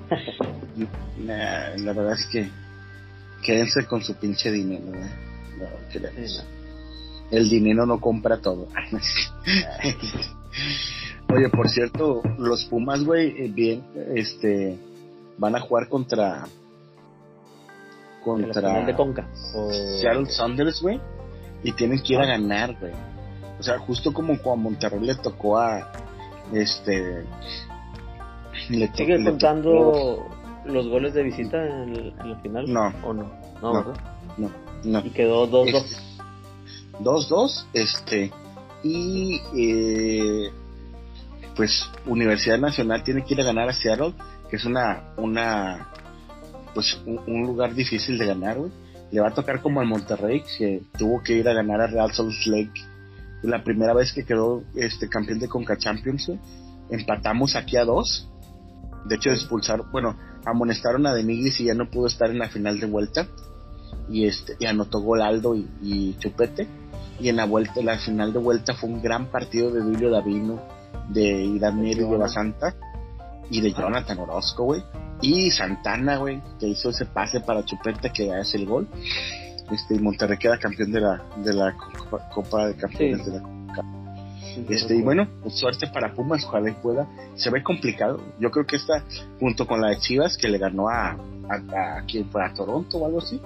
la 1.25 1.93
verdad 1.93 2.13
es 2.13 2.25
que 2.27 2.49
quédense 3.43 3.85
con 3.85 4.03
su 4.03 4.15
pinche 4.15 4.51
dinero, 4.51 4.85
El 7.31 7.49
dinero 7.49 7.85
no 7.85 7.99
compra 7.99 8.37
todo. 8.37 8.67
Oye, 11.33 11.49
por 11.49 11.69
cierto, 11.69 12.21
los 12.37 12.65
Pumas, 12.65 13.03
güey, 13.03 13.45
eh, 13.45 13.51
bien, 13.53 13.83
este, 14.15 14.77
van 15.37 15.55
a 15.55 15.59
jugar 15.59 15.89
contra 15.89 16.45
contra 18.23 18.83
de 18.85 18.95
Conca 18.95 19.27
Seattle 20.01 20.25
Saunders, 20.27 20.81
güey, 20.81 20.99
y 21.63 21.71
tienen 21.73 22.01
que 22.01 22.13
ir 22.13 22.19
a 22.19 22.23
ah. 22.23 22.27
ganar, 22.27 22.75
güey. 22.79 22.93
O 23.65 23.67
sea, 23.67 23.79
justo 23.79 24.13
como 24.13 24.37
Juan 24.37 24.59
Monterrey 24.59 24.99
le 24.99 25.15
tocó 25.15 25.57
a 25.57 25.91
este 26.53 27.25
le 28.69 28.93
¿Sigue 28.93 29.23
contando 29.23 30.29
los 30.65 30.87
goles 30.87 31.15
de 31.15 31.23
visita 31.23 31.57
en, 31.65 31.95
el, 31.95 32.37
final? 32.43 32.71
No. 32.71 32.93
¿O 33.03 33.11
no? 33.11 33.31
No, 33.63 33.73
no, 33.73 33.93
no, 34.37 34.51
no. 34.83 34.99
Y 34.99 35.09
quedó 35.09 35.49
2-2. 35.49 35.83
2-2, 36.99 37.65
este, 37.73 38.31
y 38.83 39.41
eh, 39.57 40.51
pues 41.55 41.89
Universidad 42.05 42.59
Nacional 42.59 43.03
tiene 43.03 43.25
que 43.25 43.33
ir 43.33 43.41
a 43.41 43.45
ganar 43.45 43.67
a 43.67 43.73
Seattle, 43.73 44.13
que 44.47 44.57
es 44.57 44.65
una, 44.65 45.05
una, 45.17 45.89
pues 46.75 47.01
un, 47.07 47.47
lugar 47.47 47.73
difícil 47.73 48.19
de 48.19 48.27
ganar, 48.27 48.59
güey. 48.59 48.71
Le 49.11 49.21
va 49.21 49.29
a 49.29 49.33
tocar 49.33 49.59
como 49.63 49.81
al 49.81 49.87
Monterrey, 49.87 50.43
que 50.55 50.83
tuvo 50.99 51.23
que 51.23 51.33
ir 51.33 51.49
a 51.49 51.53
ganar 51.53 51.81
a 51.81 51.87
Real 51.87 52.13
Salt 52.13 52.45
Lake 52.45 52.94
la 53.47 53.63
primera 53.63 53.93
vez 53.93 54.13
que 54.13 54.25
quedó 54.25 54.63
este 54.75 55.09
campeón 55.09 55.39
de 55.39 55.47
Conca 55.47 55.77
Champions, 55.77 56.31
empatamos 56.89 57.55
aquí 57.55 57.77
a 57.77 57.85
dos. 57.85 58.29
De 59.05 59.15
hecho, 59.15 59.29
expulsaron, 59.29 59.91
bueno, 59.91 60.17
amonestaron 60.45 61.05
a 61.05 61.13
Denigris 61.13 61.59
y 61.59 61.65
ya 61.65 61.73
no 61.73 61.89
pudo 61.89 62.07
estar 62.07 62.29
en 62.29 62.39
la 62.39 62.49
final 62.49 62.79
de 62.79 62.87
vuelta. 62.87 63.27
Y 64.09 64.25
este, 64.25 64.55
y 64.59 64.65
anotó 64.65 64.99
gol 64.99 65.21
Aldo 65.21 65.55
y, 65.55 66.15
Chupete. 66.19 66.67
Y 67.19 67.29
en 67.29 67.37
la 67.37 67.45
vuelta, 67.45 67.81
la 67.81 67.97
final 67.97 68.33
de 68.33 68.39
vuelta 68.39 68.73
fue 68.73 68.89
un 68.89 69.01
gran 69.01 69.31
partido 69.31 69.71
de 69.71 69.81
Duilio 69.81 70.11
Davino, 70.11 70.61
de 71.09 71.23
Irán 71.23 71.79
Mier 71.79 71.97
y 71.97 72.01
de 72.01 72.17
Basanta. 72.17 72.75
Y 73.49 73.61
de 73.61 73.71
Jonathan 73.71 74.19
Orozco, 74.19 74.63
güey. 74.63 74.83
Y 75.21 75.49
Santana, 75.51 76.17
güey, 76.17 76.41
que 76.59 76.67
hizo 76.67 76.89
ese 76.89 77.05
pase 77.05 77.39
para 77.39 77.63
Chupete 77.63 78.11
que 78.11 78.33
hace 78.33 78.57
el 78.57 78.65
gol 78.65 78.87
este 79.71 79.99
Monterrey 79.99 80.37
queda 80.37 80.57
campeón 80.57 80.91
de 80.91 81.01
la 81.01 81.23
de 81.37 81.53
la 81.53 81.75
Copa 82.33 82.67
de 82.67 82.75
Campeones 82.75 83.25
de 83.25 83.31
la 83.33 83.55
este, 84.69 84.95
y 84.95 85.01
bueno, 85.01 85.27
pues 85.41 85.55
suerte 85.55 85.87
para 85.87 86.13
Pumas, 86.13 86.43
ojalá 86.45 86.69
y 86.69 86.73
pueda. 86.73 87.07
Se 87.35 87.49
ve 87.49 87.63
complicado. 87.63 88.21
Yo 88.39 88.51
creo 88.51 88.65
que 88.65 88.77
esta, 88.77 89.03
junto 89.39 89.67
con 89.67 89.81
la 89.81 89.89
de 89.89 89.97
Chivas, 89.97 90.37
que 90.37 90.47
le 90.47 90.57
ganó 90.57 90.87
a, 90.87 91.17
a, 91.49 91.99
a, 91.99 92.53
Toronto 92.53 92.97
o 92.97 93.05
algo 93.05 93.19
así, 93.19 93.41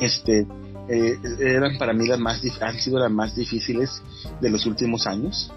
este, 0.00 0.46
eh, 0.88 1.18
eran 1.40 1.78
para 1.78 1.92
mí 1.92 2.06
las 2.06 2.18
más, 2.18 2.42
han 2.60 2.78
sido 2.78 2.98
las 2.98 3.10
más 3.10 3.36
difíciles 3.36 4.02
de 4.40 4.50
los 4.50 4.66
últimos 4.66 5.06
años. 5.06 5.52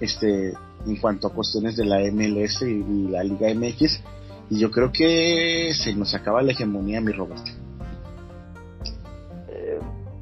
Este, 0.00 0.52
en 0.84 0.96
cuanto 0.96 1.28
a 1.28 1.32
cuestiones 1.32 1.76
de 1.76 1.84
la 1.84 1.98
MLS 2.10 2.62
y, 2.62 3.08
la 3.08 3.22
Liga 3.22 3.52
MX. 3.54 4.00
Y 4.50 4.58
yo 4.58 4.70
creo 4.70 4.90
que 4.92 5.72
se 5.74 5.94
nos 5.94 6.14
acaba 6.14 6.42
la 6.42 6.52
hegemonía, 6.52 7.00
mi 7.00 7.12
Roberto 7.12 7.61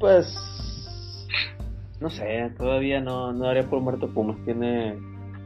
pues 0.01 0.27
no 2.01 2.09
sé, 2.09 2.51
todavía 2.57 2.99
no, 2.99 3.31
no 3.31 3.45
haría 3.45 3.69
por 3.69 3.79
muerto 3.79 4.11
Pumas, 4.11 4.43
tiene 4.43 4.97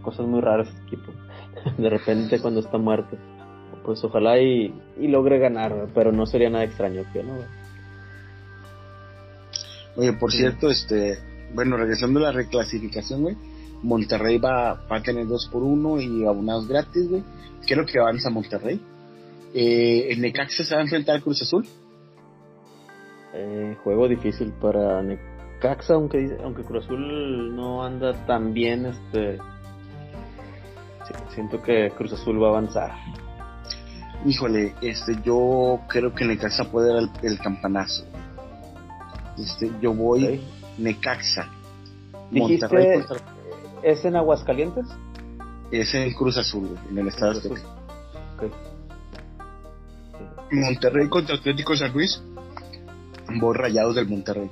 cosas 0.01 0.25
muy 0.25 0.39
raras 0.39 0.69
este 0.69 0.81
equipo. 0.83 1.11
De 1.77 1.89
repente 1.89 2.39
cuando 2.39 2.61
está 2.61 2.77
muerto, 2.77 3.17
pues 3.83 4.03
ojalá 4.03 4.39
y, 4.39 4.73
logre 4.97 5.37
ganar, 5.37 5.89
pero 5.93 6.11
no 6.11 6.25
sería 6.25 6.49
nada 6.49 6.63
extraño 6.63 7.03
que 7.11 7.23
no. 7.23 7.33
Oye, 9.97 10.13
por 10.13 10.31
cierto, 10.31 10.69
este, 10.69 11.19
bueno, 11.53 11.77
regresando 11.77 12.19
a 12.19 12.23
la 12.23 12.31
reclasificación, 12.31 13.21
güey, 13.21 13.35
Monterrey 13.83 14.37
va, 14.37 14.85
va 14.91 14.97
a 14.97 15.03
tener 15.03 15.27
dos 15.27 15.47
por 15.51 15.61
uno 15.61 15.99
y 16.01 16.25
abonados 16.25 16.67
gratis, 16.67 17.07
güey. 17.09 17.23
Creo 17.67 17.85
que 17.85 17.99
avanza 17.99 18.29
Monterrey. 18.29 18.81
Eh, 19.53 20.07
el 20.09 20.21
Necaxa 20.21 20.63
se 20.63 20.73
va 20.73 20.81
a 20.81 20.83
enfrentar 20.83 21.15
al 21.15 21.21
Cruz 21.21 21.41
Azul. 21.41 21.65
Eh, 23.37 23.75
juego 23.83 24.07
difícil 24.07 24.53
para 24.53 25.01
Necaxa, 25.01 25.95
aunque 25.95 26.37
aunque 26.41 26.63
Cruz 26.63 26.85
Azul 26.85 27.53
no 27.53 27.83
anda 27.83 28.13
tan 28.25 28.53
bien, 28.53 28.85
este 28.85 29.39
siento 31.33 31.61
que 31.61 31.91
Cruz 31.97 32.13
Azul 32.13 32.41
va 32.41 32.47
a 32.47 32.49
avanzar. 32.51 32.91
Híjole, 34.25 34.73
este 34.81 35.17
yo 35.21 35.81
creo 35.89 36.15
que 36.15 36.23
Necaxa 36.23 36.63
puede 36.71 36.93
dar 36.93 37.09
el, 37.23 37.37
campanazo. 37.39 38.05
Este, 39.37 39.69
yo 39.81 39.93
voy 39.93 40.41
Necaxa. 40.77 41.51
Monterrey 42.31 43.03
¿Es 43.83 44.05
en 44.05 44.15
Aguascalientes? 44.15 44.85
Es 45.71 45.93
en 45.93 46.13
Cruz 46.13 46.37
Azul, 46.37 46.79
en 46.89 46.97
el 46.99 47.09
estado 47.09 47.33
de 47.41 47.61
Monterrey 50.51 51.09
contra 51.09 51.35
Atlético 51.35 51.75
San 51.75 51.91
Luis 51.91 52.23
voy 53.39 53.55
Rayados 53.55 53.95
del 53.95 54.07
Monterrey. 54.07 54.49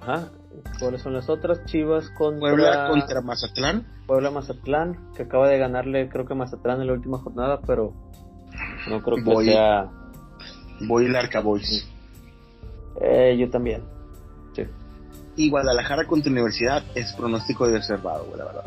Ajá. 0.00 0.30
¿Cuáles 0.78 1.02
son 1.02 1.12
las 1.12 1.28
otras? 1.28 1.64
Chivas 1.66 2.08
contra... 2.10 2.40
Puebla 2.40 2.88
contra 2.88 3.20
Mazatlán. 3.20 3.86
Puebla 4.06 4.30
Mazatlán, 4.30 5.12
que 5.14 5.24
acaba 5.24 5.48
de 5.48 5.58
ganarle 5.58 6.08
creo 6.08 6.26
que 6.26 6.34
Mazatlán 6.34 6.80
en 6.80 6.86
la 6.86 6.92
última 6.94 7.18
jornada, 7.18 7.60
pero 7.66 7.92
no 8.88 9.02
creo 9.02 9.16
que 9.16 9.22
voy, 9.22 9.46
sea... 9.46 9.90
Voy 10.86 11.06
el 11.06 11.16
Arca 11.16 11.40
Boys. 11.40 11.88
Eh, 13.00 13.36
yo 13.38 13.50
también. 13.50 13.82
Sí. 14.54 14.62
y 15.36 15.50
Guadalajara 15.50 16.06
contra 16.06 16.32
Universidad 16.32 16.82
es 16.94 17.12
pronóstico 17.12 17.66
de 17.66 17.78
reservado, 17.78 18.26
la 18.36 18.44
verdad. 18.44 18.64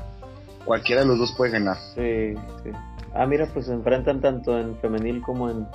Cualquiera 0.65 1.01
de 1.01 1.07
los 1.07 1.17
dos 1.17 1.33
puede 1.35 1.51
ganar. 1.53 1.77
Sí, 1.95 2.35
sí. 2.63 2.69
Ah, 3.15 3.25
mira, 3.25 3.47
pues 3.51 3.65
se 3.65 3.73
enfrentan 3.73 4.21
tanto 4.21 4.57
en 4.59 4.77
femenil 4.79 5.21
como 5.21 5.49
en 5.49 5.67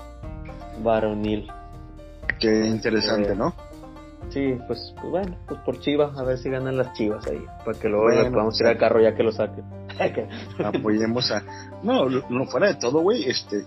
varonil. 0.84 1.48
Qué 2.38 2.66
interesante, 2.66 3.32
Eh, 3.32 3.36
¿no? 3.36 3.54
Sí, 4.30 4.56
pues, 4.66 4.92
pues 4.96 5.10
bueno, 5.10 5.36
pues 5.46 5.60
por 5.60 5.78
Chivas, 5.80 6.16
a 6.18 6.24
ver 6.24 6.38
si 6.38 6.48
ganan 6.50 6.76
las 6.78 6.92
Chivas 6.94 7.26
ahí, 7.26 7.44
para 7.64 7.78
que 7.78 7.88
luego 7.88 8.04
Bueno, 8.06 8.30
podamos 8.30 8.56
tirar 8.56 8.72
el 8.72 8.78
carro 8.78 9.00
ya 9.00 9.14
que 9.14 9.22
lo 9.22 9.32
saquen. 9.32 9.64
Apoyemos 10.64 11.30
a. 11.30 11.42
No, 11.82 12.08
no 12.08 12.46
fuera 12.46 12.68
de 12.68 12.74
todo, 12.76 13.00
güey, 13.00 13.24
este. 13.28 13.64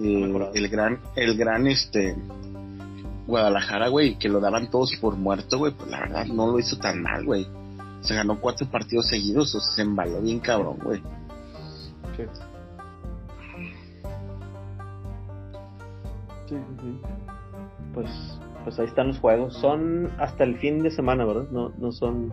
eh, 0.00 0.50
el 0.54 0.68
gran, 0.68 1.00
el 1.16 1.36
gran, 1.36 1.66
este. 1.66 2.16
Guadalajara, 3.26 3.88
güey, 3.88 4.16
que 4.16 4.28
lo 4.28 4.38
daban 4.38 4.70
todos 4.70 4.94
por 5.00 5.16
muerto, 5.16 5.58
güey, 5.58 5.72
pues 5.72 5.90
la 5.90 5.98
verdad 6.00 6.26
no 6.26 6.46
lo 6.46 6.58
hizo 6.60 6.78
tan 6.78 7.02
mal, 7.02 7.24
güey. 7.24 7.46
Se 8.00 8.14
ganó 8.14 8.40
cuatro 8.40 8.68
partidos 8.70 9.08
seguidos, 9.08 9.52
o 9.56 9.60
sea, 9.60 9.74
se 9.74 9.82
embaló 9.82 10.20
bien 10.22 10.38
cabrón, 10.38 10.78
güey. 10.82 11.02
Sí, 12.16 12.22
sí, 16.48 16.56
sí. 16.80 17.25
Pues, 17.96 18.10
pues 18.62 18.78
ahí 18.78 18.86
están 18.86 19.08
los 19.08 19.18
juegos. 19.18 19.54
Son 19.56 20.10
hasta 20.18 20.44
el 20.44 20.58
fin 20.58 20.82
de 20.82 20.90
semana, 20.90 21.24
¿verdad? 21.24 21.48
No, 21.50 21.70
no 21.78 21.90
son 21.92 22.32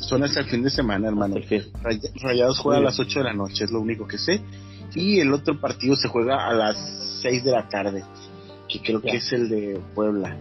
Son 0.00 0.22
hasta 0.24 0.40
el 0.40 0.46
fin 0.46 0.62
de 0.64 0.70
semana, 0.70 1.06
hermano. 1.08 1.36
fin. 1.46 1.62
Ray- 1.82 2.00
Rayados 2.20 2.58
juega 2.58 2.78
a 2.80 2.82
las 2.82 2.98
8 2.98 3.20
de 3.20 3.24
la 3.26 3.32
noche, 3.32 3.64
es 3.64 3.70
lo 3.70 3.80
único 3.80 4.06
que 4.08 4.18
sé. 4.18 4.42
Y 4.94 5.20
el 5.20 5.32
otro 5.32 5.60
partido 5.60 5.94
se 5.94 6.08
juega 6.08 6.46
a 6.48 6.52
las 6.52 6.76
6 7.22 7.44
de 7.44 7.50
la 7.52 7.68
tarde, 7.68 8.02
que 8.68 8.80
creo 8.82 9.00
Ya. 9.02 9.12
que 9.12 9.16
es 9.18 9.32
el 9.32 9.48
de 9.48 9.80
Puebla, 9.94 10.36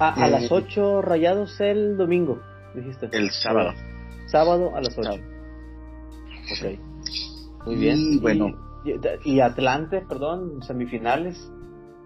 Ah, 0.00 0.14
a 0.16 0.26
Eh, 0.28 0.30
las 0.32 0.50
8 0.50 1.02
rayados 1.02 1.60
el 1.60 1.96
domingo, 1.98 2.40
dijiste. 2.74 3.08
el 3.12 3.30
sábado. 3.30 3.72
Sábado 4.26 4.72
a 4.74 4.80
las 4.80 4.96
8. 4.98 5.02
Sábado. 5.02 5.22
Ok. 6.50 7.66
Muy 7.66 7.76
bien. 7.76 7.98
Y 7.98 8.18
bueno. 8.18 8.46
Y, 8.84 9.30
y 9.34 9.40
Atlante, 9.40 10.00
perdón, 10.08 10.60
semifinales 10.62 11.38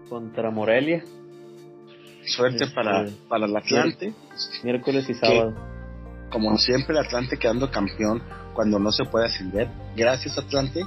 contra 0.09 0.51
Morelia, 0.51 1.03
Suerte 2.27 2.65
Este, 2.65 2.75
para, 2.75 3.05
para 3.29 3.45
el 3.45 3.55
Atlante. 3.55 4.13
miércoles 4.63 5.09
y 5.09 5.13
sábado. 5.13 5.55
Como 6.29 6.57
siempre, 6.57 6.97
el 6.97 7.05
Atlante 7.05 7.37
quedando 7.37 7.71
campeón 7.71 8.21
cuando 8.53 8.79
no 8.79 8.91
se 8.91 9.05
puede 9.05 9.27
ascender. 9.27 9.69
Gracias, 9.95 10.37
Atlante, 10.37 10.81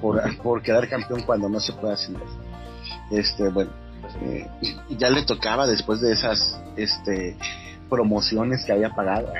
por, 0.00 0.20
por 0.42 0.62
quedar 0.62 0.88
campeón 0.88 1.22
cuando 1.22 1.48
no 1.48 1.60
se 1.60 1.72
puede 1.72 1.94
ascender. 1.94 2.26
Este, 3.10 3.48
bueno, 3.48 3.70
eh, 4.22 4.46
ya 4.90 5.10
le 5.10 5.24
tocaba 5.24 5.66
después 5.66 6.00
de 6.00 6.12
esas 6.12 6.60
este, 6.76 7.36
promociones 7.88 8.64
que 8.64 8.72
había 8.72 8.90
pagado. 8.90 9.32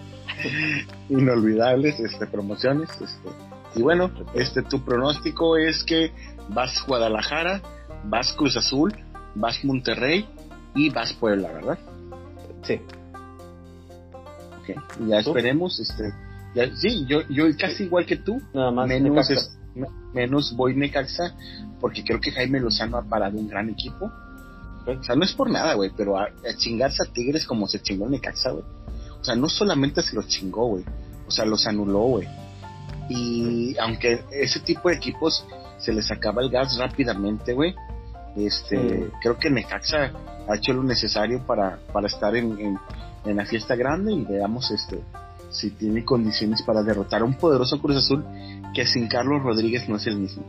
Inolvidables 1.08 1.98
este, 2.00 2.26
promociones. 2.26 2.90
Este. 2.90 3.28
Y 3.76 3.82
bueno, 3.82 4.10
este, 4.34 4.62
tu 4.62 4.84
pronóstico 4.84 5.56
es 5.56 5.84
que 5.84 6.12
vas 6.48 6.84
Guadalajara, 6.86 7.62
vas 8.04 8.32
Cruz 8.34 8.56
Azul, 8.56 8.94
vas 9.34 9.64
Monterrey 9.64 10.28
y 10.74 10.90
vas 10.90 11.12
Puebla, 11.14 11.48
¿verdad? 11.52 11.78
Sí. 12.62 12.80
Ok, 14.60 14.76
ya 15.08 15.22
¿Tú? 15.22 15.30
esperemos, 15.30 15.78
este, 15.80 16.12
ya- 16.54 16.74
sí, 16.76 17.04
yo, 17.08 17.22
yo 17.28 17.44
casi 17.58 17.84
igual 17.84 18.06
que 18.06 18.16
tú, 18.16 18.40
Nada 18.52 18.70
más. 18.70 18.88
menos, 18.88 19.30
es- 19.30 19.56
menos 20.12 20.54
voy 20.56 20.74
Necaxa, 20.74 21.34
porque 21.80 22.04
creo 22.04 22.20
que 22.20 22.30
Jaime 22.32 22.60
Lozano 22.60 22.96
ha 22.98 23.02
parado 23.02 23.38
un 23.38 23.48
gran 23.48 23.68
equipo. 23.70 24.10
O 24.86 25.02
sea, 25.04 25.14
no 25.14 25.24
es 25.24 25.32
por 25.32 25.50
nada, 25.50 25.74
güey, 25.74 25.90
pero 25.96 26.18
a, 26.18 26.24
a 26.24 26.56
chingarse 26.56 27.02
a 27.02 27.12
Tigres 27.12 27.46
como 27.46 27.66
se 27.68 27.80
chingó 27.80 28.08
Necaxa, 28.08 28.50
güey. 28.50 28.64
O 29.20 29.24
sea, 29.24 29.36
no 29.36 29.48
solamente 29.48 30.02
se 30.02 30.16
los 30.16 30.26
chingó, 30.28 30.66
güey, 30.66 30.84
o 31.26 31.30
sea, 31.30 31.44
los 31.44 31.66
anuló, 31.66 32.00
güey. 32.00 32.28
Y 33.08 33.76
aunque 33.78 34.24
ese 34.32 34.60
tipo 34.60 34.88
de 34.88 34.96
equipos 34.96 35.44
se 35.78 35.92
les 35.92 36.10
acaba 36.10 36.42
el 36.42 36.50
gas 36.50 36.76
rápidamente, 36.78 37.52
güey, 37.54 37.74
este, 38.46 38.76
Sí. 39.06 39.10
creo 39.22 39.38
que 39.38 39.50
Necaxa 39.50 40.12
ha 40.48 40.56
hecho 40.56 40.72
lo 40.72 40.82
necesario 40.82 41.44
para, 41.46 41.78
para 41.92 42.06
estar 42.06 42.34
en, 42.36 42.58
en, 42.58 42.78
en 43.24 43.36
la 43.36 43.44
fiesta 43.46 43.76
grande 43.76 44.12
y 44.12 44.24
veamos 44.24 44.70
este 44.70 45.00
si 45.50 45.70
tiene 45.70 46.04
condiciones 46.04 46.62
para 46.62 46.82
derrotar 46.82 47.22
a 47.22 47.24
un 47.24 47.34
poderoso 47.34 47.80
Cruz 47.80 47.96
Azul 47.96 48.24
que 48.74 48.86
sin 48.86 49.08
Carlos 49.08 49.42
Rodríguez 49.42 49.88
no 49.88 49.96
es 49.96 50.06
el 50.06 50.16
mismo. 50.18 50.44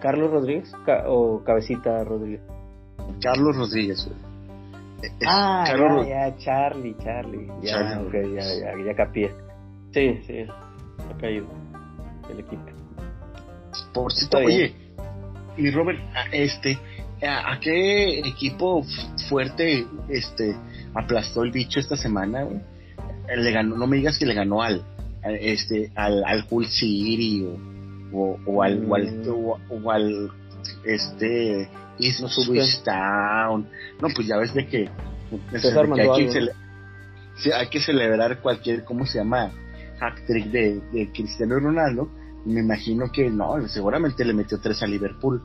Carlos 0.00 0.30
Rodríguez 0.30 0.72
o 1.06 1.42
Cabecita 1.44 2.02
Rodríguez. 2.04 2.40
Carlos 3.22 3.56
Rodríguez, 3.56 4.06
güey. 4.06 4.18
Es- 5.02 5.12
Ah, 5.26 5.64
Carlos 5.66 6.06
ya, 6.06 6.28
ya, 6.28 6.36
Charlie, 6.38 6.96
Charlie. 7.02 7.46
Ya, 7.62 7.70
Charlie 7.72 8.34
ya, 8.34 8.42
ya, 8.42 8.84
ya 8.86 8.94
capié. 8.94 9.30
Sí, 9.92 10.20
sí, 10.26 10.44
ha 10.48 11.16
caído 11.18 11.46
el 12.30 12.40
equipo. 12.40 12.62
Por 13.92 14.12
cierto, 14.12 14.38
oye, 14.38 14.74
mi 15.60 15.70
Robert, 15.70 15.98
a- 16.14 16.28
este, 16.34 16.78
¿a, 17.22 17.52
a 17.52 17.60
qué 17.60 18.18
equipo 18.20 18.84
fuerte 19.28 19.86
este 20.08 20.56
aplastó 20.94 21.42
el 21.44 21.52
bicho 21.52 21.78
esta 21.80 21.96
semana, 21.96 22.42
güey? 22.44 22.60
Le 23.36 23.52
ganó, 23.52 23.76
no 23.76 23.86
me 23.86 23.96
digas 23.98 24.18
que 24.18 24.26
le 24.26 24.34
ganó 24.34 24.62
al, 24.62 24.84
este, 25.40 25.92
al, 25.94 26.24
al 26.24 26.44
Hull 26.50 26.66
City 26.66 27.44
o, 27.44 27.56
o, 28.12 28.38
o 28.46 28.62
al, 28.62 28.84
o 28.88 28.94
al, 28.96 29.06
Mm. 29.06 29.28
o, 29.28 29.58
o 29.70 29.90
al, 29.92 30.30
este, 30.84 31.68
No 32.20 32.28
supe. 32.28 32.58
Ipswich 32.58 32.82
Town. 32.82 33.68
No, 34.00 34.08
pues 34.14 34.26
ya 34.26 34.36
ves 34.38 34.52
de 34.54 34.66
que, 34.66 34.78
de 34.80 34.88
que 35.60 36.00
hay, 36.00 36.26
que 36.26 36.32
cele- 36.32 36.52
hay 37.54 37.66
que 37.68 37.80
celebrar 37.80 38.40
cualquier, 38.40 38.84
¿cómo 38.84 39.06
se 39.06 39.18
llama? 39.18 39.52
Hack 40.00 40.26
trick 40.26 40.46
de, 40.46 40.80
de 40.92 41.10
Cristiano 41.12 41.58
Ronaldo. 41.60 42.10
Me 42.44 42.60
imagino 42.60 43.10
que 43.12 43.28
no, 43.30 43.66
seguramente 43.68 44.24
le 44.24 44.32
metió 44.32 44.58
tres 44.60 44.82
a 44.82 44.86
Liverpool. 44.86 45.42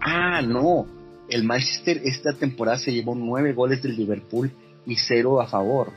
Ah, 0.00 0.42
no. 0.42 0.86
El 1.28 1.44
Manchester 1.44 2.00
esta 2.04 2.32
temporada 2.32 2.78
se 2.78 2.92
llevó 2.92 3.14
nueve 3.14 3.52
goles 3.52 3.82
del 3.82 3.96
Liverpool 3.96 4.50
y 4.86 4.96
cero 4.96 5.40
a 5.40 5.46
favor 5.46 5.90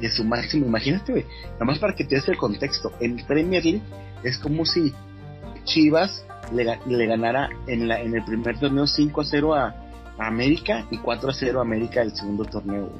de 0.00 0.10
su 0.10 0.24
máximo. 0.24 0.66
Imagínate, 0.66 1.12
güey. 1.12 1.24
Nada 1.54 1.64
más 1.66 1.78
para 1.78 1.94
que 1.94 2.04
te 2.04 2.14
des 2.16 2.28
el 2.28 2.36
contexto. 2.36 2.92
En 3.00 3.16
Premier 3.26 3.62
League 3.64 3.82
es 4.22 4.38
como 4.38 4.64
si 4.64 4.92
Chivas 5.64 6.24
le, 6.52 6.64
ga- 6.64 6.84
le 6.86 7.06
ganara 7.06 7.48
en, 7.66 7.88
la, 7.88 8.00
en 8.00 8.14
el 8.14 8.24
primer 8.24 8.58
torneo 8.58 8.86
5 8.86 9.20
a 9.20 9.24
0 9.24 9.54
a, 9.54 9.74
América 10.18 10.86
y 10.90 10.98
4 10.98 11.30
a 11.30 11.34
0 11.34 11.58
a 11.58 11.62
América 11.62 12.00
el 12.02 12.14
segundo 12.14 12.44
torneo. 12.44 12.90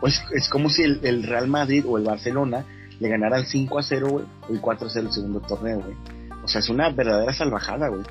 Pues 0.00 0.22
es 0.34 0.48
como 0.48 0.68
si 0.70 0.82
el 0.82 1.22
Real 1.22 1.48
Madrid 1.48 1.84
o 1.86 1.98
el 1.98 2.04
Barcelona 2.04 2.64
le 3.00 3.08
ganaran 3.08 3.46
5 3.46 3.78
a 3.78 3.82
0, 3.82 4.08
güey, 4.08 4.24
y 4.48 4.58
4 4.58 4.86
a 4.86 4.90
0 4.90 5.06
el 5.06 5.12
segundo 5.12 5.40
torneo, 5.40 5.80
güey. 5.80 5.96
O 6.42 6.48
sea, 6.48 6.60
es 6.60 6.68
una 6.68 6.90
verdadera 6.90 7.32
salvajada, 7.32 7.88
güey. 7.88 8.02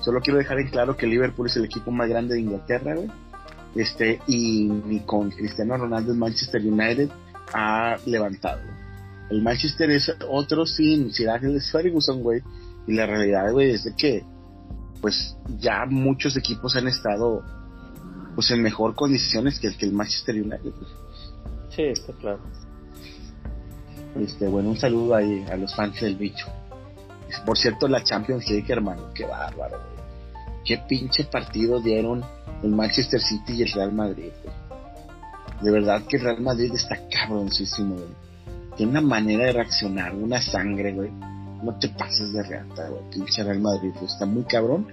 Solo 0.00 0.20
quiero 0.20 0.38
dejar 0.38 0.60
en 0.60 0.68
claro 0.68 0.96
que 0.96 1.06
Liverpool 1.06 1.46
es 1.46 1.56
el 1.56 1.64
equipo 1.64 1.90
más 1.90 2.08
grande 2.08 2.34
de 2.34 2.40
Inglaterra, 2.40 2.94
güey. 2.94 3.10
Este, 3.74 4.20
y 4.26 4.68
ni 4.68 5.00
con 5.00 5.30
Cristiano 5.30 5.76
Ronaldo 5.76 6.12
el 6.12 6.18
Manchester 6.18 6.60
United 6.60 7.10
ha 7.52 7.96
levantado. 8.06 8.60
El 9.30 9.42
Manchester 9.42 9.90
es 9.90 10.14
otro 10.28 10.66
sin 10.66 11.12
Sir 11.12 11.30
Alex 11.30 11.70
Ferguson, 11.70 12.22
güey. 12.22 12.42
Y 12.86 12.94
la 12.94 13.06
realidad, 13.06 13.52
güey, 13.52 13.70
es 13.70 13.84
de 13.84 13.94
que, 13.94 14.24
pues, 15.00 15.36
ya 15.58 15.84
muchos 15.86 16.36
equipos 16.36 16.76
han 16.76 16.88
estado, 16.88 17.42
pues, 18.34 18.50
en 18.50 18.62
mejor 18.62 18.94
condiciones 18.94 19.58
que 19.60 19.66
el 19.66 19.76
que 19.76 19.86
el 19.86 19.92
Manchester 19.92 20.36
United. 20.36 20.72
Sí, 21.70 21.82
está 21.82 22.12
claro. 22.14 22.40
Este, 24.18 24.48
bueno, 24.48 24.70
un 24.70 24.76
saludo 24.76 25.14
ahí 25.14 25.44
a 25.50 25.56
los 25.56 25.74
fans 25.74 26.00
del 26.00 26.16
bicho. 26.16 26.46
Por 27.44 27.58
cierto, 27.58 27.88
la 27.88 28.02
Champions 28.02 28.48
League, 28.48 28.72
hermano, 28.72 29.10
qué 29.14 29.24
bárbaro. 29.24 29.78
Qué 30.64 30.78
pinche 30.88 31.24
partido 31.24 31.80
dieron 31.80 32.24
el 32.62 32.70
Manchester 32.70 33.20
City 33.20 33.54
y 33.54 33.62
el 33.62 33.72
Real 33.72 33.92
Madrid. 33.92 34.32
De 35.62 35.70
verdad 35.70 36.02
que 36.08 36.16
el 36.16 36.22
Real 36.24 36.40
Madrid 36.40 36.72
está 36.74 36.98
cabroncísimo, 37.10 37.94
güey. 37.94 38.28
Tiene 38.76 38.92
una 38.92 39.00
manera 39.00 39.46
de 39.46 39.52
reaccionar, 39.52 40.14
una 40.14 40.40
sangre, 40.40 40.92
güey. 40.92 41.10
No 41.62 41.76
te 41.78 41.88
pases 41.88 42.32
de 42.32 42.42
reata, 42.42 42.88
güey. 42.88 43.02
Pinche 43.10 43.42
Real 43.42 43.60
Madrid, 43.60 43.90
güey. 43.94 44.06
Está 44.06 44.26
muy 44.26 44.44
cabrón. 44.44 44.88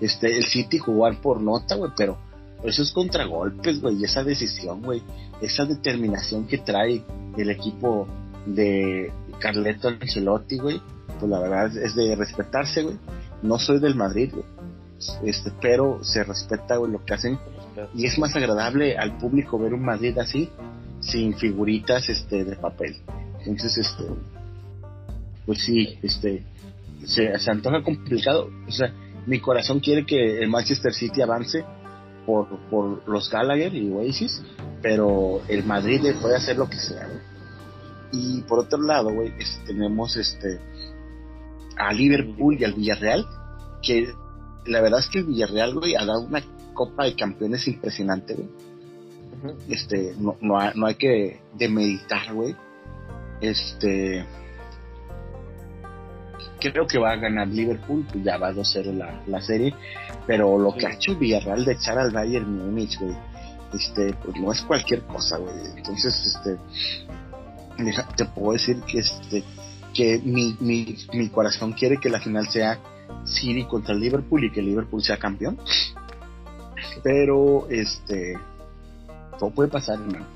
Este, 0.00 0.36
el 0.36 0.44
City 0.44 0.78
jugar 0.78 1.20
por 1.20 1.40
nota, 1.40 1.74
güey, 1.74 1.90
pero 1.96 2.18
esos 2.64 2.92
contragolpes, 2.92 3.80
güey, 3.80 3.96
y 4.00 4.04
esa 4.04 4.22
decisión, 4.22 4.82
güey, 4.82 5.02
esa 5.40 5.64
determinación 5.64 6.46
que 6.46 6.58
trae 6.58 7.02
el 7.36 7.50
equipo 7.50 8.06
de 8.46 9.12
Carleto 9.38 9.88
Ancelotti, 9.88 10.58
güey, 10.58 10.80
pues 11.18 11.30
la 11.30 11.40
verdad 11.40 11.76
es 11.76 11.94
de 11.94 12.14
respetarse, 12.16 12.82
güey. 12.82 12.96
No 13.42 13.58
soy 13.58 13.80
del 13.80 13.94
Madrid, 13.94 14.32
güey. 14.32 14.44
Este, 15.24 15.50
pero 15.62 16.04
se 16.04 16.24
respeta, 16.24 16.76
güey, 16.76 16.92
lo 16.92 17.04
que 17.04 17.14
hacen 17.14 17.38
y 17.94 18.06
es 18.06 18.18
más 18.18 18.34
agradable 18.36 18.96
al 18.96 19.16
público 19.18 19.58
ver 19.58 19.74
un 19.74 19.84
Madrid 19.84 20.18
así 20.18 20.50
sin 21.00 21.34
figuritas 21.34 22.08
este 22.08 22.44
de 22.44 22.56
papel. 22.56 22.96
Entonces, 23.40 23.78
este 23.78 24.04
pues 25.46 25.62
sí, 25.62 25.98
este 26.02 26.44
se, 27.04 27.32
antoja 27.50 27.82
complicado, 27.82 28.50
o 28.68 28.70
sea, 28.70 28.92
mi 29.26 29.40
corazón 29.40 29.80
quiere 29.80 30.04
que 30.04 30.42
el 30.42 30.50
Manchester 30.50 30.92
City 30.92 31.22
avance 31.22 31.64
por, 32.26 32.46
por 32.68 33.08
los 33.08 33.30
Gallagher 33.30 33.74
y 33.74 33.90
Oasis, 33.90 34.42
pero 34.82 35.40
el 35.48 35.64
Madrid 35.64 36.02
puede 36.20 36.36
hacer 36.36 36.58
lo 36.58 36.68
que 36.68 36.76
sea, 36.76 37.06
güey. 37.06 37.29
Y 38.12 38.42
por 38.42 38.60
otro 38.60 38.80
lado, 38.82 39.12
güey, 39.12 39.32
tenemos 39.66 40.16
este 40.16 40.60
a 41.76 41.92
Liverpool 41.92 42.56
y 42.58 42.64
al 42.64 42.74
Villarreal, 42.74 43.26
que 43.82 44.12
la 44.66 44.80
verdad 44.80 45.00
es 45.00 45.08
que 45.08 45.20
el 45.20 45.26
Villarreal, 45.26 45.74
güey, 45.74 45.94
ha 45.94 46.04
dado 46.04 46.20
una 46.22 46.42
Copa 46.74 47.04
de 47.04 47.14
Campeones 47.14 47.66
impresionante, 47.68 48.34
güey. 48.34 48.48
Este, 49.68 50.14
no, 50.18 50.36
no, 50.40 50.58
no 50.74 50.86
hay 50.86 50.94
que 50.96 51.40
demeditar, 51.54 52.34
güey. 52.34 52.54
Este, 53.40 54.26
creo 56.58 56.86
que 56.86 56.98
va 56.98 57.12
a 57.12 57.16
ganar 57.16 57.48
Liverpool, 57.48 58.06
pues 58.12 58.22
ya 58.22 58.36
va 58.36 58.48
a 58.48 58.52
2-0 58.52 58.92
la, 58.92 59.22
la, 59.26 59.40
serie, 59.40 59.74
pero 60.26 60.58
lo 60.58 60.74
que 60.74 60.86
ha 60.86 60.92
hecho 60.92 61.16
Villarreal 61.16 61.64
de 61.64 61.72
echar 61.72 61.98
al 61.98 62.10
Bayern 62.10 62.54
Múnich, 62.54 62.98
güey, 63.00 63.16
este, 63.72 64.12
pues 64.22 64.36
no 64.36 64.52
es 64.52 64.60
cualquier 64.62 65.02
cosa, 65.02 65.38
güey. 65.38 65.54
Entonces, 65.76 66.14
este, 66.26 66.58
te 68.16 68.24
puedo 68.26 68.52
decir 68.52 68.80
que 68.82 68.98
este, 68.98 69.44
que 69.94 70.20
mi, 70.24 70.56
mi, 70.60 70.96
mi 71.12 71.28
corazón 71.28 71.72
quiere 71.72 71.96
que 71.96 72.08
la 72.08 72.20
final 72.20 72.48
sea 72.48 72.78
City 73.24 73.64
contra 73.64 73.94
Liverpool 73.94 74.44
y 74.44 74.52
que 74.52 74.62
Liverpool 74.62 75.02
sea 75.02 75.18
campeón. 75.18 75.58
Pero, 77.02 77.68
este, 77.68 78.34
todo 79.38 79.50
puede 79.50 79.68
pasar, 79.68 79.98
hermano. 80.00 80.26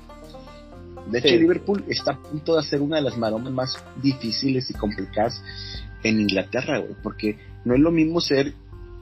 De 1.09 1.19
hecho, 1.19 1.35
Liverpool 1.35 1.83
está 1.87 2.11
a 2.11 2.21
punto 2.21 2.53
de 2.53 2.59
hacer 2.59 2.81
una 2.81 2.97
de 2.97 3.03
las 3.03 3.17
maromas 3.17 3.51
más 3.51 3.83
difíciles 4.01 4.69
y 4.69 4.73
complicadas 4.73 5.41
en 6.03 6.19
Inglaterra, 6.19 6.79
güey, 6.79 6.95
porque 7.03 7.37
no 7.63 7.75
es 7.75 7.79
lo 7.79 7.91
mismo 7.91 8.19
ser, 8.21 8.53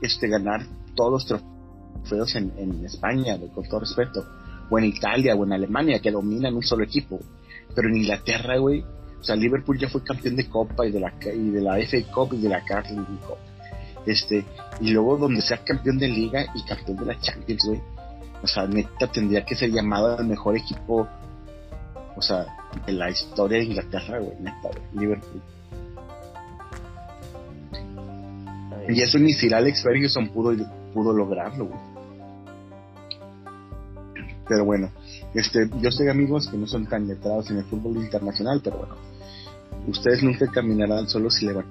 este, 0.01 0.27
ganar 0.27 0.65
todos 0.95 1.11
los 1.11 1.25
trofeos 1.25 2.35
en, 2.35 2.51
en 2.57 2.85
España, 2.85 3.37
con 3.53 3.67
todo 3.69 3.81
respeto, 3.81 4.25
o 4.69 4.77
en 4.77 4.85
Italia 4.85 5.35
o 5.35 5.45
en 5.45 5.53
Alemania, 5.53 6.01
que 6.01 6.11
dominan 6.11 6.55
un 6.55 6.63
solo 6.63 6.83
equipo, 6.83 7.19
pero 7.75 7.89
en 7.89 7.95
Inglaterra, 7.97 8.57
güey, 8.57 8.83
o 9.19 9.23
sea, 9.23 9.35
Liverpool 9.35 9.79
ya 9.79 9.87
fue 9.87 10.03
campeón 10.03 10.35
de 10.35 10.49
Copa 10.49 10.85
y 10.85 10.91
de 10.91 10.99
la, 10.99 11.13
y 11.33 11.49
de 11.49 11.61
la 11.61 11.77
FA 11.77 11.97
Cup 12.13 12.33
y 12.33 12.41
de 12.41 12.49
la 12.49 12.63
Carling 12.65 13.05
Cup. 13.05 13.37
Este, 14.05 14.43
y 14.81 14.91
luego 14.91 15.17
donde 15.17 15.41
sea 15.41 15.63
campeón 15.63 15.97
de 15.97 16.09
Liga 16.09 16.45
y 16.53 16.63
campeón 16.65 16.97
de 16.97 17.05
la 17.05 17.19
Champions, 17.19 17.65
güey. 17.65 17.81
O 18.41 18.47
sea, 18.47 18.67
neta 18.67 19.07
tendría 19.07 19.45
que 19.45 19.55
ser 19.55 19.71
llamado 19.71 20.17
al 20.17 20.27
mejor 20.27 20.57
equipo, 20.57 21.07
o 22.17 22.21
sea, 22.21 22.45
de 22.85 22.91
la 22.91 23.09
historia 23.09 23.59
de 23.59 23.63
Inglaterra, 23.63 24.19
güey, 24.19 24.35
neta, 24.41 24.69
Liverpool. 24.93 25.41
Y 28.89 29.01
eso 29.01 29.17
ni 29.17 29.31
Sir 29.31 29.55
Alex 29.55 29.83
Ferguson 29.83 30.27
pudo, 30.27 30.53
pudo 30.93 31.13
lograrlo, 31.13 31.67
güey. 31.67 31.79
Pero 34.49 34.65
bueno, 34.65 34.91
este, 35.33 35.69
yo 35.81 35.91
sé 35.91 36.09
amigos 36.09 36.47
que 36.47 36.57
no 36.57 36.67
son 36.67 36.87
tan 36.87 37.07
letrados 37.07 37.49
en 37.49 37.57
el 37.57 37.65
fútbol 37.65 37.97
internacional, 37.97 38.61
pero 38.63 38.77
bueno, 38.77 38.95
ustedes 39.87 40.23
nunca 40.23 40.47
caminarán 40.47 41.07
solo 41.07 41.29
si 41.29 41.47
le 41.47 41.53
van 41.53 41.65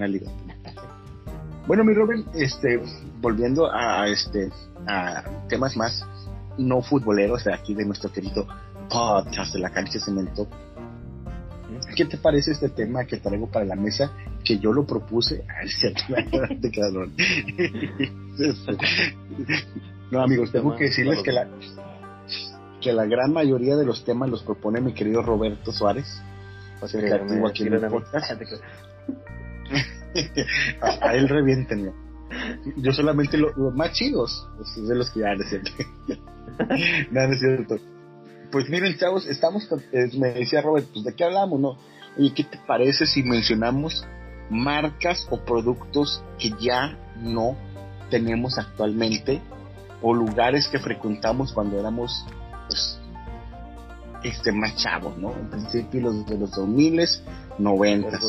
a 0.00 0.06
liga. 0.06 0.30
Bueno, 1.66 1.84
mi 1.84 1.92
Robin, 1.92 2.24
este, 2.34 2.80
volviendo 3.20 3.70
a 3.70 4.08
este, 4.08 4.50
a 4.86 5.22
temas 5.48 5.76
más 5.76 6.02
no 6.56 6.80
futboleros 6.82 7.44
de 7.44 7.52
aquí 7.52 7.74
de 7.74 7.84
nuestro 7.84 8.10
querido 8.10 8.46
podcast 8.88 9.52
de 9.52 9.60
la 9.60 9.70
cancha 9.70 9.94
de 9.94 10.00
cemento. 10.00 10.48
¿Qué 11.94 12.06
te 12.06 12.16
parece 12.16 12.52
este 12.52 12.70
tema 12.70 13.04
que 13.04 13.18
traigo 13.18 13.48
para 13.48 13.66
la 13.66 13.76
mesa? 13.76 14.10
Que 14.42 14.58
yo 14.58 14.72
lo 14.72 14.86
propuse. 14.86 15.44
Ay, 15.60 15.68
cierto, 15.68 16.04
no, 20.10 20.22
amigos, 20.22 20.50
tengo 20.50 20.74
que 20.74 20.84
decirles 20.84 21.22
que 21.22 21.32
la, 21.32 21.46
que 22.88 22.94
la 22.94 23.04
gran 23.04 23.34
mayoría 23.34 23.76
de 23.76 23.84
los 23.84 24.02
temas 24.02 24.30
los 24.30 24.42
propone 24.42 24.80
mi 24.80 24.94
querido 24.94 25.20
Roberto 25.20 25.72
Suárez, 25.72 26.06
aquí 26.80 27.66
en 27.66 27.74
el 27.74 27.86
podcast. 27.86 28.32
a, 30.80 31.14
él 31.14 31.28
revienten. 31.28 31.92
Yo 32.78 32.92
solamente 32.94 33.36
los 33.36 33.74
más 33.74 33.92
chidos, 33.92 34.48
de 34.74 34.94
los 34.94 35.10
que 35.10 35.20
ya 35.20 35.34
no 35.34 35.42
es 35.42 35.50
cierto. 35.50 35.70
no, 37.10 37.20
es 37.20 37.40
cierto. 37.40 37.76
Pues 38.50 38.70
miren, 38.70 38.96
chavos, 38.96 39.26
estamos, 39.26 39.68
eh, 39.92 40.08
me 40.18 40.28
decía 40.28 40.62
Robert, 40.62 40.86
pues 40.90 41.04
de 41.04 41.14
qué 41.14 41.24
hablamos, 41.24 41.60
¿no? 41.60 41.76
Oye, 42.16 42.32
¿qué 42.34 42.44
te 42.44 42.58
parece 42.66 43.04
si 43.04 43.22
mencionamos 43.22 44.06
marcas 44.48 45.28
o 45.28 45.44
productos 45.44 46.24
que 46.38 46.54
ya 46.58 46.98
no 47.18 47.54
tenemos 48.08 48.56
actualmente 48.56 49.42
o 50.00 50.14
lugares 50.14 50.68
que 50.68 50.78
frecuentamos 50.78 51.52
cuando 51.52 51.78
éramos 51.78 52.24
pues, 52.68 53.00
este, 54.22 54.52
más 54.52 54.76
chavos, 54.76 55.16
¿no? 55.18 55.32
En 55.32 55.50
principio 55.50 56.02
los 56.02 56.26
de 56.26 56.38
los 56.38 56.50
2000, 56.52 57.00
90. 57.58 58.20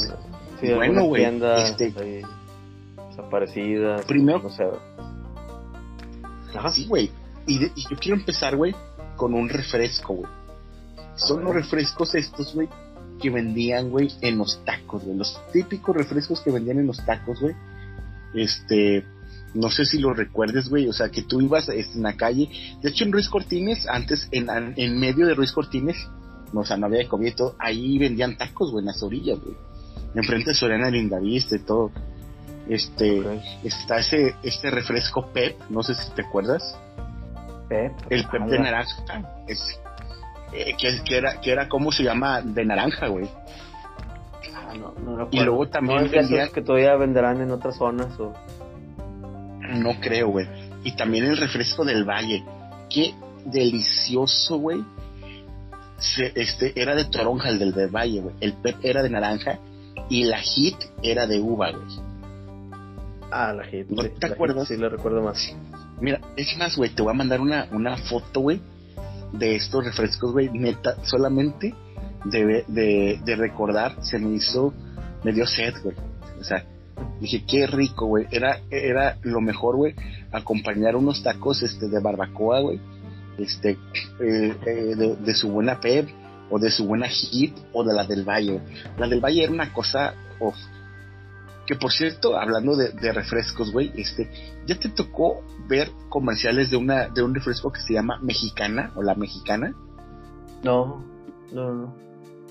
Sí, 0.59 0.73
bueno, 0.73 1.05
güey, 1.05 1.23
este, 1.23 2.23
desaparecidas. 3.09 4.05
Primero, 4.05 4.39
no 4.39 4.49
sé. 4.49 4.63
Ajá. 6.55 6.71
Sí, 6.71 6.87
güey. 6.87 7.11
Y, 7.45 7.59
yo 7.59 7.97
quiero 7.99 8.17
empezar, 8.17 8.55
güey, 8.55 8.75
con 9.15 9.33
un 9.33 9.49
refresco, 9.49 10.15
güey. 10.15 10.31
Son 11.15 11.43
los 11.43 11.53
refrescos 11.53 12.15
estos, 12.15 12.53
güey, 12.53 12.69
que 13.21 13.29
vendían, 13.29 13.89
güey, 13.89 14.09
en 14.21 14.37
los 14.37 14.63
tacos, 14.65 15.03
güey. 15.03 15.17
Los 15.17 15.39
típicos 15.51 15.95
refrescos 15.95 16.41
que 16.41 16.51
vendían 16.51 16.79
en 16.79 16.87
los 16.87 17.03
tacos, 17.05 17.39
güey. 17.39 17.55
Este, 18.33 19.05
no 19.53 19.69
sé 19.69 19.85
si 19.85 19.99
lo 19.99 20.13
recuerdes, 20.13 20.69
güey, 20.69 20.87
o 20.87 20.93
sea, 20.93 21.09
que 21.09 21.23
tú 21.23 21.41
ibas 21.41 21.69
en 21.69 22.03
la 22.03 22.13
calle, 22.13 22.49
de 22.81 22.89
hecho 22.89 23.03
en 23.03 23.11
Ruiz 23.11 23.29
Cortines, 23.29 23.87
antes 23.87 24.27
en, 24.31 24.49
en 24.75 24.99
medio 24.99 25.25
de 25.25 25.35
Ruiz 25.35 25.51
Cortines, 25.51 25.97
o 26.53 26.65
sea, 26.65 26.77
no 26.77 26.87
había 26.87 27.07
comida 27.07 27.29
y 27.29 27.35
todo, 27.35 27.55
ahí 27.59 27.97
vendían 27.97 28.37
tacos, 28.37 28.71
güey, 28.71 28.81
en 28.81 28.87
las 28.87 29.01
orillas, 29.03 29.39
güey. 29.39 29.55
Enfrente 30.15 30.49
de 30.49 30.55
Soriana 30.55 30.89
Lindavista 30.89 31.55
y 31.55 31.59
todo. 31.59 31.91
Este, 32.67 33.23
está 33.63 33.97
ese, 33.97 34.35
este 34.43 34.69
refresco 34.69 35.27
Pep, 35.31 35.57
no 35.69 35.83
sé 35.83 35.93
si 35.95 36.11
te 36.11 36.23
acuerdas. 36.23 36.77
Pep. 37.67 37.93
El 38.09 38.25
Pep 38.27 38.43
de 38.45 38.59
naranja, 38.59 38.95
es, 39.47 39.79
eh, 40.53 40.75
que, 40.77 41.17
era, 41.17 41.39
que 41.41 41.51
era, 41.51 41.67
¿cómo 41.69 41.91
se 41.91 42.03
llama? 42.03 42.41
De 42.41 42.65
naranja, 42.65 43.07
güey. 43.07 43.29
Ah, 44.55 44.73
no, 44.75 44.93
no 44.93 45.27
y 45.31 45.39
luego 45.39 45.67
también 45.67 46.09
vendían... 46.09 46.49
que 46.51 46.61
todavía 46.61 46.95
venderán 46.95 47.41
en 47.41 47.51
otras 47.51 47.77
zonas 47.77 48.19
o 48.19 48.33
no 49.69 49.99
creo, 49.99 50.29
güey. 50.29 50.47
Y 50.83 50.95
también 50.95 51.25
el 51.25 51.37
refresco 51.37 51.85
del 51.85 52.03
Valle. 52.03 52.43
Qué 52.89 53.13
delicioso, 53.45 54.57
güey. 54.57 54.83
Este 56.35 56.79
era 56.81 56.95
de 56.95 57.05
toronja 57.05 57.49
el 57.49 57.59
del, 57.59 57.73
Valle, 57.89 58.21
güey. 58.21 58.35
El 58.39 58.53
pep 58.53 58.77
era 58.83 59.03
de 59.03 59.09
naranja 59.09 59.59
y 60.09 60.23
la 60.23 60.39
hit 60.39 60.77
era 61.03 61.27
de 61.27 61.39
uva, 61.39 61.71
güey. 61.71 62.09
Ah, 63.31 63.53
la 63.53 63.65
hit. 63.65 63.87
¿No 63.89 64.03
te 64.03 64.27
acuerdas? 64.27 64.67
sí, 64.67 64.77
lo 64.77 64.89
recuerdo 64.89 65.21
más. 65.21 65.55
Mira, 65.99 66.21
es 66.37 66.57
más, 66.57 66.77
güey, 66.77 66.89
te 66.91 67.01
voy 67.01 67.11
a 67.11 67.15
mandar 67.15 67.41
una, 67.41 67.67
una 67.71 67.97
foto, 67.97 68.39
güey, 68.39 68.61
de 69.33 69.55
estos 69.55 69.83
refrescos, 69.83 70.31
güey, 70.31 70.49
neta, 70.49 71.03
solamente 71.03 71.75
de, 72.23 72.63
de, 72.67 73.19
de 73.23 73.35
recordar, 73.35 73.97
se 74.01 74.17
me 74.17 74.35
hizo, 74.35 74.73
me 75.23 75.33
dio 75.33 75.45
sed, 75.45 75.73
güey. 75.83 75.95
O 76.39 76.43
sea, 76.43 76.63
Dije, 77.19 77.43
qué 77.47 77.67
rico, 77.67 78.05
güey. 78.05 78.27
Era, 78.31 78.61
era 78.69 79.17
lo 79.23 79.41
mejor, 79.41 79.75
güey, 79.75 79.95
acompañar 80.31 80.95
unos 80.95 81.23
tacos 81.23 81.63
este, 81.63 81.87
de 81.87 81.99
barbacoa, 81.99 82.61
güey. 82.61 82.79
Este, 83.37 83.77
eh, 84.19 84.55
eh, 84.65 85.15
de, 85.19 85.33
su 85.33 85.49
buena 85.49 85.79
pep, 85.79 86.09
o 86.49 86.59
de 86.59 86.69
su 86.69 86.85
buena 86.85 87.07
hit, 87.07 87.55
o 87.73 87.83
de 87.83 87.93
la 87.93 88.05
del 88.05 88.23
Valle. 88.27 88.61
La 88.97 89.07
del 89.07 89.21
Valle 89.21 89.43
era 89.43 89.51
una 89.51 89.71
cosa, 89.73 90.13
Que 91.65 91.75
por 91.75 91.91
cierto, 91.91 92.37
hablando 92.37 92.75
de, 92.75 93.13
refrescos, 93.13 93.71
güey, 93.71 93.91
este, 93.95 94.29
¿ya 94.65 94.77
te 94.77 94.89
tocó 94.89 95.41
ver 95.67 95.89
comerciales 96.09 96.69
de 96.69 96.77
una, 96.77 97.07
de 97.09 97.23
un 97.23 97.33
refresco 97.33 97.71
que 97.71 97.81
se 97.81 97.93
llama 97.93 98.19
Mexicana, 98.21 98.91
o 98.95 99.03
la 99.03 99.15
Mexicana? 99.15 99.73
No, 100.63 101.05
no, 101.53 101.73
no 101.73 102.09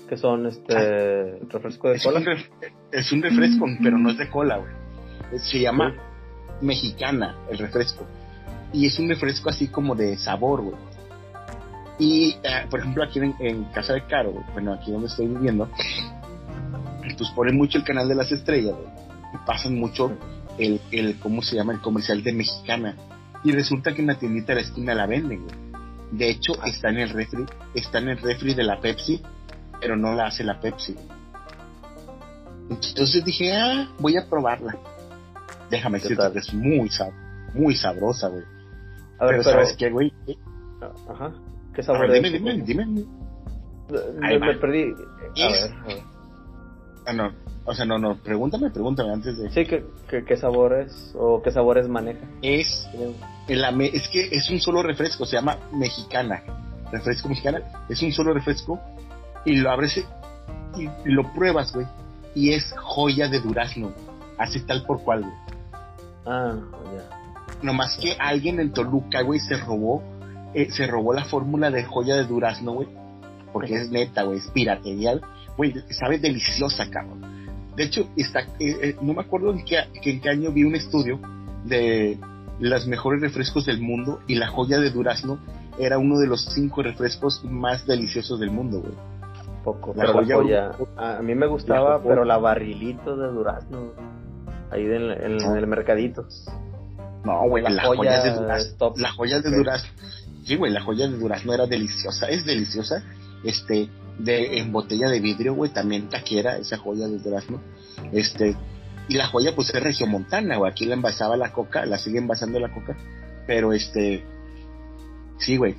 que 0.09 0.17
son 0.17 0.47
este 0.47 0.75
ah. 0.75 1.45
refresco 1.49 1.89
de 1.89 1.99
cola. 1.99 2.19
es 2.19 2.25
un 2.27 2.78
refresco, 2.91 3.65
pero 3.81 3.97
no 3.97 4.09
es 4.09 4.17
de 4.17 4.29
cola, 4.29 4.57
güey. 4.57 5.39
Se 5.39 5.59
llama 5.59 5.95
mexicana 6.61 7.37
el 7.49 7.57
refresco. 7.57 8.05
Y 8.73 8.85
es 8.85 8.99
un 8.99 9.09
refresco 9.09 9.49
así 9.49 9.67
como 9.67 9.95
de 9.95 10.17
sabor, 10.17 10.61
güey. 10.61 10.75
Y, 11.99 12.35
eh, 12.43 12.65
por 12.69 12.79
ejemplo, 12.79 13.03
aquí 13.03 13.19
en, 13.19 13.63
Casa 13.73 13.93
de 13.93 14.05
Caro, 14.05 14.43
bueno, 14.53 14.73
aquí 14.73 14.91
donde 14.91 15.07
estoy 15.07 15.27
viviendo, 15.27 15.69
pues 17.17 17.29
ponen 17.35 17.57
mucho 17.57 17.77
el 17.77 17.83
canal 17.83 18.07
de 18.07 18.15
las 18.15 18.31
estrellas, 18.31 18.75
güey. 18.75 18.87
Y 19.33 19.45
pasan 19.45 19.75
mucho 19.75 20.17
el, 20.57 20.79
el, 20.91 21.19
¿cómo 21.19 21.41
se 21.41 21.55
llama? 21.55 21.73
El 21.73 21.81
comercial 21.81 22.23
de 22.23 22.33
mexicana. 22.33 22.95
Y 23.43 23.51
resulta 23.51 23.93
que 23.93 24.01
en 24.01 24.07
la 24.07 24.17
tiendita 24.17 24.53
de 24.53 24.61
la 24.61 24.67
esquina 24.67 24.93
la 24.93 25.05
venden, 25.05 25.43
güey. 25.43 25.55
De 26.11 26.29
hecho, 26.29 26.53
está 26.63 26.89
en 26.89 26.97
el 26.99 27.09
refri, 27.09 27.45
está 27.75 27.99
en 27.99 28.09
el 28.09 28.17
refri 28.17 28.53
de 28.53 28.63
la 28.63 28.79
Pepsi 28.79 29.21
pero 29.79 29.95
no 29.95 30.13
la 30.13 30.27
hace 30.27 30.43
la 30.43 30.59
Pepsi. 30.59 30.95
Entonces 32.69 33.25
dije, 33.25 33.53
ah, 33.55 33.89
voy 33.99 34.17
a 34.17 34.29
probarla. 34.29 34.77
Déjame 35.69 35.99
decirte 35.99 36.31
que 36.31 36.39
es 36.39 36.53
muy, 36.53 36.89
muy 37.53 37.75
sabrosa, 37.75 38.27
güey. 38.29 38.43
A 39.19 39.25
ver, 39.25 39.37
pero, 39.37 39.43
¿sabes 39.43 39.75
qué, 39.77 39.89
güey? 39.89 40.13
Ajá. 41.09 41.33
¿Qué 41.73 41.83
sabor 41.83 42.05
es? 42.05 42.23
Dime, 42.23 42.29
dime, 42.29 42.63
dime. 42.63 42.85
Me, 42.85 44.39
me, 44.39 44.55
perdí. 44.55 44.83
A 44.83 45.49
ver, 45.49 45.73
a 45.73 45.87
ver. 45.87 46.03
Ah, 47.05 47.13
no. 47.13 47.33
O 47.69 47.73
sea, 47.75 47.85
no, 47.85 47.99
no, 47.99 48.15
pregúntame, 48.15 48.71
pregúntame 48.71 49.13
antes 49.13 49.37
de... 49.37 49.51
Sí, 49.51 49.63
¿qué, 49.63 50.25
qué, 50.25 50.37
sabores 50.37 51.13
o 51.13 51.39
qué 51.43 51.51
sabores 51.51 51.87
maneja? 51.87 52.25
Es, 52.41 52.87
es 53.47 54.09
que 54.09 54.29
es 54.31 54.49
un 54.49 54.59
solo 54.59 54.81
refresco, 54.81 55.23
se 55.23 55.35
llama 55.35 55.57
mexicana, 55.71 56.41
refresco 56.91 57.29
mexicana, 57.29 57.61
es 57.87 58.01
un 58.01 58.11
solo 58.11 58.33
refresco 58.33 58.79
y 59.45 59.57
lo 59.57 59.69
abres 59.69 60.03
y, 60.77 60.89
lo 61.05 61.31
pruebas, 61.33 61.71
güey, 61.71 61.85
y 62.35 62.53
es 62.53 62.73
joya 62.77 63.27
de 63.27 63.39
durazno, 63.39 63.91
así 64.37 64.59
tal 64.61 64.85
por 64.85 65.03
cual, 65.03 65.21
güey. 65.21 65.33
Ah, 66.25 66.55
ya. 66.95 67.19
Nomás 67.61 67.97
que 67.97 68.15
alguien 68.19 68.59
en 68.59 68.71
Toluca, 68.71 69.21
güey, 69.21 69.39
se 69.39 69.57
robó, 69.57 70.03
eh, 70.53 70.69
se 70.71 70.87
robó 70.87 71.13
la 71.13 71.25
fórmula 71.25 71.71
de 71.71 71.83
joya 71.83 72.15
de 72.15 72.25
durazno, 72.25 72.73
güey, 72.73 72.87
porque 73.51 73.75
es 73.75 73.89
neta, 73.89 74.23
güey, 74.23 74.37
es 74.37 74.47
piratería, 74.51 75.19
güey, 75.57 75.73
sabe 75.89 76.19
deliciosa, 76.19 76.89
cabrón. 76.89 77.21
De 77.75 77.83
hecho, 77.83 78.09
está, 78.15 78.41
eh, 78.59 78.77
eh, 78.81 78.95
no 79.01 79.13
me 79.13 79.21
acuerdo 79.21 79.51
en 79.51 79.63
qué, 79.63 79.77
en 80.03 80.21
qué 80.21 80.29
año 80.29 80.51
vi 80.51 80.63
un 80.63 80.75
estudio 80.75 81.19
de 81.65 82.17
los 82.59 82.87
mejores 82.87 83.21
refrescos 83.21 83.65
del 83.65 83.81
mundo 83.81 84.19
y 84.27 84.35
la 84.35 84.47
joya 84.47 84.79
de 84.79 84.89
durazno 84.89 85.39
era 85.79 85.97
uno 85.97 86.19
de 86.19 86.27
los 86.27 86.45
cinco 86.53 86.83
refrescos 86.83 87.43
más 87.45 87.85
deliciosos 87.87 88.39
del 88.39 88.51
mundo, 88.51 88.81
güey. 88.81 88.93
Poco, 89.63 89.93
la 89.95 90.07
joya, 90.07 90.71
a 90.97 91.21
mí 91.21 91.35
me 91.35 91.47
gustaba, 91.47 92.01
pero 92.01 92.23
la 92.23 92.37
barrilito 92.37 93.17
de 93.17 93.27
durazno, 93.27 93.91
ahí 94.71 94.83
en, 94.83 95.11
el 95.57 95.67
mercadito. 95.67 96.25
No, 97.25 97.47
güey, 97.49 97.63
la, 97.63 97.83
joya 97.83 98.23
de 98.23 98.31
durazno. 98.31 98.93
La 98.95 99.11
joya 99.11 99.41
de 99.41 99.51
durazno. 99.51 99.89
Sí, 100.45 100.55
güey, 100.55 100.71
la 100.71 100.81
joya 100.81 101.07
de 101.07 101.17
durazno 101.17 101.53
era 101.53 101.67
deliciosa, 101.67 102.27
es 102.29 102.45
deliciosa. 102.45 103.03
Este, 103.43 103.89
de, 104.19 104.59
en 104.59 104.71
botella 104.71 105.09
de 105.09 105.19
vidrio, 105.19 105.53
güey, 105.53 105.71
también 105.71 106.09
taquera, 106.09 106.57
esa 106.57 106.77
joya 106.77 107.07
de 107.07 107.19
durazno. 107.19 107.61
Este, 108.11 108.55
y 109.07 109.15
la 109.15 109.27
joya 109.27 109.55
pues 109.55 109.73
es 109.73 109.81
regiomontana, 109.81 110.57
güey, 110.57 110.71
aquí 110.71 110.85
la 110.85 110.93
envasaba 110.93 111.35
la 111.35 111.51
coca, 111.51 111.85
la 111.85 111.97
sigue 111.97 112.19
envasando 112.19 112.59
la 112.59 112.71
coca, 112.71 112.95
pero 113.47 113.73
este, 113.73 114.23
sí, 115.39 115.57
güey, 115.57 115.75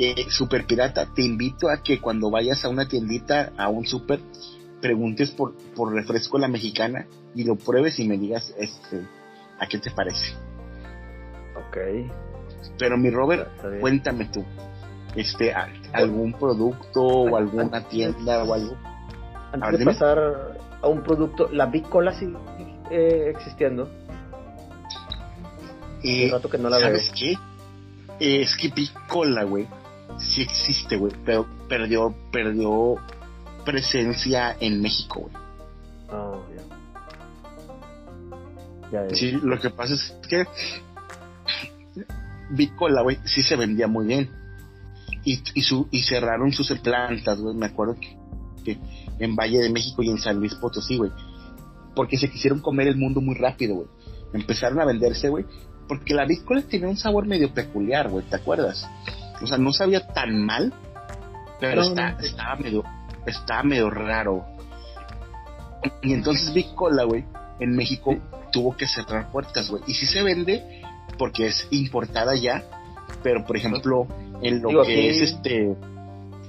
eh, 0.00 0.30
super 0.30 0.64
pirata, 0.66 1.12
te 1.14 1.22
invito 1.22 1.68
a 1.68 1.82
que 1.82 2.00
cuando 2.00 2.30
vayas 2.30 2.64
a 2.64 2.70
una 2.70 2.88
tiendita, 2.88 3.52
a 3.58 3.68
un 3.68 3.86
super, 3.86 4.18
preguntes 4.80 5.30
por, 5.30 5.54
por 5.76 5.92
refresco 5.92 6.38
la 6.38 6.48
mexicana 6.48 7.06
y 7.34 7.44
lo 7.44 7.56
pruebes 7.56 7.98
y 7.98 8.08
me 8.08 8.16
digas, 8.16 8.54
este, 8.58 9.06
¿a 9.58 9.66
qué 9.66 9.76
te 9.76 9.90
parece? 9.90 10.34
Ok. 11.54 11.76
Pero 12.78 12.96
mi 12.96 13.10
Robert, 13.10 13.50
cuéntame 13.80 14.30
tú, 14.32 14.42
este 15.14 15.52
algún 15.92 16.32
producto 16.32 17.02
o 17.02 17.36
alguna 17.36 17.86
tienda 17.86 18.42
o 18.44 18.54
algo. 18.54 18.76
Antes 19.52 19.80
de 19.80 19.84
pasar 19.84 20.58
a 20.80 20.88
un 20.88 21.02
producto, 21.02 21.50
¿la 21.52 21.66
Bicola 21.66 22.14
sigue 22.18 22.38
eh, 22.90 23.32
existiendo? 23.36 23.86
Eh, 26.02 26.30
rato 26.32 26.48
que 26.48 26.56
no 26.56 26.70
la 26.70 26.80
¿Sabes 26.80 27.12
qué? 27.14 27.34
Es 28.18 28.56
que 28.56 28.68
Bicola, 28.68 29.44
güey, 29.44 29.68
sí 30.20 30.42
existe, 30.42 30.96
güey, 30.96 31.12
pero 31.24 31.46
perdió, 31.68 32.14
perdió 32.30 32.96
presencia 33.64 34.56
en 34.60 34.80
México, 34.80 35.20
güey. 35.20 35.34
Oh, 36.12 36.42
ya. 38.92 39.08
Sí, 39.14 39.32
lo 39.42 39.58
que 39.60 39.70
pasa 39.70 39.94
es 39.94 40.14
que 40.28 40.44
Bicola, 42.50 43.02
güey, 43.02 43.18
sí 43.24 43.42
se 43.42 43.54
vendía 43.56 43.86
muy 43.86 44.06
bien 44.06 44.40
y, 45.24 45.42
y, 45.54 45.62
su, 45.62 45.88
y 45.90 46.00
cerraron 46.02 46.52
sus 46.52 46.70
plantas, 46.80 47.40
güey. 47.40 47.54
Me 47.54 47.66
acuerdo 47.66 47.96
que, 48.64 48.78
en 49.18 49.36
Valle 49.36 49.58
de 49.58 49.70
México 49.70 50.02
y 50.02 50.08
en 50.08 50.18
San 50.18 50.38
Luis 50.38 50.54
Potosí, 50.54 50.96
güey. 50.96 51.10
Porque 51.94 52.16
se 52.16 52.30
quisieron 52.30 52.60
comer 52.60 52.88
el 52.88 52.96
mundo 52.96 53.20
muy 53.20 53.34
rápido, 53.34 53.74
güey. 53.76 53.88
Empezaron 54.32 54.80
a 54.80 54.84
venderse, 54.84 55.28
güey. 55.28 55.44
Porque 55.88 56.14
la 56.14 56.24
víscola 56.24 56.62
tenía 56.62 56.88
un 56.88 56.96
sabor 56.96 57.26
medio 57.26 57.52
peculiar, 57.52 58.08
güey, 58.08 58.24
¿te 58.24 58.36
acuerdas? 58.36 58.88
O 59.42 59.46
sea, 59.46 59.58
no 59.58 59.72
sabía 59.72 60.06
tan 60.06 60.44
mal, 60.44 60.72
pero 61.58 61.82
está, 61.82 62.16
estaba 62.20 62.56
medio, 62.56 62.84
estaba 63.26 63.62
medio 63.62 63.90
raro. 63.90 64.44
Y 66.02 66.12
entonces 66.12 66.52
víscola, 66.52 67.04
güey, 67.04 67.24
en 67.58 67.74
México 67.74 68.16
tuvo 68.52 68.76
que 68.76 68.86
cerrar 68.86 69.30
puertas, 69.30 69.70
güey. 69.70 69.82
Y 69.86 69.94
si 69.94 70.06
se 70.06 70.22
vende 70.22 70.82
porque 71.18 71.46
es 71.46 71.68
importada 71.70 72.34
ya, 72.34 72.64
pero 73.22 73.44
por 73.44 73.56
ejemplo, 73.56 74.06
en 74.42 74.62
lo 74.62 74.82
que 74.82 75.10
es 75.10 75.20
este 75.20 75.76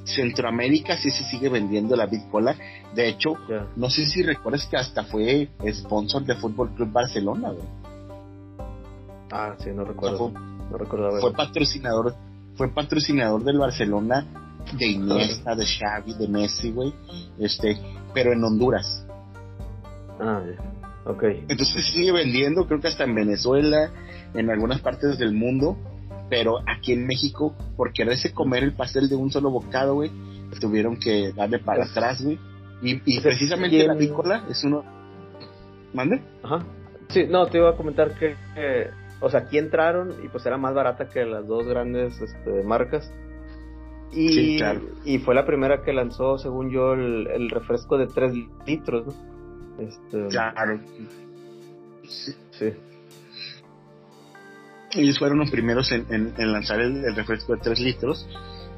Centroamérica 0.04 0.98
sí 0.98 1.12
se 1.12 1.24
sigue 1.26 1.50
vendiendo 1.50 1.96
la 1.96 2.06
Bitcola. 2.06 2.56
De 2.96 3.08
hecho, 3.08 3.36
no 3.76 3.89
sé 3.89 4.06
si 4.06 4.24
recuerdas 4.24 4.66
que 4.68 4.78
hasta 4.78 5.04
fue 5.04 5.50
sponsor 5.74 6.24
de 6.24 6.36
Fútbol 6.36 6.74
Club 6.74 6.92
Barcelona, 6.92 7.52
güey. 7.52 7.68
Ah, 9.32 9.56
sí, 9.60 9.70
no 9.74 9.86
recuerdo. 9.86 10.32
fue, 10.70 11.22
Fue 11.22 11.34
patrocinador, 11.34 12.16
fue 12.56 12.74
patrocinador 12.74 13.43
del 13.43 13.58
Barcelona, 13.58 14.26
de 14.78 14.88
Iniesta, 14.88 15.56
de 15.56 15.66
Xavi, 15.66 16.14
de 16.14 16.28
Messi, 16.28 16.72
güey. 16.72 16.93
Este, 17.39 17.78
pero 18.14 18.34
en 18.34 18.43
Honduras. 18.43 19.06
Ah. 20.20 20.41
Ok. 21.06 21.24
Entonces 21.47 21.86
sigue 21.91 22.12
vendiendo, 22.12 22.68
creo 22.68 22.80
que 22.80 22.88
hasta 22.88 23.06
en 23.06 23.16
Venezuela, 23.16 23.91
en 24.34 24.49
algunas 24.49 24.82
partes 24.82 25.18
del 25.18 25.34
mundo 25.34 25.78
pero 26.32 26.60
aquí 26.66 26.93
en 26.93 27.06
México, 27.06 27.54
por 27.76 27.91
quererse 27.91 28.34
comer 28.34 28.64
el 28.64 28.72
pastel 28.72 29.10
de 29.10 29.18
un 29.18 29.30
solo 29.30 29.52
bocado, 29.52 29.95
güey, 29.95 30.10
tuvieron 30.62 30.95
que 30.97 31.34
darle 31.36 31.60
para 31.60 31.84
atrás, 31.84 32.24
güey. 32.24 32.39
Y, 32.82 33.20
precisamente 33.20 33.86
la 33.86 33.97
pícola 33.97 34.45
es 34.49 34.64
uno. 34.64 34.82
¿Mande? 35.93 36.22
Ajá. 36.41 36.66
Sí, 37.10 37.26
no, 37.28 37.45
te 37.47 37.58
iba 37.58 37.72
a 37.72 37.76
comentar 37.76 38.18
que, 38.18 38.38
o 39.22 39.30
sea, 39.30 39.41
aquí 39.41 39.57
entraron 39.57 40.15
y 40.24 40.28
pues 40.28 40.45
era 40.45 40.57
más 40.57 40.74
barata 40.74 41.07
que 41.07 41.24
las 41.26 41.47
dos 41.47 41.65
grandes 41.65 42.19
este, 42.19 42.63
marcas. 42.63 43.11
Y, 44.11 44.30
sí, 44.34 44.57
claro. 44.57 44.82
y 45.05 45.19
fue 45.19 45.34
la 45.34 45.45
primera 45.45 45.84
que 45.84 45.93
lanzó, 45.93 46.38
según 46.38 46.69
yo, 46.69 46.93
el, 46.93 47.49
refresco 47.49 47.97
de 47.97 48.07
3 48.07 48.34
litros, 48.67 49.05
¿no? 49.05 49.13
Este, 49.80 50.28
claro. 50.28 50.82
Sí. 52.03 52.36
sí 52.51 52.74
ellos 54.93 55.19
fueron 55.19 55.39
los 55.39 55.49
primeros 55.49 55.91
en, 55.91 56.34
lanzar 56.38 56.80
el, 56.82 57.15
refresco 57.15 57.55
de 57.55 57.61
3 57.61 57.80
litros. 57.80 58.28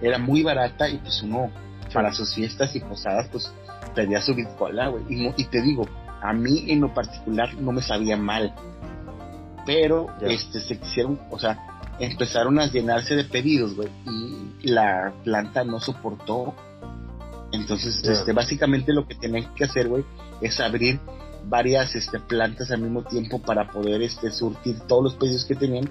Era 0.01 0.17
muy 0.17 0.43
barata 0.43 0.89
y 0.89 0.97
pues 0.97 1.21
uno 1.23 1.51
para 1.93 2.13
sus 2.13 2.33
fiestas 2.33 2.75
y 2.75 2.79
posadas 2.79 3.27
pues 3.31 3.53
pedía 3.95 4.21
su 4.21 4.35
bitcola, 4.35 4.87
güey. 4.87 5.03
Y, 5.09 5.33
y, 5.37 5.45
te 5.45 5.61
digo, 5.61 5.87
a 6.21 6.33
mí 6.33 6.65
en 6.67 6.81
lo 6.81 6.93
particular 6.93 7.53
no 7.55 7.71
me 7.71 7.81
sabía 7.81 8.17
mal. 8.17 8.53
Pero 9.65 10.07
este 10.21 10.59
se 10.59 10.77
quisieron, 10.77 11.19
o 11.29 11.39
sea, 11.39 11.57
empezaron 11.99 12.59
a 12.59 12.67
llenarse 12.67 13.15
de 13.15 13.23
pedidos, 13.23 13.75
güey. 13.75 13.89
Y 14.05 14.67
la 14.69 15.13
planta 15.23 15.63
no 15.63 15.79
soportó. 15.79 16.53
Entonces, 17.51 18.03
este, 18.03 18.33
básicamente 18.33 18.93
lo 18.93 19.07
que 19.07 19.15
tenían 19.15 19.53
que 19.53 19.65
hacer, 19.65 19.87
güey, 19.87 20.03
es 20.41 20.59
abrir 20.59 20.99
varias 21.45 21.95
este, 21.95 22.19
plantas 22.19 22.71
al 22.71 22.81
mismo 22.81 23.03
tiempo 23.03 23.39
para 23.39 23.69
poder 23.69 24.01
este, 24.01 24.31
surtir 24.31 24.79
todos 24.81 25.03
los 25.03 25.15
pedidos 25.15 25.45
que 25.45 25.55
tenían, 25.55 25.89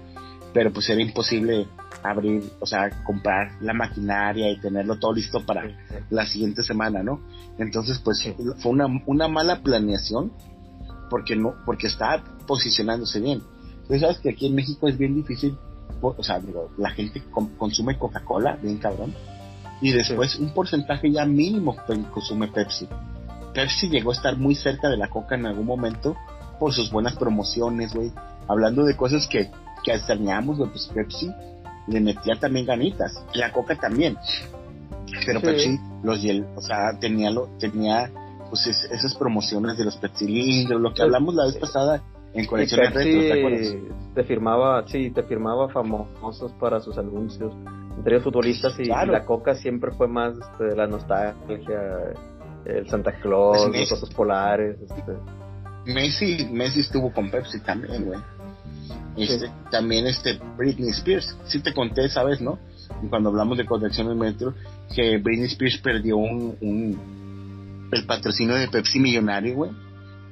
pero 0.52 0.72
pues 0.72 0.88
era 0.90 1.00
imposible 1.00 1.68
abrir, 2.02 2.42
o 2.58 2.66
sea, 2.66 3.04
comprar 3.04 3.52
la 3.60 3.72
maquinaria 3.72 4.50
y 4.50 4.60
tenerlo 4.60 4.98
todo 4.98 5.12
listo 5.12 5.44
para 5.46 5.62
la 6.10 6.26
siguiente 6.26 6.62
semana, 6.62 7.02
¿no? 7.02 7.20
Entonces, 7.58 8.00
pues 8.02 8.22
fue 8.58 8.72
una, 8.72 8.86
una 9.06 9.28
mala 9.28 9.62
planeación 9.62 10.32
porque 11.10 11.36
no, 11.36 11.54
porque 11.64 11.86
estaba 11.86 12.24
posicionándose 12.46 13.20
bien. 13.20 13.42
Sabes 13.98 14.18
que 14.18 14.30
aquí 14.30 14.46
en 14.46 14.54
México 14.54 14.88
es 14.88 14.96
bien 14.96 15.14
difícil, 15.14 15.56
o 16.00 16.22
sea, 16.22 16.40
digo, 16.40 16.70
la 16.78 16.90
gente 16.90 17.22
consume 17.58 17.98
Coca-Cola, 17.98 18.58
bien 18.62 18.78
cabrón, 18.78 19.14
y 19.80 19.92
después 19.92 20.36
un 20.36 20.54
porcentaje 20.54 21.10
ya 21.10 21.24
mínimo 21.24 21.76
consume 22.12 22.48
Pepsi. 22.48 22.88
Pepsi 23.54 23.88
llegó 23.88 24.10
a 24.10 24.14
estar 24.14 24.36
muy 24.36 24.54
cerca 24.54 24.88
de 24.88 24.96
la 24.96 25.08
Coca 25.08 25.34
en 25.34 25.46
algún 25.46 25.66
momento 25.66 26.16
por 26.58 26.72
sus 26.72 26.90
buenas 26.90 27.16
promociones, 27.16 27.92
güey. 27.92 28.12
Hablando 28.48 28.84
de 28.84 28.96
cosas 28.96 29.26
que, 29.26 29.50
que 29.84 29.92
extrañamos, 29.92 30.58
güey, 30.58 30.70
pues 30.70 30.88
Pepsi 30.94 31.30
le 31.88 32.00
metía 32.00 32.38
también 32.38 32.66
ganitas. 32.66 33.12
La 33.34 33.52
Coca 33.52 33.74
también. 33.74 34.16
Pero 35.26 35.40
Pepsi, 35.40 35.78
los 36.02 36.24
o 36.56 36.60
sea, 36.60 36.98
tenía, 36.98 37.30
lo, 37.30 37.48
tenía 37.58 38.10
pues 38.48 38.66
esas 38.66 39.14
promociones 39.14 39.76
de 39.76 39.84
los 39.84 39.96
Pepsi 39.96 40.26
Lindros, 40.26 40.80
lo 40.80 40.94
que 40.94 41.02
hablamos 41.02 41.34
la 41.34 41.46
vez 41.46 41.56
pasada 41.56 42.02
en 42.34 42.46
colección 42.46 42.80
de 42.80 42.88
retro, 42.90 43.94
¿te 44.14 44.24
firmaba, 44.24 44.86
sí, 44.86 45.10
te 45.10 45.22
firmaba 45.24 45.68
famosos 45.68 46.52
para 46.52 46.80
sus 46.80 46.96
anuncios, 46.98 47.52
entre 47.96 48.14
los 48.14 48.24
futbolistas 48.24 48.78
y, 48.80 48.84
la 48.84 49.24
Coca 49.24 49.54
siempre 49.54 49.92
fue 49.92 50.08
más 50.08 50.34
este, 50.36 50.74
la 50.74 50.86
nostalgia 50.86 52.14
el 52.64 52.88
Santa 52.88 53.12
Claus, 53.20 53.66
pues 53.68 53.80
los 53.80 53.92
osos 53.92 54.14
polares. 54.14 54.76
Este. 54.80 55.12
Messi, 55.86 56.48
Messi 56.50 56.80
estuvo 56.80 57.12
con 57.12 57.30
Pepsi 57.30 57.60
también, 57.60 58.04
güey. 58.04 58.20
Este, 59.16 59.50
También 59.70 60.06
este 60.06 60.38
Britney 60.56 60.90
Spears. 60.90 61.36
Sí 61.44 61.60
te 61.60 61.74
conté, 61.74 62.08
¿sabes, 62.08 62.40
no? 62.40 62.58
Cuando 63.10 63.30
hablamos 63.30 63.58
de 63.58 63.64
de 63.64 64.14
metro, 64.14 64.54
que 64.94 65.18
Britney 65.18 65.46
Spears 65.46 65.78
perdió 65.78 66.16
un, 66.16 66.56
un 66.60 67.88
el 67.90 68.06
patrocinio 68.06 68.54
de 68.54 68.68
Pepsi 68.68 69.00
millonario, 69.00 69.54
güey 69.56 69.70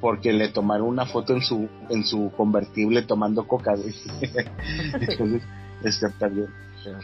porque 0.01 0.33
le 0.33 0.49
tomaron 0.49 0.89
una 0.89 1.07
foto 1.07 1.35
en 1.35 1.43
su 1.43 1.69
en 1.89 2.05
su 2.05 2.33
convertible 2.37 3.03
tomando 3.03 3.47
coca 3.47 3.75
entonces 5.01 5.43
este 5.85 6.09
perdió 6.19 6.47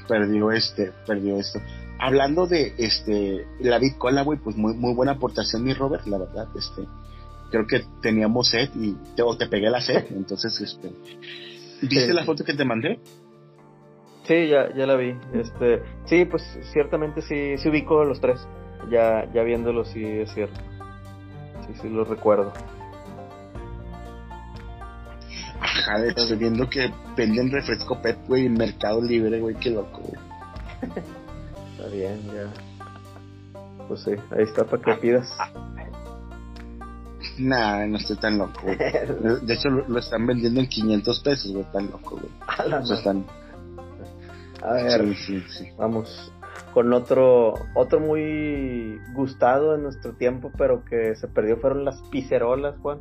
perdió 0.09 0.51
este 0.51 0.92
perdió 1.07 1.38
esto. 1.38 1.61
Hablando 1.99 2.47
de 2.47 2.74
este 2.78 3.47
la 3.61 3.78
Bitcola 3.78 4.22
güey 4.22 4.38
pues 4.38 4.57
muy 4.57 4.74
muy 4.74 4.94
buena 4.94 5.12
aportación 5.12 5.64
mi 5.64 5.74
Robert 5.74 6.07
la 6.07 6.18
verdad 6.18 6.49
este 6.57 6.82
creo 7.51 7.66
que 7.66 7.84
teníamos 8.03 8.49
sed 8.49 8.70
y 8.74 8.94
te, 9.14 9.22
o 9.22 9.36
te 9.36 9.47
pegué 9.47 9.70
la 9.70 9.80
sed 9.80 10.07
entonces 10.11 10.61
este 10.61 10.92
viste 11.82 12.12
la 12.12 12.24
foto 12.24 12.44
que 12.44 12.55
te 12.55 12.64
mandé 12.64 12.99
sí 14.24 14.49
ya 14.49 14.74
ya 14.74 14.86
la 14.86 14.97
vi 14.97 15.14
este 15.34 15.82
sí 16.07 16.24
pues 16.24 16.42
ciertamente 16.72 17.22
sí 17.22 17.59
sí 17.59 17.68
ubico 17.68 18.05
los 18.05 18.20
tres 18.20 18.47
ya 18.90 19.30
ya 19.32 19.42
viéndolo 19.42 19.84
sí 19.84 20.05
es 20.05 20.32
cierto. 20.32 20.61
Sí 21.66 21.72
sí 21.80 21.88
lo 21.88 22.05
recuerdo 22.05 22.53
Ajá, 25.87 26.05
estoy 26.05 26.37
viendo 26.37 26.68
que 26.68 26.93
venden 27.16 27.51
refresco 27.51 28.01
pet, 28.03 28.18
güey, 28.26 28.47
en 28.47 28.55
Mercado 28.55 29.01
Libre, 29.01 29.39
güey, 29.39 29.55
qué 29.55 29.70
loco, 29.70 30.03
Está 30.82 31.89
bien, 31.93 32.20
ya. 32.26 32.53
Pues 33.87 34.03
sí, 34.03 34.11
ahí 34.32 34.43
está 34.43 34.64
para 34.64 34.82
que 34.82 34.95
pidas. 34.95 35.32
Ah. 35.39 35.49
Nah, 37.39 37.87
no 37.87 37.99
estoy 37.99 38.16
tan 38.16 38.39
loco. 38.39 38.62
De 38.66 39.55
hecho, 39.55 39.68
lo, 39.68 39.99
están 39.99 40.26
vendiendo 40.26 40.59
en 40.59 40.66
500 40.66 41.20
pesos, 41.20 41.53
güey, 41.53 41.64
tan 41.72 41.87
loco, 41.87 42.16
güey. 42.16 42.32
A, 42.72 42.80
están... 42.80 43.24
a 44.62 44.72
ver, 44.72 45.14
sí, 45.16 45.41
sí, 45.49 45.68
vamos 45.76 46.32
con 46.72 46.93
otro 46.93 47.55
otro 47.74 48.01
muy 48.01 48.99
gustado 49.14 49.74
en 49.74 49.82
nuestro 49.82 50.14
tiempo, 50.14 50.51
pero 50.59 50.84
que 50.84 51.14
se 51.14 51.28
perdió 51.28 51.59
fueron 51.59 51.84
las 51.84 52.01
picerolas, 52.11 52.76
Juan 52.80 53.01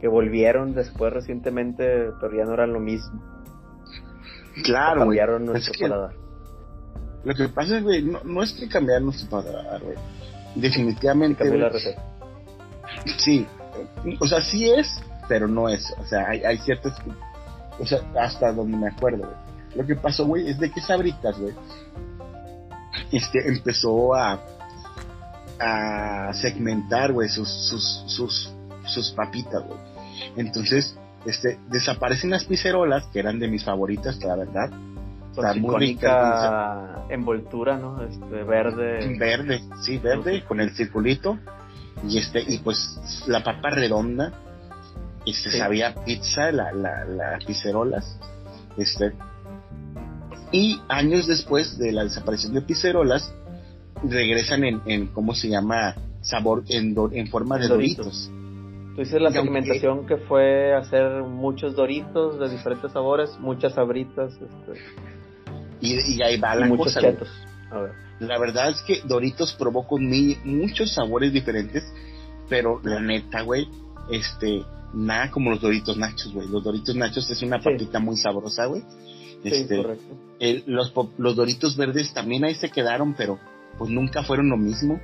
que 0.00 0.08
volvieron 0.08 0.74
después 0.74 1.12
recientemente, 1.12 2.10
pero 2.20 2.36
ya 2.36 2.44
no 2.44 2.54
eran 2.54 2.72
lo 2.72 2.80
mismo. 2.80 3.20
Claro, 4.64 5.00
cambiaron 5.00 5.46
nuestro 5.46 5.72
paladar. 5.78 6.14
Lo 7.24 7.34
que 7.34 7.48
pasa 7.48 7.78
es, 7.78 7.82
güey, 7.82 8.02
no, 8.02 8.42
es 8.42 8.52
que 8.52 8.68
cambiaron 8.68 9.06
nuestro 9.06 9.28
paladar, 9.28 9.82
güey. 9.82 9.96
Definitivamente. 10.54 11.44
Cambió 11.44 11.60
la 11.60 11.68
receta. 11.68 12.02
Sí, 13.18 13.46
o 14.18 14.26
sea, 14.26 14.40
sí 14.40 14.70
es, 14.70 15.00
pero 15.28 15.46
no 15.46 15.68
es. 15.68 15.92
O 15.98 16.04
sea, 16.06 16.28
hay, 16.28 16.42
hay 16.42 16.58
ciertas. 16.58 16.96
O 17.78 17.86
sea, 17.86 18.00
hasta 18.20 18.52
donde 18.52 18.76
me 18.76 18.88
acuerdo, 18.88 19.24
güey. 19.24 19.48
Lo 19.74 19.86
que 19.86 19.94
pasó, 19.94 20.26
güey, 20.26 20.48
es 20.48 20.58
de 20.58 20.70
que 20.70 20.80
Sabritas, 20.80 21.38
güey, 21.38 21.54
este, 23.12 23.46
empezó 23.48 24.14
a, 24.14 24.40
a 25.60 26.32
segmentar, 26.34 27.12
güey, 27.12 27.28
sus, 27.28 27.48
sus, 27.48 28.04
sus, 28.06 28.52
sus 28.86 29.10
papitas, 29.12 29.62
güey. 29.66 29.78
Entonces, 30.36 30.96
este, 31.26 31.58
desaparecen 31.68 32.30
las 32.30 32.44
pizzerolas, 32.44 33.06
que 33.12 33.18
eran 33.18 33.38
de 33.38 33.48
mis 33.48 33.64
favoritas, 33.64 34.18
la 34.24 34.36
verdad. 34.36 34.70
Con 35.34 35.60
muy 35.60 35.98
envoltura, 37.10 37.76
¿no? 37.78 38.02
Este, 38.02 38.42
verde. 38.42 39.16
Verde, 39.18 39.60
sí, 39.82 39.98
verde, 39.98 40.44
con 40.44 40.60
el 40.60 40.74
circulito. 40.74 41.38
Y 42.08 42.18
este, 42.18 42.42
y 42.46 42.58
pues 42.58 43.24
la 43.26 43.42
papa 43.42 43.70
redonda. 43.70 44.32
Este, 45.26 45.50
sabía 45.50 45.94
pizza, 46.04 46.50
la, 46.50 46.72
la, 46.72 47.04
las 47.04 47.44
pizzerolas. 47.44 48.18
Este. 48.76 49.12
Y 50.50 50.80
años 50.88 51.26
después 51.26 51.78
de 51.78 51.92
la 51.92 52.04
desaparición 52.04 52.54
de 52.54 52.62
pizzerolas, 52.62 53.32
regresan 54.02 54.64
en, 54.64 54.80
en 54.86 55.06
¿cómo 55.08 55.34
se 55.34 55.48
llama? 55.48 55.94
Sabor, 56.20 56.64
en, 56.68 56.96
en 57.12 57.28
forma 57.28 57.58
de 57.58 57.68
doritos. 57.68 58.30
Tú 58.98 59.04
dices 59.04 59.22
la 59.22 59.30
segmentación 59.30 60.08
que 60.08 60.16
fue 60.16 60.74
hacer 60.74 61.22
muchos 61.22 61.76
doritos 61.76 62.36
de 62.40 62.48
diferentes 62.48 62.90
sabores, 62.90 63.30
muchas 63.38 63.74
sabritas. 63.74 64.32
Este, 64.32 64.80
y, 65.80 66.20
ahí 66.20 66.36
va 66.40 66.56
la 66.56 66.66
muchos 66.66 66.96
chetos. 66.96 67.28
La 68.18 68.40
verdad 68.40 68.70
es 68.70 68.82
que 68.82 69.02
Doritos 69.06 69.54
provocó 69.54 69.98
muchos 70.42 70.94
sabores 70.94 71.32
diferentes, 71.32 71.84
pero 72.48 72.80
la 72.82 72.98
neta, 72.98 73.42
güey, 73.42 73.68
este, 74.10 74.64
nada 74.92 75.30
como 75.30 75.50
los 75.50 75.60
Doritos 75.60 75.96
Nachos, 75.96 76.34
güey. 76.34 76.48
Los 76.48 76.64
Doritos 76.64 76.96
Nachos 76.96 77.30
es 77.30 77.40
una 77.42 77.60
papita 77.60 78.00
muy 78.00 78.16
sabrosa, 78.16 78.66
güey. 78.66 78.82
Este, 79.44 79.76
sí, 79.76 79.80
correcto. 79.80 80.16
los, 80.66 80.92
los 81.18 81.36
Doritos 81.36 81.76
verdes 81.76 82.12
también 82.12 82.44
ahí 82.44 82.56
se 82.56 82.68
quedaron, 82.68 83.14
pero 83.14 83.38
pues 83.78 83.92
nunca 83.92 84.24
fueron 84.24 84.50
lo 84.50 84.56
mismo 84.56 84.98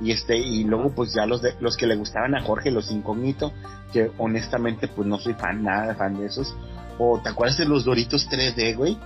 y 0.00 0.12
este 0.12 0.36
y 0.36 0.64
luego 0.64 0.90
pues 0.94 1.12
ya 1.14 1.26
los 1.26 1.42
de, 1.42 1.54
los 1.60 1.76
que 1.76 1.86
le 1.86 1.96
gustaban 1.96 2.34
a 2.34 2.42
Jorge 2.42 2.70
los 2.70 2.90
incógnito 2.90 3.52
que 3.92 4.10
honestamente 4.18 4.88
pues 4.88 5.06
no 5.06 5.18
soy 5.18 5.34
fan 5.34 5.62
nada 5.62 5.94
fan 5.94 6.18
de 6.18 6.26
esos 6.26 6.56
o 6.98 7.20
te 7.22 7.28
acuerdas 7.28 7.58
de 7.58 7.66
los 7.66 7.84
Doritos 7.84 8.28
3D 8.30 8.76
güey 8.76 8.98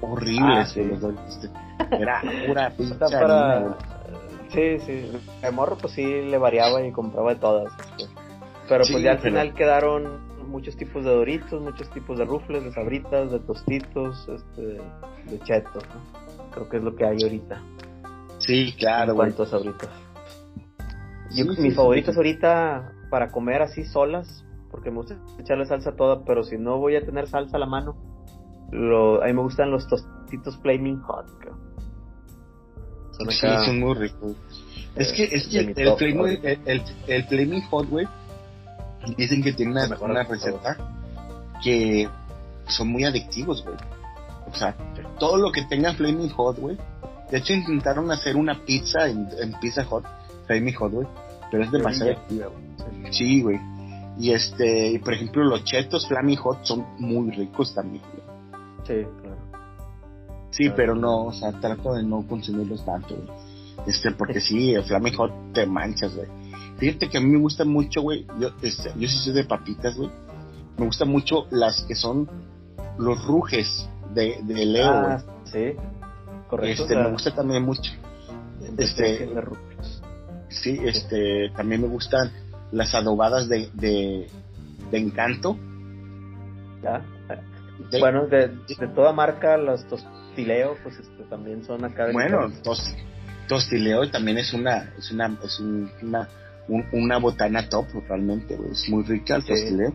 horribles 0.00 0.74
ah, 0.76 0.80
los 0.80 1.00
Doritos 1.00 1.50
era 1.90 2.22
pura 2.46 2.70
pinche 2.76 2.98
para... 2.98 3.76
sí 4.48 4.78
sí 4.86 5.10
el 5.42 5.52
morro 5.52 5.76
pues 5.76 5.92
sí 5.92 6.04
le 6.04 6.38
variaba 6.38 6.84
y 6.86 6.92
compraba 6.92 7.34
de 7.34 7.40
todas 7.40 7.72
este. 7.98 8.12
pero 8.68 8.84
pues 8.90 9.02
ya 9.02 9.12
al 9.12 9.20
final 9.20 9.54
quedaron 9.54 10.30
muchos 10.48 10.76
tipos 10.76 11.04
de 11.04 11.10
Doritos 11.10 11.62
muchos 11.62 11.90
tipos 11.90 12.18
de 12.18 12.24
rufles 12.24 12.64
de 12.64 12.72
sabritas 12.72 13.30
de 13.30 13.40
tostitos 13.40 14.26
este 14.28 14.62
de 14.62 15.38
chetos 15.44 15.84
¿no? 15.94 16.50
creo 16.50 16.68
que 16.68 16.76
es 16.78 16.82
lo 16.82 16.96
que 16.96 17.04
hay 17.04 17.22
ahorita 17.22 17.60
Sí, 18.40 18.74
claro, 18.78 19.14
güey. 19.14 19.28
¿Cuántos 19.28 19.50
sabritas? 19.50 19.90
Mis 21.30 21.74
favoritos 21.74 22.16
ahorita 22.16 22.92
para 23.10 23.30
comer 23.30 23.62
así 23.62 23.84
solas, 23.84 24.44
porque 24.70 24.90
me 24.90 24.98
gusta 24.98 25.16
echarle 25.38 25.66
salsa 25.66 25.96
toda, 25.96 26.24
pero 26.24 26.44
si 26.44 26.56
no 26.56 26.78
voy 26.78 26.96
a 26.96 27.04
tener 27.04 27.26
salsa 27.28 27.56
a 27.56 27.60
la 27.60 27.66
mano, 27.66 27.96
lo, 28.70 29.22
a 29.22 29.26
mí 29.26 29.32
me 29.32 29.42
gustan 29.42 29.70
los 29.70 29.86
tostitos 29.88 30.56
Flaming 30.58 31.00
Hot. 31.02 31.26
Son 33.12 33.30
sí, 33.30 33.46
son 33.66 33.80
muy 33.80 33.94
ricos. 33.94 34.36
es 34.96 35.12
que, 35.12 35.24
es 35.24 35.48
que 35.48 35.58
el, 35.58 35.96
flaming, 35.96 36.40
el, 36.42 36.82
el, 37.06 37.24
Flaming 37.24 37.62
Hot, 37.68 37.88
güey, 37.88 38.06
dicen 39.16 39.42
que 39.42 39.52
tiene 39.52 39.72
una, 39.72 39.98
una 40.00 40.22
receta 40.22 40.76
que 41.62 42.08
son 42.68 42.88
muy 42.88 43.04
adictivos, 43.04 43.64
güey. 43.64 43.76
O 44.50 44.54
sea, 44.54 44.74
todo 45.18 45.36
lo 45.36 45.52
que 45.52 45.64
tenga 45.64 45.92
Flaming 45.94 46.30
Hot, 46.30 46.58
güey. 46.58 46.78
De 47.30 47.38
hecho, 47.38 47.52
intentaron 47.52 48.10
hacer 48.10 48.36
una 48.36 48.64
pizza 48.64 49.08
en, 49.08 49.28
en 49.40 49.52
Pizza 49.60 49.84
Hot 49.84 50.04
Flaming 50.50 50.74
Hot, 50.74 50.92
güey. 50.92 51.06
Pero 51.50 51.62
es 51.62 51.70
demasiado 51.70 52.18
güey. 52.28 53.12
Sí, 53.12 53.42
güey. 53.42 53.60
Y 54.18 54.32
este, 54.32 55.00
por 55.04 55.14
ejemplo, 55.14 55.44
los 55.44 55.62
chetos 55.64 56.08
Flaming 56.08 56.36
Hot 56.38 56.64
son 56.64 56.84
muy 56.98 57.30
ricos 57.30 57.72
también, 57.72 58.02
Sí, 58.84 58.94
claro. 59.22 59.36
Sí, 60.50 60.70
pero 60.74 60.96
no, 60.96 61.26
o 61.26 61.32
sea, 61.32 61.52
trato 61.52 61.94
de 61.94 62.02
no 62.02 62.26
consumirlos 62.26 62.84
tanto, 62.84 63.14
güey. 63.14 63.28
Este, 63.86 64.10
porque 64.10 64.40
sí, 64.40 64.74
el 64.74 64.82
Flaming 64.82 65.14
Hot 65.14 65.52
te 65.52 65.66
manchas, 65.66 66.14
güey. 66.16 66.26
Fíjate 66.78 67.08
que 67.08 67.18
a 67.18 67.20
mí 67.20 67.28
me 67.28 67.38
gusta 67.38 67.64
mucho, 67.64 68.02
güey. 68.02 68.26
Yo, 68.40 68.48
este, 68.62 68.90
yo 68.96 69.08
sí 69.08 69.18
soy 69.18 69.32
de 69.32 69.44
papitas, 69.44 69.96
güey. 69.96 70.10
Me 70.76 70.86
gustan 70.86 71.08
mucho 71.08 71.46
las 71.50 71.82
que 71.82 71.94
son 71.94 72.28
los 72.98 73.24
ruges 73.24 73.88
de, 74.14 74.40
de 74.42 74.66
Leo, 74.66 74.90
ah, 74.90 75.22
sí, 75.44 75.74
correcto. 76.48 76.82
Este, 76.82 76.96
me 76.96 77.10
gusta 77.10 77.34
también 77.34 77.62
mucho. 77.62 77.92
Este, 78.76 79.30
Sí, 80.50 80.78
este, 80.84 81.50
también 81.56 81.82
me 81.82 81.88
gustan 81.88 82.30
las 82.72 82.94
adobadas 82.94 83.48
de, 83.48 83.70
de, 83.74 84.28
encanto. 84.92 85.56
Ya. 86.82 87.04
bueno, 87.98 88.26
de, 88.26 88.48
de, 88.48 88.88
toda 88.94 89.12
marca, 89.12 89.56
los 89.56 89.86
tostileo, 89.86 90.76
pues 90.82 90.98
este, 90.98 91.22
también 91.24 91.64
son 91.64 91.84
acá. 91.84 92.10
bueno, 92.12 92.50
tostileo 93.48 94.10
también 94.10 94.38
es 94.38 94.52
una, 94.52 94.92
es 94.98 95.10
una, 95.10 95.38
es 95.44 95.60
una, 95.60 96.28
una 96.92 97.18
botana 97.18 97.68
top, 97.68 97.86
realmente, 98.08 98.58
es 98.70 98.88
muy 98.88 99.04
rica 99.04 99.36
el 99.36 99.44
tostileo. 99.44 99.94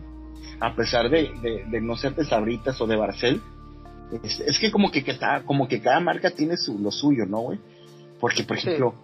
A 0.58 0.74
pesar 0.74 1.10
de, 1.10 1.30
de, 1.70 1.80
no 1.82 1.96
ser 1.96 2.14
de 2.14 2.24
sabritas 2.24 2.80
o 2.80 2.86
de 2.86 2.96
Barcel, 2.96 3.42
es, 4.22 4.58
que 4.58 4.70
como 4.70 4.90
que, 4.90 5.04
que, 5.04 5.18
como 5.44 5.68
que 5.68 5.82
cada 5.82 6.00
marca 6.00 6.30
tiene 6.30 6.56
su, 6.56 6.78
lo 6.78 6.90
suyo, 6.90 7.26
¿no, 7.26 7.40
güey? 7.40 7.58
Porque, 8.20 8.44
por 8.44 8.56
ejemplo, 8.56 8.94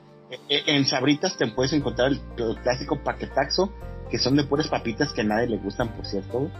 en 0.48 0.86
Sabritas 0.86 1.36
te 1.36 1.46
puedes 1.48 1.72
encontrar 1.72 2.10
el, 2.10 2.20
clásico 2.62 3.02
paquetaxo, 3.02 3.72
que 4.10 4.18
son 4.18 4.36
de 4.36 4.44
puras 4.44 4.68
papitas 4.68 5.12
que 5.12 5.22
a 5.22 5.24
nadie 5.24 5.48
le 5.48 5.58
gustan, 5.58 5.88
por 5.88 6.06
cierto. 6.06 6.50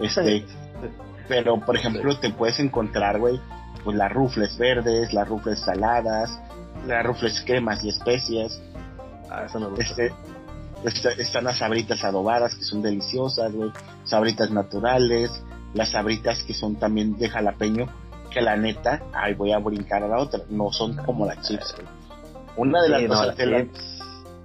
Este, 0.00 0.44
pero 1.28 1.60
por 1.60 1.76
ejemplo, 1.76 2.18
te 2.18 2.30
puedes 2.30 2.58
encontrar, 2.58 3.18
güey, 3.18 3.40
pues 3.84 3.96
las 3.96 4.12
rufles 4.12 4.56
verdes, 4.58 5.12
las 5.12 5.28
rufles 5.28 5.60
saladas, 5.60 6.38
las 6.86 7.04
rufles 7.04 7.42
cremas 7.44 7.82
y 7.84 7.88
especias. 7.88 8.60
Ah, 9.30 9.44
eso 9.46 9.60
me 9.60 9.68
gusta. 9.68 9.84
Este, 10.84 11.20
están 11.20 11.44
las 11.44 11.58
sabritas 11.58 12.04
adobadas 12.04 12.54
que 12.54 12.62
son 12.62 12.82
deliciosas, 12.82 13.52
güey, 13.52 13.70
sabritas 14.04 14.50
naturales, 14.50 15.30
las 15.74 15.90
sabritas 15.90 16.42
que 16.44 16.54
son 16.54 16.76
también 16.76 17.16
de 17.16 17.28
jalapeño, 17.28 17.86
que 18.30 18.40
la 18.40 18.56
neta, 18.56 19.02
ay, 19.14 19.34
voy 19.34 19.52
a 19.52 19.58
brincar 19.58 20.02
a 20.02 20.08
la 20.08 20.18
otra, 20.18 20.40
no 20.48 20.70
son 20.70 20.96
como 20.96 21.26
las 21.26 21.40
chips, 21.42 21.74
Una 22.56 22.82
de 22.82 22.88
las 22.88 23.04
cosas, 23.06 23.36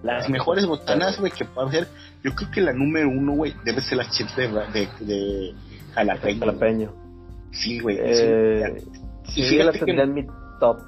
las, 0.04 0.30
mejores 0.30 0.66
botanas, 0.66 1.20
güey, 1.20 1.32
que 1.32 1.46
puede 1.46 1.68
haber, 1.68 1.88
yo 2.24 2.34
creo 2.34 2.50
que 2.52 2.62
la 2.62 2.74
número 2.74 3.10
uno, 3.10 3.34
güey, 3.34 3.54
debe 3.64 3.82
ser 3.82 3.98
las 3.98 4.12
chips 4.12 4.36
de, 4.36 4.48
de, 5.02 5.54
jalapeño. 5.94 6.40
Jalapeño. 6.40 6.94
Sí, 7.52 7.80
güey. 7.80 7.98
Eh, 8.00 8.84
sí, 9.26 9.44
fíjate 9.44 9.80
que 9.80 9.92
en 9.92 10.14
mi 10.14 10.26
top. 10.60 10.80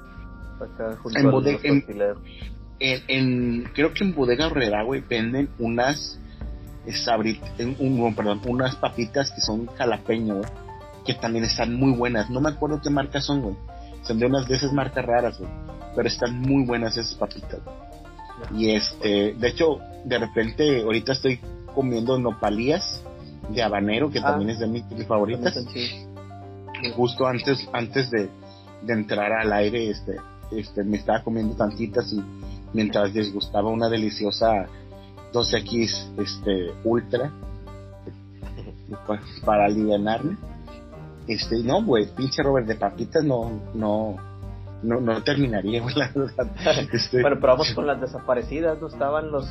Acá, 0.60 0.96
junto 1.02 1.18
en, 1.18 1.30
bodega, 1.30 1.58
en, 2.80 3.02
en, 3.08 3.64
creo 3.74 3.92
que 3.92 4.04
en 4.04 4.14
Bodega 4.14 4.46
Herrera, 4.46 4.82
güey, 4.82 5.00
venden 5.00 5.48
unas 5.58 6.18
sabrit, 6.92 7.40
un, 7.78 8.14
perdón, 8.14 8.40
unas 8.46 8.76
papitas 8.76 9.30
que 9.32 9.40
son 9.40 9.66
jalapeño, 9.66 10.36
güey, 10.36 10.50
que 11.06 11.14
también 11.14 11.44
están 11.44 11.74
muy 11.74 11.92
buenas. 11.92 12.30
No 12.30 12.40
me 12.40 12.50
acuerdo 12.50 12.80
qué 12.82 12.90
marcas 12.90 13.24
son, 13.24 13.42
güey. 13.42 13.56
Son 14.02 14.18
de 14.18 14.26
unas 14.26 14.46
de 14.48 14.56
esas 14.56 14.72
marcas 14.72 15.04
raras, 15.04 15.38
güey. 15.38 15.50
Pero 15.94 16.08
están 16.08 16.40
muy 16.40 16.64
buenas 16.64 16.96
esas 16.96 17.14
papitas. 17.14 17.60
Y 18.54 18.70
este, 18.70 19.34
de 19.34 19.48
hecho, 19.48 19.78
de 20.04 20.18
repente, 20.18 20.82
ahorita 20.82 21.12
estoy 21.12 21.40
comiendo 21.74 22.18
nopalías 22.18 23.02
de 23.50 23.62
habanero, 23.62 24.10
que 24.10 24.18
ah. 24.18 24.22
también 24.22 24.50
es 24.50 24.58
de 24.58 24.66
mis, 24.66 24.84
favoritas. 25.06 25.58
Justo 26.96 27.26
antes, 27.26 27.66
antes 27.72 28.10
de, 28.10 28.28
de 28.82 28.92
entrar 28.92 29.32
al 29.32 29.52
aire, 29.52 29.90
este, 29.90 30.16
este, 30.50 30.84
me 30.84 30.98
estaba 30.98 31.22
comiendo 31.22 31.54
tantitas 31.54 32.12
y 32.12 32.22
mientras 32.72 33.12
disgustaba 33.12 33.70
una 33.70 33.88
deliciosa 33.88 34.66
12X 35.32 36.20
este, 36.20 36.72
Ultra 36.84 37.32
para 39.44 39.66
aliviarme. 39.66 40.36
Este, 41.26 41.62
no, 41.62 41.82
güey, 41.82 42.06
pinche 42.14 42.42
Robert 42.42 42.66
de 42.66 42.74
papitas 42.74 43.24
no, 43.24 43.50
no, 43.74 44.16
no, 44.84 45.00
no 45.00 45.22
terminaría, 45.22 45.82
la 45.94 46.10
verdad. 46.14 46.88
Este, 46.92 47.20
bueno, 47.22 47.36
pero 47.40 47.52
vamos 47.52 47.72
con 47.74 47.86
las 47.86 48.00
desaparecidas, 48.00 48.80
¿no? 48.80 48.88
Estaban 48.88 49.30
los, 49.30 49.46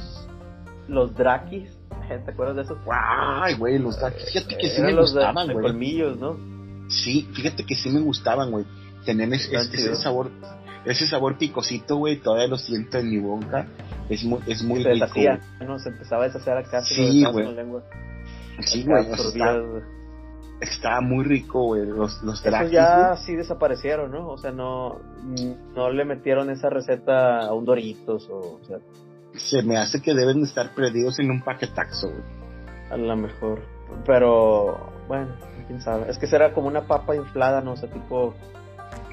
los 0.88 1.16
Drakis, 1.16 1.70
¿te 2.08 2.32
acuerdas 2.32 2.56
de 2.56 2.62
esos? 2.64 2.78
Ay, 2.90 3.56
güey, 3.56 3.80
los 3.80 4.00
Drakis, 4.00 4.32
fíjate 4.32 4.58
que 4.58 4.70
sí 4.70 4.82
me 4.82 4.96
gustaban, 4.96 5.52
güey. 5.52 5.66
colmillos, 5.66 6.18
¿no? 6.18 6.38
Sí, 6.90 7.28
fíjate 7.34 7.66
que 7.66 7.76
sí 7.76 7.90
me 7.90 8.02
gustaban, 8.02 8.52
güey. 8.52 8.66
Tenían 9.06 9.34
ese 9.34 9.96
sabor 9.96 10.32
ese 10.86 11.08
sabor 11.08 11.38
picosito, 11.38 11.96
güey, 11.96 12.18
todavía 12.18 12.48
lo 12.48 12.58
siento 12.58 12.98
en 12.98 13.10
mi 13.10 13.18
boca. 13.18 13.68
Es 14.10 14.24
muy, 14.24 14.40
es 14.48 14.64
muy 14.64 14.84
se 14.84 14.94
rico. 14.94 15.06
Deshacía, 15.06 15.40
¿no? 15.66 15.80
Se 15.80 15.90
empezaba 15.90 16.24
a 16.24 16.28
deshacer 16.28 16.58
acá. 16.58 16.82
Sí, 16.82 17.24
güey. 17.32 17.48
Sí, 18.60 18.84
güey. 18.84 19.06
Estaba 20.64 21.01
muy 21.01 21.24
rico, 21.24 21.64
güey. 21.64 21.86
Los, 21.86 22.22
los 22.24 22.45
Esos 22.45 22.72
ya 22.72 23.16
sí 23.18 23.36
desaparecieron, 23.36 24.11
¿no? 24.11 24.30
O 24.30 24.38
sea, 24.38 24.51
no, 24.51 24.99
no 25.76 25.89
le 25.89 26.05
metieron 26.05 26.49
esa 26.49 26.70
receta 26.70 27.39
a 27.39 27.53
un 27.53 27.66
Doritos 27.66 28.30
o, 28.30 28.38
o 28.38 28.59
sea. 28.66 28.78
Se 29.36 29.64
me 29.64 29.78
hace 29.78 30.01
que 30.01 30.14
deben 30.14 30.41
de 30.41 30.47
estar 30.47 30.74
perdidos 30.74 31.20
en 31.20 31.32
un 31.32 31.41
paquetaxo, 31.41 32.09
güey. 32.09 32.24
A 32.91 32.97
lo 32.97 33.16
mejor. 33.16 33.61
Pero, 34.05 34.91
bueno, 35.07 35.36
quién 35.68 35.82
sabe. 35.82 36.09
Es 36.09 36.18
que 36.18 36.28
será 36.28 36.53
como 36.53 36.68
una 36.68 36.88
papa 36.88 37.16
inflada, 37.16 37.61
¿no? 37.61 37.74
O 37.74 37.78
sea, 37.78 37.89
tipo 37.89 38.36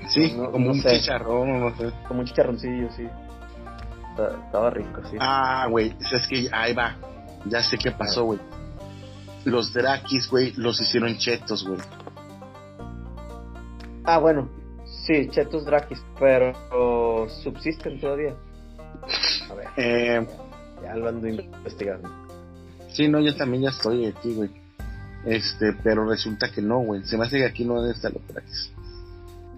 Sí, 0.09 0.35
como 0.35 0.71
un 0.71 0.83
chicharrón, 0.83 1.61
no 1.61 1.77
sé. 1.77 1.93
Como 2.09 2.21
un 2.21 2.27
chicharroncillo, 2.27 2.91
sí. 2.93 3.07
Estaba 4.45 4.71
rico, 4.71 5.01
sí. 5.11 5.17
Ah, 5.21 5.67
güey, 5.71 5.95
es 6.01 6.27
que 6.27 6.49
ahí 6.53 6.75
va. 6.75 6.97
Ya 7.47 7.63
sé 7.63 7.79
qué 7.79 7.91
pasó, 7.91 8.25
güey. 8.25 8.41
Los 9.45 9.73
Drakis, 9.73 10.29
güey, 10.29 10.53
los 10.57 10.81
hicieron 10.81 11.17
chetos, 11.17 11.67
güey. 11.67 11.81
Ah, 14.05 14.19
bueno. 14.19 14.49
Sí, 15.07 15.29
chetos 15.31 15.65
Drakis, 15.65 16.03
pero 16.19 16.53
subsisten 17.43 18.01
todavía. 18.01 18.35
A 19.51 19.55
ver. 19.55 19.69
Eh, 19.77 20.27
ya 20.83 20.95
lo 20.95 21.09
ando 21.09 21.29
investigando. 21.29 22.09
Sí, 22.89 23.09
no, 23.09 23.21
yo 23.21 23.35
también 23.37 23.63
ya 23.65 23.71
estoy 23.71 24.07
aquí, 24.07 24.35
güey. 24.35 24.51
Este, 25.25 25.75
pero 25.83 26.09
resulta 26.09 26.51
que 26.51 26.63
no, 26.63 26.81
güey. 26.81 27.05
Se 27.05 27.17
me 27.17 27.25
hace 27.25 27.39
que 27.39 27.45
aquí 27.45 27.65
no 27.65 27.81
debe 27.81 27.95
estar 27.95 28.13
los 28.13 28.27
Drakis. 28.27 28.73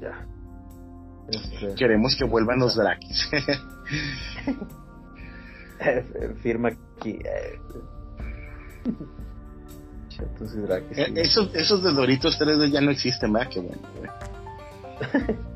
Ya. 0.01 0.27
Este, 1.29 1.75
Queremos 1.75 2.17
que 2.17 2.25
vuelvan 2.25 2.59
los 2.59 2.75
Drakis. 2.77 3.31
Firma 6.43 6.69
aquí. 6.69 7.19
Eh. 10.15 10.19
Chetos 10.19 10.55
y 10.55 10.59
Drakis. 10.61 10.99
Eh, 10.99 11.13
esos, 11.17 11.55
esos 11.55 11.83
de 11.83 11.93
Doritos 11.93 12.41
3D 12.41 12.71
ya 12.71 12.81
no 12.81 12.91
existen, 12.91 13.33
¿verdad? 13.33 13.49
Qué 13.51 13.61
bueno, 13.61 13.83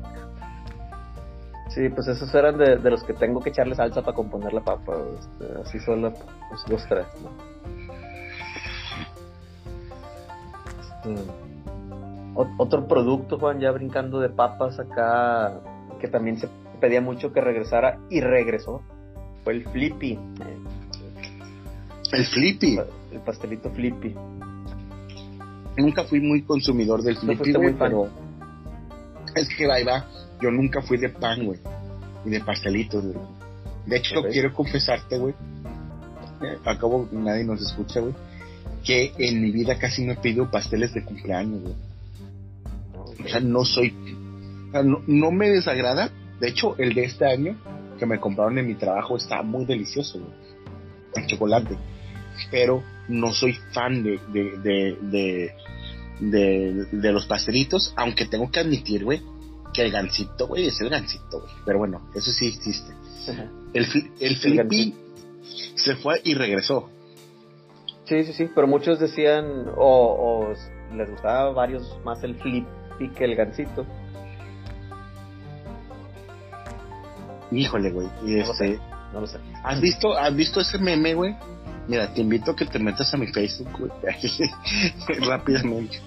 Sí, 1.69 1.89
pues 1.89 2.07
esos 2.07 2.33
eran 2.33 2.57
de, 2.57 2.77
de, 2.77 2.89
los 2.89 3.03
que 3.03 3.13
tengo 3.13 3.39
que 3.39 3.49
echarle 3.49 3.75
salsa 3.75 4.01
para 4.01 4.15
componer 4.15 4.51
la 4.51 4.61
papa. 4.61 4.97
Este, 5.19 5.61
así 5.61 5.79
son 5.79 6.01
los, 6.01 6.13
tres. 6.87 7.05
¿no? 7.21 7.29
Este, 10.81 11.31
otro 12.57 12.87
producto, 12.87 13.37
Juan, 13.37 13.59
ya 13.59 13.71
brincando 13.71 14.19
de 14.19 14.29
papas 14.29 14.79
acá, 14.79 15.59
que 15.99 16.07
también 16.07 16.39
se 16.39 16.49
pedía 16.79 17.01
mucho 17.01 17.31
que 17.33 17.41
regresara 17.41 17.99
y 18.09 18.21
regresó, 18.21 18.81
fue 19.43 19.53
el 19.53 19.69
Flippy. 19.69 20.19
El 22.11 22.25
Flippy. 22.25 22.79
El 23.11 23.21
pastelito 23.21 23.69
Flippy. 23.71 24.15
Nunca 25.77 26.03
fui 26.05 26.19
muy 26.19 26.41
consumidor 26.41 27.03
del 27.03 27.17
Flippy, 27.17 27.53
güey, 27.53 27.77
pero 27.77 28.09
es 29.35 29.47
que 29.55 29.71
ahí 29.71 29.83
va, 29.83 30.07
yo 30.41 30.49
nunca 30.51 30.81
fui 30.81 30.97
de 30.97 31.09
pan, 31.09 31.45
güey, 31.45 31.59
y 32.25 32.29
de 32.29 32.39
pastelitos, 32.39 33.03
güey. 33.03 33.25
De 33.85 33.97
hecho, 33.97 34.21
quiero 34.23 34.53
confesarte, 34.53 35.17
güey, 35.17 35.35
acabo, 36.65 37.07
nadie 37.11 37.43
nos 37.43 37.61
escucha, 37.61 37.99
güey, 37.99 38.13
que 38.83 39.13
en 39.17 39.41
mi 39.41 39.51
vida 39.51 39.77
casi 39.77 40.05
no 40.05 40.13
he 40.13 40.17
pedido 40.17 40.49
pasteles 40.49 40.93
de 40.93 41.03
cumpleaños, 41.03 41.61
güey. 41.61 41.75
O 43.23 43.29
sea, 43.29 43.39
no 43.39 43.65
soy. 43.65 43.93
no, 45.07 45.31
me 45.31 45.49
desagrada. 45.49 46.11
De 46.39 46.49
hecho, 46.49 46.77
el 46.77 46.93
de 46.93 47.05
este 47.05 47.25
año 47.25 47.57
que 47.97 48.05
me 48.05 48.19
compraron 48.19 48.57
en 48.59 48.67
mi 48.67 48.75
trabajo 48.75 49.17
está 49.17 49.41
muy 49.41 49.65
delicioso, 49.65 50.19
El 51.15 51.25
chocolate. 51.25 51.75
Pero 52.51 52.83
no 53.07 53.33
soy 53.33 53.53
fan 53.71 54.03
de, 54.03 54.19
de, 54.31 55.53
de, 56.19 56.85
de, 56.91 57.11
los 57.11 57.25
pastelitos, 57.25 57.93
aunque 57.95 58.25
tengo 58.25 58.49
que 58.51 58.59
admitir, 58.59 59.03
güey, 59.03 59.21
que 59.73 59.83
el 59.83 59.91
gansito, 59.91 60.47
güey, 60.47 60.67
es 60.67 60.79
el 60.81 60.89
gansito, 60.89 61.41
güey. 61.41 61.53
Pero 61.65 61.79
bueno, 61.79 62.09
eso 62.15 62.31
sí 62.31 62.47
existe. 62.47 62.93
El, 63.73 63.85
el 64.19 64.37
Felipe 64.37 64.93
se 65.75 65.95
fue 65.95 66.21
y 66.23 66.33
regresó. 66.33 66.89
Sí, 68.05 68.23
sí, 68.23 68.33
sí, 68.33 68.49
pero 68.55 68.67
muchos 68.67 68.99
decían, 68.99 69.67
o, 69.75 70.47
o 70.47 70.95
les 70.95 71.09
gustaba 71.09 71.51
varios 71.51 71.97
más 72.05 72.23
el 72.23 72.35
flip 72.35 72.65
pique 72.97 73.25
el 73.25 73.35
gancito. 73.35 73.85
Híjole, 77.51 77.91
güey. 77.91 78.07
Y 78.25 78.35
no 78.35 78.51
este. 78.51 78.79
no 79.13 79.21
lo 79.21 79.27
sé. 79.27 79.39
¿Has 79.63 79.79
visto, 79.79 80.17
¿Has 80.17 80.35
visto 80.35 80.59
ese 80.59 80.77
meme, 80.77 81.13
güey? 81.13 81.35
Mira, 81.87 82.13
te 82.13 82.21
invito 82.21 82.51
a 82.51 82.55
que 82.55 82.65
te 82.65 82.79
metas 82.79 83.13
a 83.13 83.17
mi 83.17 83.27
Facebook, 83.27 83.71
güey. 83.79 83.91
Rápidamente. 85.27 86.01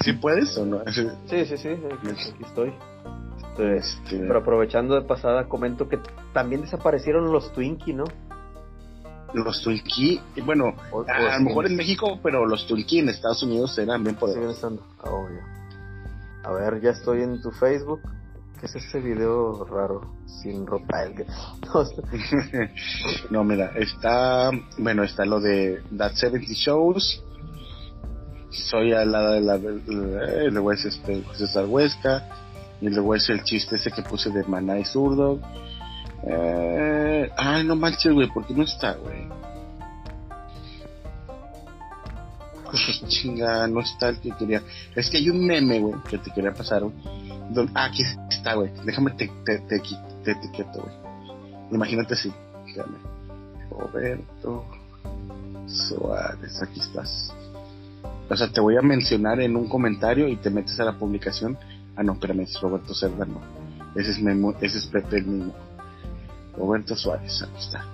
¿Sí 0.00 0.12
puedes 0.12 0.56
o 0.56 0.64
no? 0.64 0.82
Sí, 0.92 1.44
sí, 1.44 1.56
sí. 1.56 1.68
Aquí 1.68 2.44
estoy. 2.44 2.72
Este, 3.56 3.76
este, 3.76 4.18
Pero 4.18 4.38
aprovechando 4.38 4.94
de 4.94 5.02
pasada, 5.02 5.48
comento 5.48 5.88
que 5.88 5.98
también 6.32 6.60
desaparecieron 6.60 7.32
los 7.32 7.52
Twinkie, 7.52 7.94
¿no? 7.94 8.04
Los 9.32 9.62
Twinkie, 9.62 10.20
bueno, 10.44 10.74
a, 11.08 11.38
lo 11.38 11.44
mejor 11.44 11.66
en 11.66 11.76
México, 11.76 12.20
pero 12.22 12.46
los 12.46 12.66
Twinkie 12.66 13.00
en 13.00 13.08
Estados 13.08 13.42
Unidos 13.42 13.76
eran 13.78 14.02
bien 14.04 14.16
poderosos. 14.16 14.56
Siguen 14.56 14.76
estando, 14.76 14.86
ah, 15.00 15.10
obvio. 15.10 15.40
A 16.44 16.52
ver, 16.52 16.80
ya 16.80 16.90
estoy 16.90 17.22
en 17.22 17.42
tu 17.42 17.50
Facebook. 17.50 18.00
¿Qué 18.60 18.66
es 18.66 18.76
ese 18.76 19.00
video 19.00 19.64
raro? 19.64 20.00
Sin 20.26 20.66
ropa. 20.66 21.04
no, 23.30 23.44
mira, 23.44 23.72
está. 23.76 24.50
Bueno, 24.78 25.02
está 25.02 25.26
lo 25.26 25.40
de 25.40 25.82
That 25.96 26.14
70 26.14 26.52
Shows. 26.54 27.22
Soy 28.50 28.92
al 28.92 29.12
lado 29.12 29.32
de 29.32 29.40
la. 29.40 29.56
Eh, 29.56 30.50
luego 30.50 30.72
es 30.72 30.84
este 30.86 31.22
César 31.34 31.66
Huesca. 31.66 32.28
Y 32.80 32.88
luego 32.88 33.14
es 33.14 33.28
el 33.28 33.42
chiste 33.42 33.76
ese 33.76 33.90
que 33.90 34.02
puse 34.02 34.30
de 34.30 34.44
Maná 34.44 34.78
y 34.78 34.84
Zurdo. 34.84 35.40
Eh, 36.26 37.30
ay, 37.36 37.64
no 37.64 37.76
manches, 37.76 38.12
güey, 38.12 38.28
¿por 38.28 38.46
qué 38.46 38.54
no 38.54 38.64
está, 38.64 38.94
güey? 38.94 39.28
chinga, 43.06 43.66
no 43.68 43.80
está 43.80 44.10
el 44.10 44.20
que 44.20 44.30
quería. 44.32 44.62
Es 44.94 45.10
que 45.10 45.18
hay 45.18 45.30
un 45.30 45.46
meme, 45.46 45.80
güey, 45.80 45.94
que 46.08 46.18
te 46.18 46.30
quería 46.30 46.52
pasar, 46.52 46.82
güey. 46.82 46.94
Ah, 47.74 47.86
aquí 47.86 48.02
está, 48.30 48.54
güey. 48.54 48.70
Déjame 48.84 49.12
te, 49.12 49.30
te, 49.44 49.58
te, 49.60 49.80
te 50.24 50.30
etiqueto, 50.30 50.82
güey. 50.82 50.94
Imagínate 51.70 52.14
así. 52.14 52.32
Roberto 53.70 54.64
Suárez, 55.66 56.62
aquí 56.62 56.80
estás. 56.80 57.32
o 58.28 58.36
sea, 58.36 58.50
te 58.50 58.60
voy 58.60 58.76
a 58.76 58.82
mencionar 58.82 59.40
en 59.40 59.56
un 59.56 59.68
comentario 59.68 60.28
y 60.28 60.36
te 60.36 60.50
metes 60.50 60.78
a 60.80 60.84
la 60.84 60.98
publicación. 60.98 61.58
Ah, 61.96 62.02
no, 62.02 62.14
espérame, 62.14 62.40
es 62.40 62.60
Roberto 62.60 62.94
Cerda, 62.94 63.24
no. 63.24 63.40
Ese 63.94 64.10
es, 64.10 64.22
Memo, 64.22 64.54
ese 64.60 64.78
es 64.78 64.86
Pepe 64.86 65.18
el 65.18 65.26
mismo. 65.26 65.54
Roberto 66.56 66.94
Suárez, 66.94 67.42
ahí 67.42 67.58
está. 67.58 67.84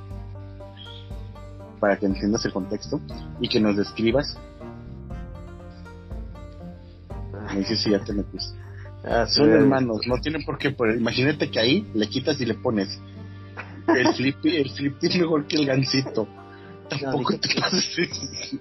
Para 1.79 1.99
que 1.99 2.07
entiendas 2.07 2.45
el 2.45 2.53
contexto 2.53 3.01
y 3.41 3.49
que 3.49 3.61
nos 3.61 3.77
describas. 3.77 4.37
Me 7.53 7.59
dices 7.59 7.81
si 7.81 7.91
ya 7.91 8.03
te 8.03 8.13
metiste. 8.13 8.62
Ah, 9.05 9.27
Son 9.27 9.51
hermanos, 9.51 10.07
no 10.07 10.21
tienen 10.21 10.45
por 10.45 10.59
qué. 10.59 10.71
Pero 10.71 10.95
imagínate 10.95 11.51
que 11.51 11.59
ahí 11.59 11.91
le 11.95 12.09
quitas 12.09 12.41
y 12.41 12.47
le 12.47 12.55
pones. 12.55 13.01
El 13.89 14.15
flippy, 14.15 14.57
el 14.57 14.71
flippy 14.71 15.07
es 15.09 15.17
mejor 15.17 15.47
que 15.47 15.57
el 15.57 15.67
gancito. 15.67 16.29
Tampoco 16.89 17.39
te 17.39 17.49
pases. 17.61 18.59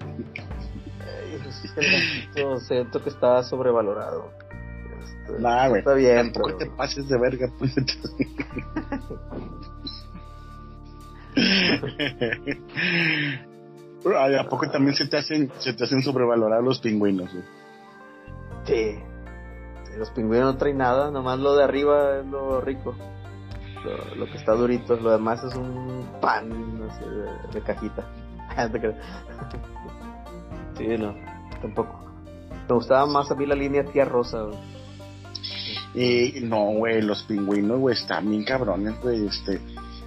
Yo 2.36 2.58
siento 2.58 3.02
que 3.02 3.10
está 3.10 3.42
sobrevalorado. 3.42 4.30
Este, 5.02 5.40
nah, 5.40 5.68
güey. 5.68 5.80
Está 5.80 5.94
bien. 5.94 6.32
Tampoco 6.32 6.56
te 6.56 6.66
pases 6.66 7.08
de 7.08 7.18
verga, 7.18 7.48
pues. 7.58 7.74
Ay, 14.04 14.34
¿A 14.34 14.48
poco 14.48 14.68
también 14.70 14.96
se 14.96 15.06
te 15.06 15.16
hacen, 15.16 15.50
se 15.58 15.72
te 15.72 15.84
hacen 15.84 16.02
sobrevalorar 16.02 16.62
los 16.62 16.80
pingüinos, 16.80 17.32
güey? 17.32 17.44
Sí. 18.64 18.98
Los 19.98 20.10
pingüinos 20.10 20.54
no 20.54 20.58
traen 20.58 20.78
nada, 20.78 21.10
nomás 21.10 21.38
lo 21.38 21.54
de 21.54 21.64
arriba 21.64 22.18
es 22.18 22.26
lo 22.26 22.60
rico. 22.60 22.94
Lo, 24.16 24.26
que 24.26 24.38
está 24.38 24.52
durito, 24.52 24.94
lo 24.96 25.10
demás 25.10 25.42
es 25.42 25.56
un 25.56 26.06
pan 26.20 26.48
de, 27.52 27.60
cajita. 27.62 28.06
sí, 30.78 30.86
no, 30.98 31.14
tampoco. 31.60 32.00
Me 32.68 32.74
gustaba 32.74 33.06
más 33.06 33.30
a 33.30 33.34
mí 33.34 33.44
la 33.44 33.56
línea 33.56 33.84
tía 33.84 34.04
rosa, 34.04 34.46
eh, 35.94 36.40
no, 36.42 36.72
güey, 36.72 37.02
los 37.02 37.22
pingüinos, 37.24 37.78
güey, 37.78 37.94
están 37.94 38.28
bien 38.30 38.44
cabrones, 38.44 38.98
güey, 39.02 39.26
este, 39.26 39.60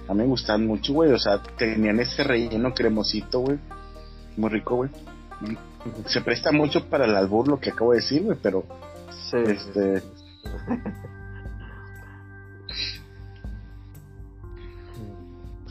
a 0.08 0.14
mí 0.14 0.20
me 0.20 0.26
gustan 0.26 0.66
mucho, 0.66 0.92
güey, 0.92 1.12
o 1.12 1.18
sea, 1.18 1.40
tenían 1.56 2.00
ese 2.00 2.24
relleno 2.24 2.74
cremosito, 2.74 3.40
güey, 3.40 3.58
muy 4.36 4.50
rico, 4.50 4.76
güey. 4.76 4.90
Se 6.06 6.22
presta 6.22 6.50
mucho 6.50 6.88
para 6.88 7.04
el 7.04 7.14
albur 7.14 7.46
lo 7.46 7.60
que 7.60 7.70
acabo 7.70 7.92
de 7.92 7.98
decir, 7.98 8.22
güey, 8.24 8.36
pero, 8.42 8.64
sí, 9.30 9.36
este... 9.46 10.02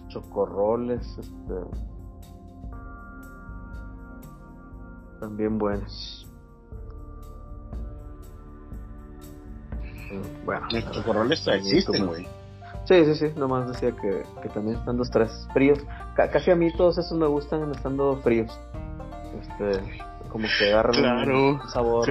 Chocorroles, 0.10 1.18
este... 1.18 1.56
También 5.20 5.58
buenos. 5.58 6.28
Bueno, 10.46 10.68
estos 10.72 11.04
corrales 11.04 11.48
existen, 11.48 12.06
güey. 12.08 12.28
Sí, 12.86 13.04
sí, 13.06 13.16
sí, 13.16 13.34
nomás 13.36 13.68
decía 13.68 13.92
que, 13.96 14.24
que 14.44 14.50
también 14.50 14.78
están 14.78 14.98
los 14.98 15.10
tres 15.10 15.48
fríos. 15.54 15.80
casi 16.16 16.52
a 16.52 16.56
mí 16.56 16.72
todos 16.78 16.98
esos 17.00 17.18
me 17.18 17.26
gustan 17.26 17.72
estando 17.72 18.18
fríos. 18.18 18.60
Este, 19.42 20.00
como 20.30 20.48
que 20.60 20.72
agarran 20.72 21.32
un 21.32 21.70
sabor 21.70 22.08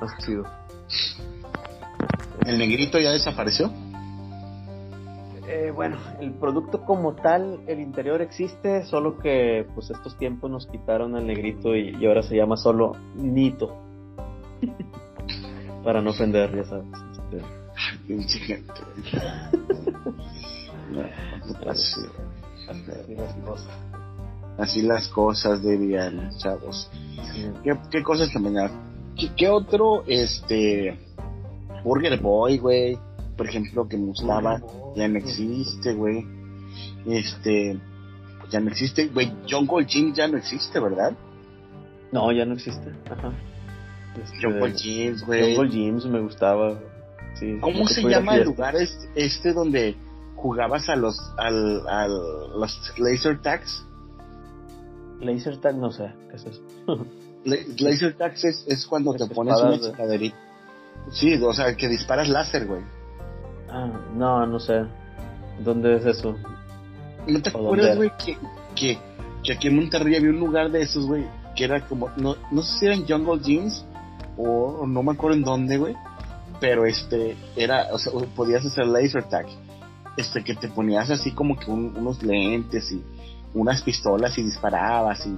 más, 0.00 0.18
chido. 0.18 0.44
¿El 2.46 2.58
negrito 2.58 2.98
ya 2.98 3.10
desapareció? 3.10 3.70
Eh, 5.46 5.72
bueno, 5.74 5.98
el 6.20 6.32
producto 6.34 6.84
como 6.84 7.14
tal, 7.14 7.60
el 7.66 7.80
interior 7.80 8.22
existe, 8.22 8.84
solo 8.84 9.18
que 9.18 9.66
pues 9.74 9.90
estos 9.90 10.16
tiempos 10.16 10.50
nos 10.50 10.66
quitaron 10.66 11.16
al 11.16 11.26
negrito 11.26 11.74
y, 11.74 11.96
y 11.96 12.06
ahora 12.06 12.22
se 12.22 12.36
llama 12.36 12.56
solo 12.56 12.92
Nito. 13.16 13.76
Para 15.84 16.00
no 16.00 16.10
ofender, 16.10 16.54
ya 16.54 16.64
sabes. 16.64 16.86
Este... 17.12 17.60
así, 21.68 22.00
las 23.14 23.34
cosas. 23.44 23.68
Así 24.58 24.82
las 24.82 25.08
cosas 25.08 25.62
debían, 25.62 26.30
chavos. 26.38 26.90
¿Qué, 27.62 27.78
¿Qué, 27.90 28.02
cosas 28.02 28.32
también? 28.32 28.56
¿Qué, 29.16 29.30
¿Qué, 29.36 29.48
otro, 29.48 30.04
este, 30.06 30.98
Burger 31.84 32.20
Boy, 32.20 32.58
güey? 32.58 32.98
Por 33.36 33.48
ejemplo, 33.48 33.88
que 33.88 33.96
me 33.96 34.06
gustaba, 34.06 34.60
ya 34.96 35.08
no 35.08 35.18
existe, 35.18 35.94
güey. 35.94 36.26
Este, 37.06 37.78
ya 38.50 38.60
no 38.60 38.68
existe, 38.68 39.06
güey. 39.08 39.32
John 39.48 39.66
Gold 39.66 39.88
ya 40.14 40.28
no 40.28 40.36
existe, 40.36 40.78
¿verdad? 40.78 41.16
No, 42.12 42.30
ya 42.32 42.44
no 42.44 42.54
existe. 42.54 42.92
Ajá. 43.10 43.32
Este, 44.22 44.72
Gyms, 44.82 45.24
güey. 45.24 45.56
Jungle 45.56 45.70
Gyms 45.70 46.06
me 46.06 46.20
gustaba. 46.20 46.78
Sí, 47.34 47.58
¿Cómo 47.60 47.86
se 47.86 48.02
llama 48.02 48.36
el 48.36 48.44
lugar 48.44 48.74
este, 49.14 49.52
donde 49.52 49.96
jugabas 50.34 50.88
a 50.88 50.96
los 50.96 51.16
al, 51.38 51.86
al 51.88 52.10
los 52.58 52.98
laser 52.98 53.40
tags? 53.40 53.86
Laser 55.20 55.58
tag 55.58 55.76
no 55.76 55.92
sé, 55.92 56.12
¿qué 56.28 56.36
es 56.36 56.46
eso? 56.46 56.62
laser 57.44 58.16
tags 58.16 58.44
es, 58.44 58.64
es 58.66 58.86
cuando 58.86 59.14
te 59.14 59.26
pones 59.26 59.60
una 59.60 59.78
chingaderita. 59.78 60.36
Sí, 61.12 61.34
o 61.42 61.52
sea, 61.52 61.74
que 61.74 61.88
disparas 61.88 62.28
láser, 62.28 62.66
güey. 62.66 62.82
Ah, 63.68 63.90
no, 64.14 64.46
no 64.46 64.60
sé. 64.60 64.84
¿Dónde 65.60 65.96
es 65.96 66.06
eso? 66.06 66.36
¿No 67.26 67.42
te 67.42 67.50
acuerdas, 67.50 67.96
güey, 67.96 68.10
que, 68.24 68.36
que, 68.74 68.98
que, 69.44 69.52
aquí 69.52 69.68
en 69.68 69.76
Monterrey 69.76 70.16
había 70.16 70.30
un 70.30 70.40
lugar 70.40 70.70
de 70.70 70.82
esos, 70.82 71.06
güey? 71.06 71.26
Que 71.54 71.64
era 71.64 71.86
como, 71.86 72.08
no, 72.16 72.36
no 72.50 72.62
sé 72.62 72.78
si 72.78 72.86
eran 72.86 73.06
Jungle 73.06 73.40
Gyms 73.42 73.84
o 74.36 74.86
no 74.86 75.02
me 75.02 75.12
acuerdo 75.12 75.36
en 75.36 75.44
dónde, 75.44 75.76
güey, 75.76 75.94
pero 76.60 76.86
este, 76.86 77.36
era, 77.56 77.88
o 77.92 77.98
sea, 77.98 78.12
podías 78.34 78.64
hacer 78.64 78.86
laser 78.86 79.24
tag, 79.24 79.46
este, 80.16 80.42
que 80.42 80.54
te 80.54 80.68
ponías 80.68 81.10
así 81.10 81.32
como 81.32 81.58
que 81.58 81.70
unos 81.70 82.22
lentes 82.22 82.90
y 82.92 83.02
unas 83.52 83.82
pistolas 83.82 84.36
y 84.38 84.42
disparabas 84.42 85.26
y 85.26 85.36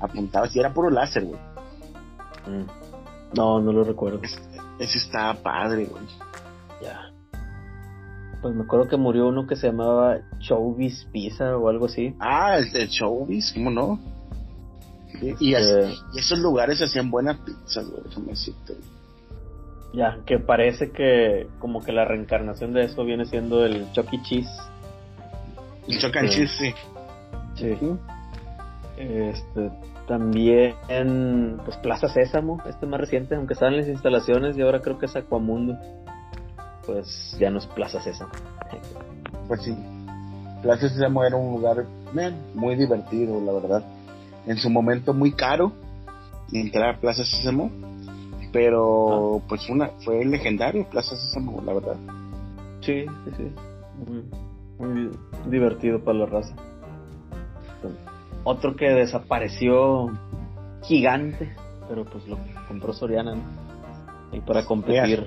apuntabas 0.00 0.54
y 0.54 0.60
era 0.60 0.72
puro 0.72 0.90
láser, 0.90 1.24
güey. 1.24 1.40
Mm. 2.46 2.66
No, 3.36 3.60
no 3.60 3.72
lo 3.72 3.84
recuerdo. 3.84 4.20
ese 4.78 4.98
estaba 4.98 5.34
padre, 5.34 5.86
güey. 5.86 6.04
Ya. 6.82 7.10
Pues 8.42 8.54
me 8.54 8.64
acuerdo 8.64 8.88
que 8.88 8.96
murió 8.96 9.28
uno 9.28 9.46
que 9.46 9.56
se 9.56 9.68
llamaba 9.68 10.18
Chowbiz 10.38 11.06
Pizza 11.12 11.56
o 11.56 11.68
algo 11.68 11.86
así. 11.86 12.14
Ah, 12.20 12.58
el 12.58 12.70
de 12.72 12.88
Chowbiz, 12.88 13.52
¿cómo 13.54 13.70
no? 13.70 13.98
Y, 15.40 15.54
esos 15.54 16.38
lugares 16.38 16.82
hacían 16.82 17.10
buena 17.10 17.42
pizza, 17.44 17.82
güey, 17.82 18.02
déjame 18.04 18.26
decirte. 18.28 18.76
Ya, 19.94 20.18
que 20.26 20.38
parece 20.38 20.90
que 20.90 21.46
como 21.60 21.80
que 21.82 21.92
la 21.92 22.04
reencarnación 22.04 22.72
de 22.72 22.84
eso 22.84 23.04
viene 23.04 23.24
siendo 23.26 23.64
el 23.64 23.90
Chucky 23.92 24.16
e. 24.16 24.22
Cheese. 24.22 24.50
El 25.88 25.98
Chucky 25.98 26.18
e. 26.18 26.28
Cheese, 26.28 26.52
sí. 26.58 26.74
Sí. 27.54 27.78
Este, 28.96 29.70
también, 30.06 31.60
pues 31.64 31.76
Plaza 31.78 32.08
Sésamo, 32.08 32.62
este 32.66 32.86
más 32.86 33.00
reciente, 33.00 33.34
aunque 33.34 33.54
están 33.54 33.72
en 33.72 33.80
las 33.80 33.88
instalaciones 33.88 34.56
y 34.56 34.62
ahora 34.62 34.80
creo 34.80 34.98
que 34.98 35.06
es 35.06 35.16
Aquamundo. 35.16 35.76
Pues 36.86 37.36
ya 37.40 37.50
no 37.50 37.58
es 37.58 37.66
Plaza 37.66 38.00
Sésamo. 38.00 38.32
Pues 39.48 39.62
sí. 39.62 39.76
Plaza 40.62 40.88
Sésamo 40.88 41.24
era 41.24 41.36
un 41.36 41.52
lugar 41.52 41.84
muy 42.54 42.76
divertido, 42.76 43.40
la 43.40 43.52
verdad 43.52 43.84
en 44.46 44.56
su 44.58 44.70
momento 44.70 45.14
muy 45.14 45.32
caro 45.32 45.72
entrar 46.52 46.94
a 46.94 47.00
Plaza 47.00 47.24
Sésamo, 47.24 47.70
pero 48.52 49.38
ah. 49.38 49.42
pues 49.48 49.68
una 49.68 49.88
fue 50.04 50.24
legendario 50.24 50.88
Plaza 50.88 51.16
Sésamo, 51.16 51.62
la 51.64 51.74
verdad. 51.74 51.96
Sí, 52.80 53.04
sí, 53.24 53.30
sí. 53.36 53.52
Muy, 54.78 55.10
divertido 55.48 56.02
para 56.02 56.18
la 56.18 56.26
raza. 56.26 56.54
Otro 58.44 58.76
que 58.76 58.90
desapareció 58.90 60.10
gigante, 60.82 61.56
pero 61.88 62.04
pues 62.04 62.26
lo 62.28 62.38
compró 62.68 62.92
Soriana 62.92 63.36
y 64.32 64.40
para 64.40 64.64
competir. 64.64 65.26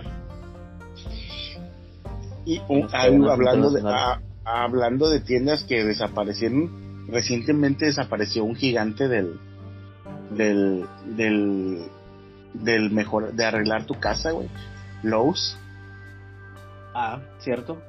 Y 2.46 2.62
hablando 2.94 3.72
de 3.72 3.82
ah, 3.86 4.20
hablando 4.46 5.10
de 5.10 5.20
tiendas 5.20 5.64
que 5.64 5.84
desaparecieron, 5.84 7.08
recientemente 7.08 7.86
desapareció 7.86 8.44
un 8.44 8.56
gigante 8.56 9.08
del 9.08 9.40
del 10.30 10.86
del 11.16 11.88
del 12.54 12.92
mejor 12.92 13.34
de 13.34 13.46
arreglar 13.46 13.86
tu 13.86 13.96
casa, 14.00 14.32
güey. 14.32 14.48
Lowe's. 15.04 15.58
Ah, 16.94 17.20
cierto. 17.40 17.82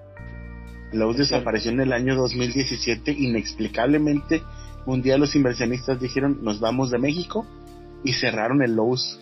Lowe's 0.92 1.18
desapareció 1.18 1.70
en 1.70 1.80
el 1.80 1.92
año 1.92 2.16
2017 2.16 3.12
inexplicablemente. 3.12 4.42
Un 4.88 5.02
día 5.02 5.18
los 5.18 5.36
inversionistas 5.36 6.00
dijeron, 6.00 6.38
"Nos 6.40 6.60
vamos 6.60 6.90
de 6.90 6.98
México" 6.98 7.44
y 8.04 8.14
cerraron 8.14 8.62
el 8.62 8.74
Lowe's. 8.74 9.20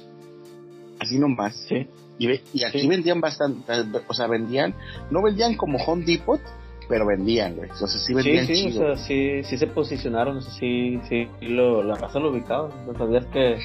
Así 1.01 1.19
nomás. 1.19 1.57
Sí. 1.69 1.89
Y, 2.19 2.31
y 2.55 2.65
aquí 2.65 2.87
vendían 2.87 3.21
bastante, 3.21 3.73
o 4.07 4.15
sea, 4.15 4.29
vendían, 4.29 4.75
no 5.11 5.23
vendían 5.23 5.55
como 5.55 5.77
Home 5.79 6.05
Depot, 6.05 6.41
pero 6.89 7.05
vendían, 7.05 7.57
güey. 7.57 7.69
Sea, 7.75 7.89
sí 7.89 8.15
vendían 8.15 8.47
sí, 8.47 8.55
sí, 8.55 8.79
O 8.79 8.95
sea, 8.95 8.97
sí, 8.97 9.43
sí 9.43 9.59
se 9.59 9.67
posicionaron, 9.67 10.37
o 10.37 10.41
sea, 10.41 10.53
sí, 10.53 11.01
sí, 11.09 11.27
lo, 11.41 11.83
la 11.83 11.97
raza 11.97 12.21
lo 12.21 12.31
ubicaba. 12.31 12.71
No 12.87 12.97
sabías 12.97 13.27
que, 13.27 13.59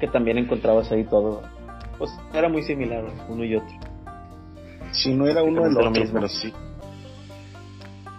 que 0.00 0.08
también 0.08 0.38
encontrabas 0.38 0.90
ahí 0.90 1.04
todo. 1.04 1.42
Pues 1.98 2.10
era 2.32 2.48
muy 2.48 2.62
similar 2.62 3.04
uno 3.28 3.44
y 3.44 3.56
otro. 3.56 3.76
Si 4.92 5.12
no 5.12 5.26
era 5.26 5.42
uno 5.42 5.64
de 5.64 5.70
los 5.70 5.90
mismo. 5.92 6.14
pero 6.14 6.28
sí. 6.28 6.50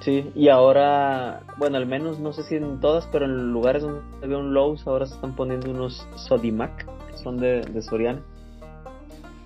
Sí, 0.03 0.31
y 0.35 0.49
ahora, 0.49 1.43
bueno, 1.57 1.77
al 1.77 1.85
menos 1.85 2.19
no 2.19 2.33
sé 2.33 2.43
si 2.43 2.55
en 2.55 2.81
todas, 2.81 3.07
pero 3.07 3.23
en 3.23 3.53
lugares 3.53 3.83
donde 3.83 4.01
había 4.21 4.37
un 4.37 4.53
Lowe's 4.53 4.85
ahora 4.85 5.05
se 5.05 5.15
están 5.15 5.33
poniendo 5.33 5.71
unos 5.71 6.05
Sodimac, 6.27 6.85
que 7.09 7.17
son 7.19 7.37
de, 7.37 7.61
de 7.61 7.81
Soriana. 7.81 8.21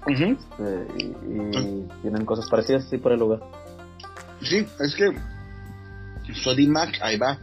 Este, 0.08 0.88
y, 0.98 1.88
tienen 2.02 2.26
cosas 2.26 2.50
parecidas, 2.50 2.88
sí, 2.90 2.98
por 2.98 3.12
el 3.12 3.20
lugar. 3.20 3.42
Sí, 4.42 4.66
es 4.80 4.96
que 4.96 5.14
Sodimac, 6.34 6.98
ahí 7.02 7.18
va. 7.18 7.38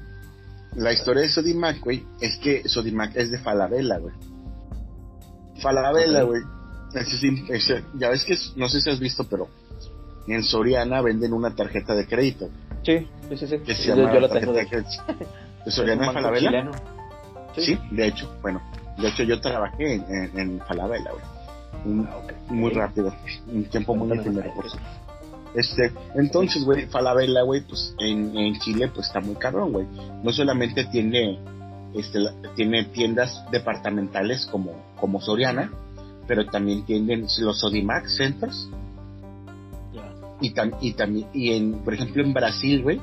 La 0.74 0.92
historia 0.92 1.22
de 1.22 1.28
Sodimac, 1.28 1.78
güey, 1.80 2.04
es 2.20 2.36
que 2.38 2.68
Sodimac 2.68 3.14
es 3.14 3.30
de 3.30 3.38
Falabella, 3.38 3.98
güey. 3.98 4.14
Falabella, 5.62 6.22
güey. 6.22 6.42
ya 7.94 8.08
ves 8.08 8.24
que, 8.24 8.36
no 8.56 8.68
sé 8.68 8.80
si 8.80 8.90
has 8.90 8.98
visto, 8.98 9.24
pero 9.24 9.48
en 10.26 10.42
Soriana 10.42 11.00
venden 11.00 11.32
una 11.32 11.54
tarjeta 11.54 11.94
de 11.94 12.06
crédito. 12.06 12.48
Sí, 12.84 13.08
sí, 13.36 13.46
sí. 13.46 13.58
Que 13.58 13.74
se 13.74 13.88
llama 13.88 14.12
yo, 14.12 14.20
la 14.20 14.28
tengo 14.28 14.52
de... 14.52 14.64
de 14.64 15.70
Soriana 15.70 16.12
Falabella. 16.12 16.70
¿Sí? 17.56 17.78
de 17.90 18.08
hecho, 18.08 18.36
bueno, 18.42 18.60
de 18.98 19.08
hecho 19.08 19.22
yo 19.22 19.40
trabajé 19.40 19.94
en, 19.94 20.38
en, 20.38 20.60
Falabella, 20.60 21.10
güey. 21.12 22.06
Ah, 22.08 22.22
muy 22.48 22.72
rápido, 22.72 23.14
un 23.46 23.64
tiempo 23.64 23.94
muy 23.94 24.18
efímero. 24.18 24.52
Este, 25.54 25.92
entonces, 26.16 26.64
güey, 26.64 26.86
Falabella, 26.86 27.42
güey, 27.42 27.60
pues 27.60 27.94
en, 28.00 28.36
en 28.36 28.58
Chile, 28.58 28.90
pues 28.92 29.06
está 29.06 29.20
muy 29.20 29.36
cabrón, 29.36 29.72
güey. 29.72 29.86
No 30.22 30.32
solamente 30.32 30.84
tiene, 30.86 31.38
este, 31.94 32.18
tiene 32.56 32.84
tiendas 32.86 33.44
departamentales 33.52 34.46
como, 34.46 34.72
como 34.96 35.20
Soriana, 35.20 35.70
pero 36.26 36.44
también 36.46 36.84
tienen 36.84 37.26
los 37.38 37.60
Sodimac 37.60 38.06
Centers. 38.08 38.68
Y, 40.40 40.52
y 40.80 40.92
también, 40.92 41.28
y 41.32 41.52
en, 41.52 41.84
por 41.84 41.94
ejemplo, 41.94 42.22
en 42.22 42.32
Brasil, 42.32 42.82
güey, 42.82 43.00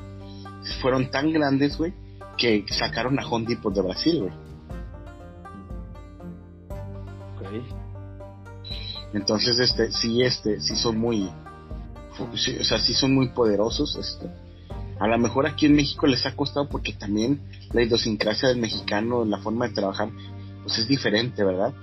fueron 0.80 1.10
tan 1.10 1.32
grandes, 1.32 1.76
güey, 1.76 1.92
que 2.36 2.64
sacaron 2.68 3.18
a 3.18 3.26
Home 3.26 3.46
Depot 3.46 3.74
de 3.74 3.82
Brasil, 3.82 4.20
güey. 4.20 4.32
Entonces, 9.12 9.58
este, 9.58 9.92
sí, 9.92 10.22
este, 10.22 10.60
sí 10.60 10.74
son 10.76 10.98
muy, 10.98 11.28
o 12.18 12.36
sea, 12.36 12.78
sí 12.78 12.94
son 12.94 13.14
muy 13.14 13.28
poderosos. 13.28 13.96
Este. 13.96 14.30
A 14.98 15.06
lo 15.06 15.18
mejor 15.18 15.46
aquí 15.46 15.66
en 15.66 15.74
México 15.74 16.06
les 16.06 16.24
ha 16.26 16.34
costado 16.34 16.68
porque 16.68 16.92
también 16.92 17.40
la 17.72 17.82
idiosincrasia 17.82 18.48
del 18.48 18.58
mexicano, 18.58 19.24
la 19.24 19.38
forma 19.38 19.68
de 19.68 19.74
trabajar, 19.74 20.10
pues 20.62 20.78
es 20.78 20.88
diferente, 20.88 21.44
¿verdad? 21.44 21.74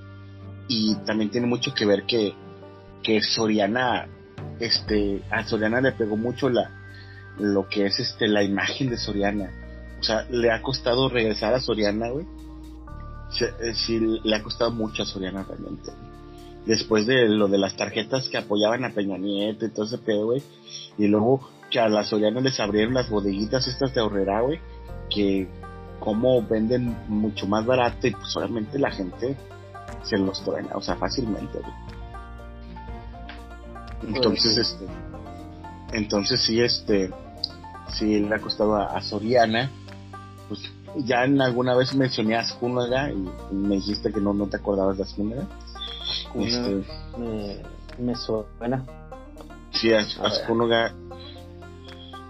Y 0.68 0.96
también 1.06 1.30
tiene 1.30 1.48
mucho 1.48 1.74
que 1.74 1.86
ver 1.86 2.04
que, 2.06 2.34
que 3.04 3.22
Soriana, 3.22 4.08
este, 4.60 5.22
a 5.32 5.44
Soriana 5.44 5.82
le 5.82 5.92
pegó 5.94 6.18
mucho 6.18 6.50
la, 6.50 6.70
lo 7.38 7.68
que 7.68 7.86
es 7.86 8.00
este, 8.00 8.28
la 8.28 8.44
imagen 8.44 8.90
de 8.90 8.98
Soriana. 8.98 9.52
O 10.00 10.04
sea, 10.04 10.26
le 10.30 10.52
ha 10.52 10.62
costado 10.62 11.10
regresar 11.10 11.54
a 11.54 11.60
Soriana, 11.60 12.10
güey. 12.10 12.26
Eh, 13.42 13.74
sí, 13.74 14.00
le 14.24 14.36
ha 14.36 14.42
costado 14.44 14.72
mucho 14.72 15.04
a 15.04 15.06
Soriana 15.06 15.44
realmente 15.44 15.92
después 16.66 17.08
de 17.08 17.28
lo 17.28 17.48
de 17.48 17.58
las 17.58 17.76
tarjetas 17.76 18.30
que 18.30 18.38
apoyaban 18.38 18.86
a 18.86 18.94
Peña 18.94 19.18
Nieto 19.18 19.66
y 19.66 19.72
todo 19.72 19.86
ese 19.86 19.98
pedo, 19.98 20.26
güey. 20.26 20.44
Y 20.98 21.08
luego 21.08 21.50
que 21.72 21.80
a 21.80 21.90
las 21.90 22.10
Sorianas 22.10 22.44
les 22.44 22.60
abrieron 22.60 22.94
las 22.94 23.10
bodeguitas 23.10 23.68
estas 23.68 23.94
de 23.94 24.02
ahorrera, 24.02 24.42
güey, 24.42 24.60
que 25.10 25.48
como 26.00 26.42
venden 26.48 26.96
mucho 27.08 27.48
más 27.48 27.66
barato 27.66 28.08
y 28.08 28.12
pues 28.12 28.36
obviamente 28.38 28.80
la 28.80 28.92
gente 28.92 29.36
se 30.04 30.18
los 30.18 30.44
truena, 30.44 30.70
o 30.76 30.82
sea, 30.82 30.96
fácilmente, 30.96 31.60
güey. 31.60 31.74
Entonces, 34.08 34.58
este, 34.58 34.86
entonces 35.94 36.42
sí, 36.42 36.62
este, 36.62 37.12
sí 37.94 38.20
le 38.20 38.36
ha 38.36 38.40
costado 38.40 38.76
a, 38.76 39.02
Soriana, 39.02 39.70
pues 40.48 40.62
ya 40.98 41.26
en 41.26 41.42
alguna 41.42 41.76
vez 41.76 41.94
mencioné 41.94 42.36
a 42.36 42.42
Ascúnaga 42.42 43.12
y 43.12 43.56
me 43.56 43.76
dijiste 43.76 44.12
que 44.12 44.20
no, 44.20 44.34
no 44.34 44.48
te 44.48 44.58
acordabas 44.58 44.98
de 44.98 45.04
Ascúnaga. 45.04 45.48
Este, 46.36 46.84
me, 47.18 47.58
me 47.98 48.16
suena. 48.16 48.86
Sí, 49.72 49.94
Ascúnaga. 49.94 50.94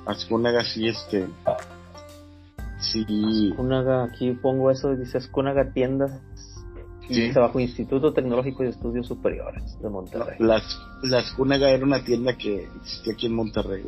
Ascúnaga 0.06 0.64
sí, 0.64 0.88
este. 0.88 1.28
Sí. 2.80 3.52
Ascúnaga, 3.52 4.06
aquí 4.06 4.32
pongo 4.32 4.72
eso, 4.72 4.96
dice 4.96 5.18
Ascúnaga 5.18 5.72
Tiendas. 5.72 6.12
Sí. 7.10 7.22
Dice 7.22 7.40
bajo 7.40 7.60
Instituto 7.60 8.14
Tecnológico 8.14 8.64
y 8.64 8.68
Estudios 8.68 9.08
Superiores 9.08 9.80
de 9.82 9.90
Monterrey. 9.90 10.36
Las, 10.40 10.80
la 11.02 11.20
Ascúnaga 11.20 11.70
era 11.72 11.84
una 11.84 12.04
tienda 12.04 12.38
que 12.38 12.70
existía 12.82 13.14
aquí 13.14 13.26
en 13.26 13.36
Monterrey, 13.36 13.84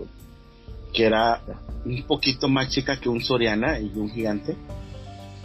Que 0.92 1.06
era 1.06 1.40
un 1.86 2.04
poquito 2.04 2.48
más 2.48 2.70
chica 2.70 3.00
que 3.00 3.10
un 3.10 3.22
Soriana 3.22 3.80
y 3.80 3.92
un 3.96 4.10
gigante. 4.10 4.56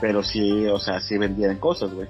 Pero 0.00 0.22
sí, 0.22 0.66
o 0.66 0.78
sea, 0.78 1.00
sí 1.00 1.18
vendían 1.18 1.58
cosas, 1.58 1.92
güey. 1.92 2.08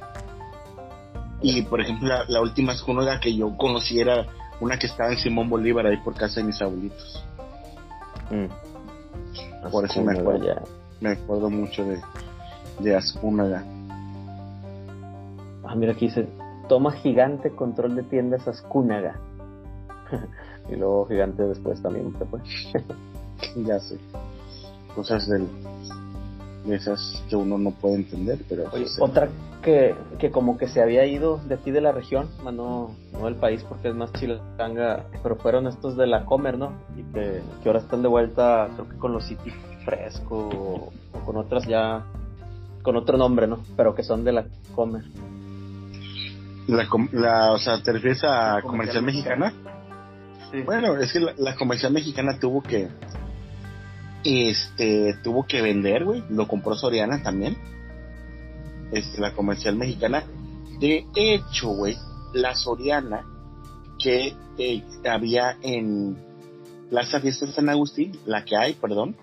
Y 1.43 1.63
por 1.63 1.81
ejemplo, 1.81 2.09
la, 2.29 2.41
última 2.41 2.73
escuela 2.73 3.21
que 3.21 3.35
yo 3.35 3.57
conocí 3.57 4.01
era 4.01 4.27
una 4.61 4.79
que 4.79 4.87
estaba 4.87 5.13
en 5.13 5.19
Simón 5.19 5.49
Bolívar, 5.49 5.87
ahí 5.87 5.97
por 5.99 6.15
casa 6.15 6.41
de 6.41 6.47
mis 6.47 6.61
abuelitos. 6.63 7.25
Mm. 8.31 9.71
Por 9.71 9.85
eso 9.85 10.03
me 10.03 10.19
acuerdo, 10.19 10.47
me 11.01 11.11
acuerdo 11.11 11.51
mucho 11.51 11.85
de, 11.85 12.01
de 12.81 12.97
Ascúnaga. 12.97 13.65
Ah, 15.67 15.75
mira 15.75 15.93
aquí 15.93 16.07
dice, 16.07 16.29
toma 16.69 16.93
gigante 16.93 17.51
control 17.51 17.97
de 17.97 18.03
tiendas 18.05 18.47
Ascúnaga. 18.47 19.21
y 20.71 20.77
luego 20.77 21.07
gigante 21.07 21.43
después 21.43 21.83
también 21.83 22.13
pues. 22.13 22.43
ya 23.57 23.79
sé. 23.81 23.99
Cosas 24.95 25.29
del, 25.29 25.47
esas 26.75 27.23
que 27.29 27.37
uno 27.37 27.59
no 27.59 27.71
puede 27.71 27.97
entender, 27.97 28.39
pero... 28.49 28.65
Pues, 28.71 28.99
otra 29.01 29.29
que, 29.63 29.95
que 30.19 30.31
como 30.31 30.59
que 30.59 30.69
se 30.69 30.83
había 30.83 31.05
ido 31.07 31.39
de 31.39 31.55
aquí 31.55 31.71
de 31.71 31.81
la 31.81 31.93
región, 31.93 32.29
no, 32.45 32.91
no 33.13 33.25
del 33.25 33.37
país 33.37 33.65
porque 33.69 33.89
es 33.89 33.95
más 33.95 34.13
chilanga, 34.13 35.07
pero 35.23 35.37
fueron 35.37 35.67
estos 35.67 35.97
de 35.97 36.07
la 36.07 36.25
Comer, 36.25 36.59
¿no? 36.59 36.73
Y 36.97 37.03
que, 37.13 37.43
ahora 37.67 37.81
están 37.81 38.03
de 38.03 38.09
vuelta, 38.09 38.69
creo 38.75 38.89
que 38.89 38.97
con 38.97 39.13
los 39.13 39.27
City 39.27 39.51
Fresco 39.85 40.37
o, 40.37 40.93
con 41.25 41.37
otras 41.37 41.67
ya, 41.67 42.05
con 42.83 42.97
otro 42.97 43.19
nombre, 43.19 43.47
¿no? 43.47 43.59
Pero 43.77 43.95
que 43.95 44.03
son 44.03 44.25
de 44.25 44.33
la 44.33 44.47
Comer. 44.75 45.05
La, 46.67 46.89
la, 47.13 47.53
o 47.53 47.59
sea, 47.59 47.83
¿te 47.83 47.93
refieres 47.93 48.23
a 48.25 48.61
Comercial 48.63 49.05
Mexicana? 49.05 49.53
Sí. 50.51 50.63
Bueno, 50.63 50.97
es 50.97 51.13
que 51.13 51.21
la 51.21 51.55
Comercial 51.55 51.93
Mexicana 51.93 52.39
tuvo 52.39 52.63
que 52.63 52.89
este 54.25 55.15
tuvo 55.23 55.47
que 55.47 55.63
vender, 55.63 56.05
güey, 56.05 56.25
lo 56.31 56.49
compró 56.49 56.75
Soriana 56.75 57.23
también. 57.23 57.57
Este, 58.93 59.21
la 59.21 59.33
comercial 59.33 59.77
mexicana. 59.77 60.25
De 60.79 61.07
hecho, 61.15 61.69
güey, 61.69 61.97
la 62.33 62.55
Soriana 62.55 63.25
que 63.99 64.35
eh, 64.59 64.83
había 65.09 65.57
en 65.63 66.17
Plaza 66.91 67.21
Fiesta 67.21 67.47
de 67.47 67.53
San 67.53 67.69
Agustín, 67.69 68.19
la 68.27 68.45
que 68.45 68.57
hay, 68.57 68.75
perdón, 68.75 69.17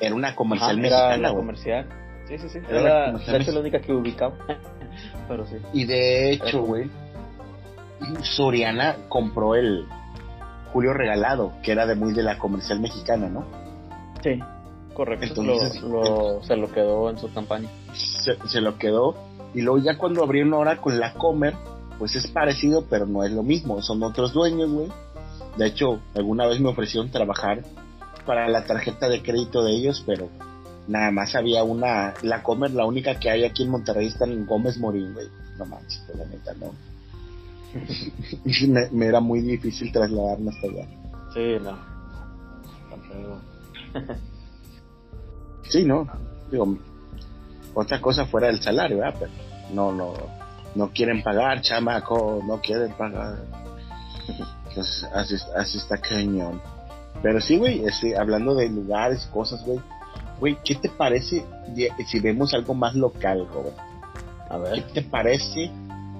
era 0.00 0.14
una 0.14 0.34
comercial 0.34 0.76
mexicana, 0.78 1.32
comercial. 1.32 1.88
Sí, 2.28 2.38
sí, 2.38 2.48
sí. 2.48 2.58
Era, 2.68 3.12
la, 3.12 3.60
única 3.60 3.80
que 3.80 3.92
ubicaba. 3.92 4.36
Pero 5.28 5.46
sí. 5.46 5.56
Y 5.72 5.84
de 5.84 6.32
hecho, 6.32 6.62
güey, 6.62 6.90
Soriana 8.22 8.96
compró 9.08 9.54
el 9.54 9.86
Julio 10.72 10.92
Regalado, 10.92 11.52
que 11.62 11.72
era 11.72 11.86
de 11.86 11.94
muy 11.94 12.12
de 12.12 12.22
la 12.22 12.38
comercial 12.38 12.80
mexicana, 12.80 13.28
¿no? 13.28 13.44
Sí, 14.22 14.38
correcto. 14.94 15.42
lo, 15.42 16.42
se 16.42 16.56
lo 16.56 16.72
quedó 16.72 17.10
en 17.10 17.18
su 17.18 17.32
campaña. 17.32 17.68
Se, 17.94 18.60
lo 18.60 18.76
quedó. 18.76 19.14
Y 19.54 19.62
luego 19.62 19.78
ya 19.78 19.96
cuando 19.96 20.22
abrieron 20.22 20.54
ahora 20.54 20.80
con 20.80 20.98
la 20.98 21.14
Comer, 21.14 21.54
pues 21.98 22.14
es 22.14 22.26
parecido, 22.26 22.84
pero 22.90 23.06
no 23.06 23.24
es 23.24 23.32
lo 23.32 23.42
mismo. 23.42 23.80
Son 23.82 24.02
otros 24.02 24.32
dueños, 24.32 24.70
güey. 24.70 24.88
De 25.56 25.66
hecho, 25.66 26.00
alguna 26.14 26.46
vez 26.46 26.60
me 26.60 26.68
ofrecieron 26.68 27.10
trabajar 27.10 27.62
para 28.26 28.48
la 28.48 28.64
tarjeta 28.64 29.08
de 29.08 29.22
crédito 29.22 29.62
de 29.62 29.72
ellos, 29.72 30.02
pero 30.06 30.28
nada 30.88 31.10
más 31.10 31.34
había 31.34 31.64
una, 31.64 32.14
la 32.22 32.42
Comer, 32.42 32.70
la 32.72 32.86
única 32.86 33.18
que 33.18 33.30
hay 33.30 33.44
aquí 33.44 33.64
en 33.64 33.70
Monterrey 33.70 34.06
está 34.06 34.24
en 34.24 34.46
Gómez 34.46 34.78
Morín, 34.78 35.12
güey. 35.14 35.26
No 35.58 35.66
manches, 35.66 36.02
la 36.14 36.24
neta, 36.26 36.54
no. 36.54 36.72
me, 38.68 38.90
me, 38.90 39.06
era 39.06 39.20
muy 39.20 39.40
difícil 39.40 39.92
trasladarme 39.92 40.50
hasta 40.50 40.66
allá. 40.66 40.86
Sí, 41.34 41.56
no. 41.62 41.96
sí, 45.68 45.84
no. 45.84 46.06
Digo, 46.50 46.78
otra 47.74 48.00
cosa 48.00 48.26
fuera 48.26 48.48
del 48.48 48.60
salario, 48.62 48.98
¿verdad? 48.98 49.16
Pero 49.18 49.32
no, 49.72 49.92
no, 49.92 50.14
no 50.74 50.90
quieren 50.92 51.22
pagar, 51.22 51.60
chamaco, 51.60 52.42
no 52.46 52.60
quieren 52.60 52.92
pagar. 52.92 53.38
Entonces, 54.68 55.04
así, 55.14 55.36
así 55.56 55.78
está 55.78 55.96
cañón. 55.98 56.60
Pero 57.22 57.40
sí, 57.40 57.56
güey, 57.56 57.82
hablando 58.18 58.54
de 58.54 58.68
lugares, 58.68 59.26
cosas, 59.32 59.64
güey. 59.64 59.80
Güey, 60.40 60.56
¿qué 60.64 60.74
te 60.74 60.88
parece 60.88 61.44
si 62.06 62.20
vemos 62.20 62.52
algo 62.54 62.74
más 62.74 62.94
local, 62.94 63.46
joven? 63.48 63.74
A 64.48 64.58
ver. 64.58 64.84
¿Qué 64.86 65.00
te 65.00 65.02
parece 65.02 65.70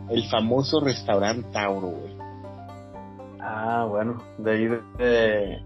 el 0.09 0.25
famoso 0.29 0.81
restaurante 0.81 1.49
Tauro, 1.53 1.89
güey. 1.89 2.17
Ah, 3.41 3.87
bueno, 3.89 4.23
de 4.39 4.51
ahí 4.51 4.69
de, 4.99 5.63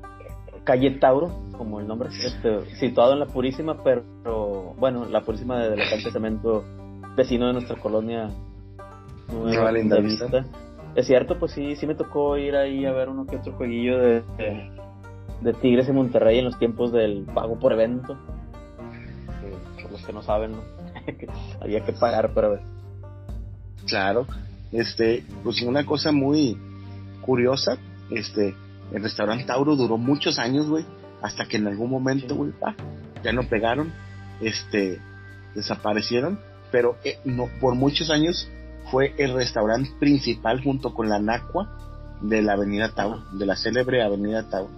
calle 0.65 0.91
Tauro, 0.93 1.31
como 1.57 1.81
el 1.81 1.87
nombre, 1.87 2.11
este, 2.11 2.75
situado 2.77 3.13
en 3.15 3.21
la 3.21 3.27
Purísima, 3.27 3.83
pero 3.83 4.75
bueno, 4.79 5.07
la 5.07 5.23
Purísima 5.23 5.59
de 5.59 5.77
la 5.77 5.89
calle 5.89 6.11
Cemento, 6.11 6.65
vecino 7.17 7.47
de 7.47 7.55
nuestra 7.55 7.77
colonia 7.77 8.31
Nueva 9.33 9.73
Linda 9.73 9.99
Vista. 10.01 10.45
Es 10.95 11.07
cierto, 11.07 11.39
pues 11.39 11.53
sí, 11.53 11.77
sí 11.77 11.87
me 11.87 11.95
tocó 11.95 12.37
ir 12.37 12.57
ahí 12.57 12.85
a 12.85 12.93
ver 12.93 13.09
uno 13.09 13.25
que 13.25 13.37
otro 13.37 13.53
jueguillo 13.53 13.99
de, 13.99 14.23
de, 15.41 15.53
Tigres 15.55 15.89
y 15.89 15.93
Monterrey 15.93 16.39
en 16.39 16.47
los 16.47 16.59
tiempos 16.59 16.93
del 16.93 17.25
pago 17.33 17.59
por 17.59 17.73
evento. 17.73 18.19
Que 20.11 20.15
no 20.15 20.23
saben, 20.25 20.53
¿no? 20.53 20.63
había 21.61 21.85
que 21.85 21.93
pagar 21.93 22.35
para 22.35 22.49
ver. 22.49 22.61
Claro, 23.87 24.27
este, 24.73 25.25
pues 25.45 25.63
una 25.63 25.87
cosa 25.87 26.11
muy 26.11 26.59
curiosa, 27.21 27.79
este, 28.11 28.57
el 28.93 29.03
restaurante 29.03 29.45
Tauro 29.45 29.77
duró 29.77 29.99
muchos 29.99 30.41
años, 30.41 30.69
güey, 30.69 30.85
hasta 31.23 31.47
que 31.47 31.59
en 31.59 31.69
algún 31.69 31.91
momento, 31.91 32.35
güey, 32.35 32.53
ya 33.23 33.33
no 33.33 33.45
pegaron, 33.45 33.93
este, 34.41 35.01
desaparecieron, 35.55 36.41
pero 36.73 36.97
eh, 37.05 37.21
no, 37.25 37.49
por 37.61 37.77
muchos 37.77 38.11
años 38.11 38.51
fue 38.91 39.15
el 39.17 39.35
restaurante 39.35 39.91
principal 40.01 40.61
junto 40.61 40.93
con 40.93 41.09
la 41.09 41.21
Nacua 41.21 42.19
de 42.21 42.43
la 42.43 42.55
Avenida 42.55 42.93
Tauro, 42.93 43.23
de 43.33 43.47
la 43.47 43.55
célebre 43.55 44.03
Avenida 44.03 44.51
Tauro. 44.51 44.73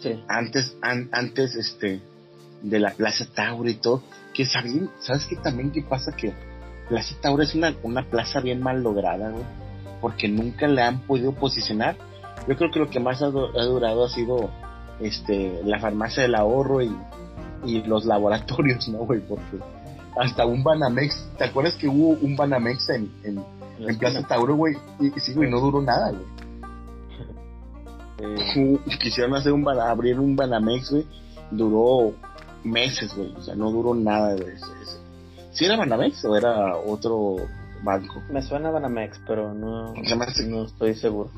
Sí. 0.00 0.24
Antes, 0.28 0.76
antes, 0.82 1.54
este, 1.54 2.00
de 2.62 2.80
la 2.80 2.90
Plaza 2.92 3.26
Tauro 3.34 3.68
y 3.68 3.74
todo, 3.74 4.02
que 4.34 4.46
sabían, 4.46 4.90
¿sabes 5.00 5.26
qué 5.26 5.36
también 5.36 5.70
qué 5.70 5.82
pasa? 5.82 6.12
Que 6.12 6.32
Plaza 6.88 7.14
Tauro 7.20 7.42
es 7.42 7.54
una, 7.54 7.74
una 7.82 8.02
plaza 8.02 8.40
bien 8.40 8.62
mal 8.62 8.82
lograda, 8.82 9.30
güey, 9.30 9.44
porque 10.00 10.28
nunca 10.28 10.66
le 10.66 10.82
han 10.82 11.00
podido 11.00 11.32
posicionar. 11.34 11.96
Yo 12.46 12.56
creo 12.56 12.70
que 12.70 12.78
lo 12.78 12.88
que 12.88 13.00
más 13.00 13.22
ha, 13.22 13.26
durado 13.26 14.04
ha 14.04 14.08
sido 14.08 14.50
este 15.00 15.60
la 15.64 15.78
farmacia 15.78 16.22
del 16.22 16.34
ahorro 16.34 16.82
y, 16.82 16.90
y 17.64 17.82
los 17.82 18.04
laboratorios, 18.04 18.88
¿no, 18.88 18.98
güey? 18.98 19.20
Porque 19.20 19.58
hasta 20.18 20.46
un 20.46 20.62
Banamex. 20.62 21.28
¿Te 21.36 21.44
acuerdas 21.44 21.74
que 21.74 21.88
hubo 21.88 22.18
un 22.20 22.36
Banamex 22.36 22.88
en, 22.90 23.10
en, 23.22 23.44
en 23.78 23.98
Plaza 23.98 24.22
Tauro, 24.22 24.56
güey? 24.56 24.74
Y, 25.00 25.10
sí, 25.20 25.34
güey, 25.34 25.50
no 25.50 25.60
duró 25.60 25.80
nada, 25.82 26.10
güey. 26.10 26.24
Eh, 28.20 28.80
quisieron 28.98 29.36
hacer 29.36 29.52
un 29.52 29.64
abrir 29.68 30.18
un 30.18 30.34
Banamex, 30.34 30.90
güey. 30.90 31.06
Duró 31.52 32.14
meses, 32.64 33.14
güey. 33.14 33.32
O 33.34 33.42
sea, 33.42 33.54
no 33.54 33.70
duró 33.70 33.94
nada, 33.94 34.34
güey. 34.34 34.54
¿Sí 35.52 35.64
era 35.64 35.76
Banamex 35.76 36.24
o 36.24 36.36
era 36.36 36.76
otro 36.76 37.36
banco? 37.82 38.22
Me 38.30 38.42
suena 38.42 38.70
Banamex, 38.70 39.20
pero 39.26 39.54
no, 39.54 39.94
no 39.94 40.64
estoy 40.64 40.94
seguro. 40.94 41.30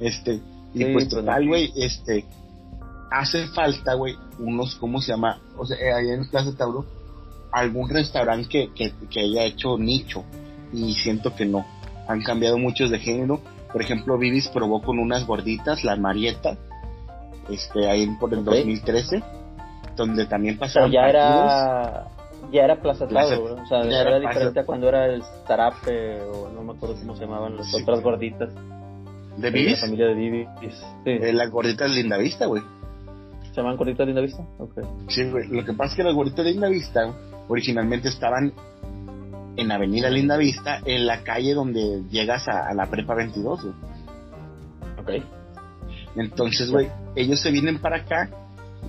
Este, 0.00 0.40
y 0.72 0.84
pues 0.86 1.08
total, 1.08 1.46
güey, 1.46 1.72
este, 1.76 2.24
hace 3.10 3.46
falta, 3.48 3.94
güey, 3.94 4.16
unos, 4.38 4.74
¿cómo 4.76 5.00
se 5.00 5.12
llama? 5.12 5.40
O 5.56 5.64
sea, 5.66 5.76
ahí 5.96 6.10
en 6.10 6.28
Plaza 6.28 6.56
Tauro 6.56 6.84
algún 7.54 7.88
restaurante 7.88 8.70
que, 8.74 8.92
que, 9.08 9.20
haya 9.20 9.44
hecho 9.44 9.78
nicho 9.78 10.24
y 10.72 10.92
siento 10.94 11.34
que 11.36 11.46
no. 11.46 11.64
Han 12.08 12.22
cambiado 12.22 12.58
muchos 12.58 12.90
de 12.90 12.98
género. 12.98 13.40
Por 13.72 13.80
ejemplo, 13.80 14.18
Vivis 14.18 14.48
probó 14.48 14.82
con 14.82 14.98
unas 14.98 15.24
gorditas, 15.24 15.84
la 15.84 15.96
Marieta, 15.96 16.58
este, 17.48 17.88
ahí 17.88 18.08
por 18.18 18.34
el 18.34 18.44
2013, 18.44 19.22
donde 19.96 20.26
también 20.26 20.58
pasaron 20.58 20.90
ya 20.90 21.08
era 21.08 22.06
ya 22.52 22.64
era 22.64 22.76
Plaza 22.80 23.08
Tauro, 23.08 23.54
o 23.62 23.66
sea, 23.66 23.84
ya 23.84 24.02
era, 24.02 24.20
diferente 24.20 24.60
a 24.60 24.64
cuando 24.64 24.88
era 24.88 25.06
el 25.06 25.22
Tarape 25.46 26.20
o 26.22 26.48
no 26.50 26.62
me 26.62 26.72
acuerdo 26.72 26.94
cómo 26.96 27.16
se 27.16 27.24
llamaban 27.24 27.56
las 27.56 27.74
otras 27.74 28.00
gorditas. 28.00 28.52
¿De 29.36 29.50
Vivis? 29.50 29.80
La 29.80 29.86
familia 29.86 30.06
de 30.06 30.14
Vivis. 30.14 30.48
Sí. 31.04 31.10
Eh, 31.10 31.32
las 31.32 31.50
gorditas 31.50 31.90
Linda 31.90 32.16
Vista, 32.16 32.46
güey. 32.46 32.62
¿Se 33.42 33.54
llaman 33.54 33.76
gorditas 33.76 34.06
Linda 34.06 34.20
Vista? 34.20 34.44
Okay. 34.58 34.84
Sí, 35.08 35.28
güey. 35.30 35.48
Lo 35.48 35.64
que 35.64 35.72
pasa 35.72 35.90
es 35.90 35.96
que 35.96 36.04
las 36.04 36.14
gorditas 36.14 36.44
Linda 36.44 36.68
Vista, 36.68 37.12
originalmente 37.48 38.08
estaban 38.08 38.52
en 39.56 39.72
Avenida 39.72 40.10
Linda 40.10 40.36
Vista, 40.36 40.80
en 40.84 41.06
la 41.06 41.22
calle 41.22 41.54
donde 41.54 42.02
llegas 42.10 42.46
a, 42.48 42.72
la 42.74 42.86
Prepa 42.86 43.14
22, 43.14 43.62
güey. 43.62 43.74
Ok. 45.00 45.24
Entonces, 46.16 46.70
güey, 46.70 46.88
ellos 47.16 47.40
se 47.40 47.50
vienen 47.50 47.78
para 47.78 47.98
acá, 47.98 48.30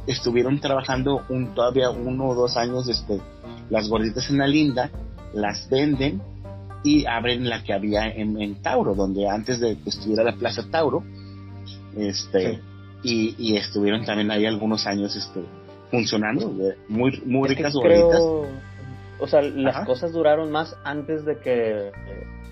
estuvieron 0.07 0.59
trabajando 0.59 1.23
un, 1.29 1.53
todavía 1.53 1.89
uno 1.89 2.29
o 2.29 2.35
dos 2.35 2.57
años, 2.57 2.87
este, 2.87 3.19
las 3.69 3.89
gorditas 3.89 4.29
en 4.29 4.37
la 4.37 4.47
Linda, 4.47 4.91
las 5.33 5.69
venden 5.69 6.21
y 6.83 7.05
abren 7.05 7.49
la 7.49 7.63
que 7.63 7.73
había 7.73 8.07
en, 8.07 8.55
Tauro, 8.61 8.93
donde 8.95 9.27
antes 9.27 9.59
de 9.59 9.77
que 9.77 9.89
estuviera 9.89 10.23
la 10.23 10.35
Plaza 10.35 10.63
Tauro, 10.69 11.03
este, 11.97 12.61
y, 13.03 13.35
y 13.37 13.57
estuvieron 13.57 14.05
también 14.05 14.31
ahí 14.31 14.45
algunos 14.45 14.85
años, 14.85 15.15
este, 15.15 15.41
funcionando, 15.89 16.51
muy, 16.87 17.21
muy 17.25 17.49
ricas 17.49 17.73
creo, 17.81 18.47
O 19.19 19.27
sea, 19.27 19.41
las 19.41 19.85
cosas 19.85 20.11
duraron 20.11 20.51
más 20.51 20.75
antes 20.83 21.25
de 21.25 21.39
que 21.39 21.87
eh, 21.87 21.91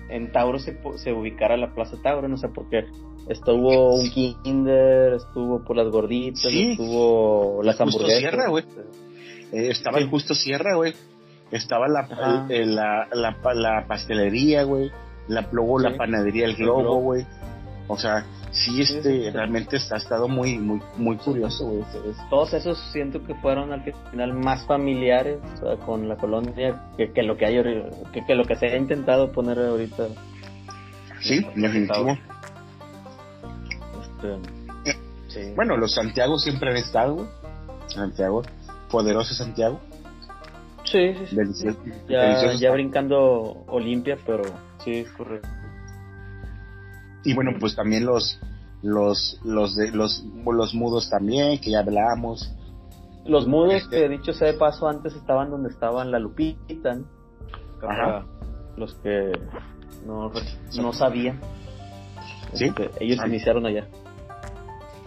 en 0.08 0.32
Tauro 0.32 0.58
se, 0.58 0.78
se 0.96 1.12
ubicara 1.12 1.56
la 1.56 1.74
Plaza 1.74 1.96
Tauro, 2.02 2.28
no 2.28 2.36
sé 2.36 2.48
por 2.48 2.68
qué. 2.68 2.84
Estuvo 3.28 3.94
un 3.94 4.10
Kinder, 4.10 5.14
estuvo 5.14 5.64
por 5.64 5.76
las 5.76 5.88
gorditas, 5.88 6.44
estuvo 6.44 7.62
las 7.62 7.80
hamburguesas. 7.80 8.18
Sierra, 8.18 8.48
güey. 8.48 8.64
Eh, 9.52 9.68
estaba 9.70 9.98
el 9.98 10.08
Justo 10.08 10.34
Sierra, 10.34 10.74
güey. 10.74 10.94
Estaba 11.50 11.88
la, 11.88 12.06
la, 12.48 13.08
la, 13.54 13.86
pastelería, 13.86 14.64
güey. 14.64 14.90
La, 15.28 15.48
luego 15.52 15.78
la 15.78 15.96
panadería 15.96 16.44
El 16.44 16.56
Globo, 16.56 16.96
güey. 16.96 17.24
O 17.86 17.98
sea, 17.98 18.26
sí, 18.50 18.80
este, 18.80 19.30
realmente 19.30 19.76
está, 19.76 19.96
ha 19.96 19.98
estado 19.98 20.26
muy, 20.26 20.58
muy, 20.58 20.80
muy 20.96 21.16
curioso, 21.16 21.66
güey. 21.66 21.84
Todos 22.30 22.54
esos 22.54 22.78
siento 22.92 23.22
que 23.24 23.34
fueron 23.36 23.72
al 23.72 23.82
final 24.10 24.32
más 24.32 24.66
familiares 24.66 25.38
con 25.84 26.08
la 26.08 26.16
colonia 26.16 26.90
que, 26.96 27.22
lo 27.22 27.36
que 27.36 27.46
hay, 27.46 27.62
que, 28.12 28.24
que, 28.24 28.34
lo 28.34 28.44
que 28.44 28.56
se 28.56 28.66
ha 28.66 28.76
intentado 28.76 29.32
poner 29.32 29.58
ahorita. 29.58 30.08
Sí, 31.20 31.46
definitivo. 31.54 32.18
Bueno, 35.56 35.76
los 35.76 35.94
Santiago 35.94 36.38
siempre 36.38 36.70
han 36.70 36.76
estado, 36.76 37.14
güey. 37.14 37.26
Santiago, 37.88 38.42
poderoso 38.90 39.34
Santiago. 39.34 39.80
Sí, 40.84 41.14
sí, 41.26 41.36
sí. 41.54 41.68
ya, 42.08 42.52
ya 42.54 42.70
brincando 42.70 43.64
Olimpia, 43.68 44.18
pero 44.26 44.42
sí, 44.84 44.92
es 44.98 45.10
correcto 45.12 45.48
y 47.24 47.34
bueno 47.34 47.52
pues 47.58 47.74
también 47.74 48.04
los 48.04 48.38
los 48.82 49.40
los 49.42 49.74
de 49.74 49.90
los 49.90 50.24
los 50.46 50.74
mudos 50.74 51.08
también 51.10 51.58
que 51.58 51.70
ya 51.70 51.80
hablábamos 51.80 52.54
los 53.24 53.48
mudos 53.48 53.74
este 53.74 54.02
que 54.02 54.08
dicho 54.08 54.32
sea 54.32 54.52
de 54.52 54.58
paso 54.58 54.86
antes 54.86 55.14
estaban 55.14 55.50
donde 55.50 55.70
estaban 55.70 56.10
la 56.10 56.18
Lupita 56.18 56.98
Ajá. 57.82 58.26
los 58.76 58.94
que 58.96 59.32
no, 60.06 60.30
no 60.80 60.92
sabían 60.92 61.40
¿Sí? 62.52 62.66
Este, 62.66 62.90
ellos 63.00 63.18
ah. 63.22 63.26
iniciaron 63.26 63.66
allá 63.66 63.88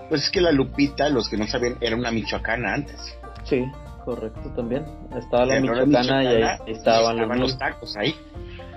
pues 0.10 0.24
es 0.24 0.30
que 0.30 0.42
la 0.42 0.52
Lupita 0.52 1.10
los 1.10 1.30
que 1.30 1.38
no 1.38 1.48
sabían 1.48 1.78
era 1.82 1.96
una 1.96 2.12
michoacana 2.12 2.74
antes 2.74 3.00
sí 3.44 3.66
correcto 4.06 4.50
también 4.56 4.86
estaba 5.16 5.46
la 5.46 5.60
michoacana, 5.60 6.24
y 6.24 6.28
ahí 6.28 6.58
estaban, 6.68 7.40
los, 7.40 7.58
tacos 7.58 7.96
ahí 7.98 8.16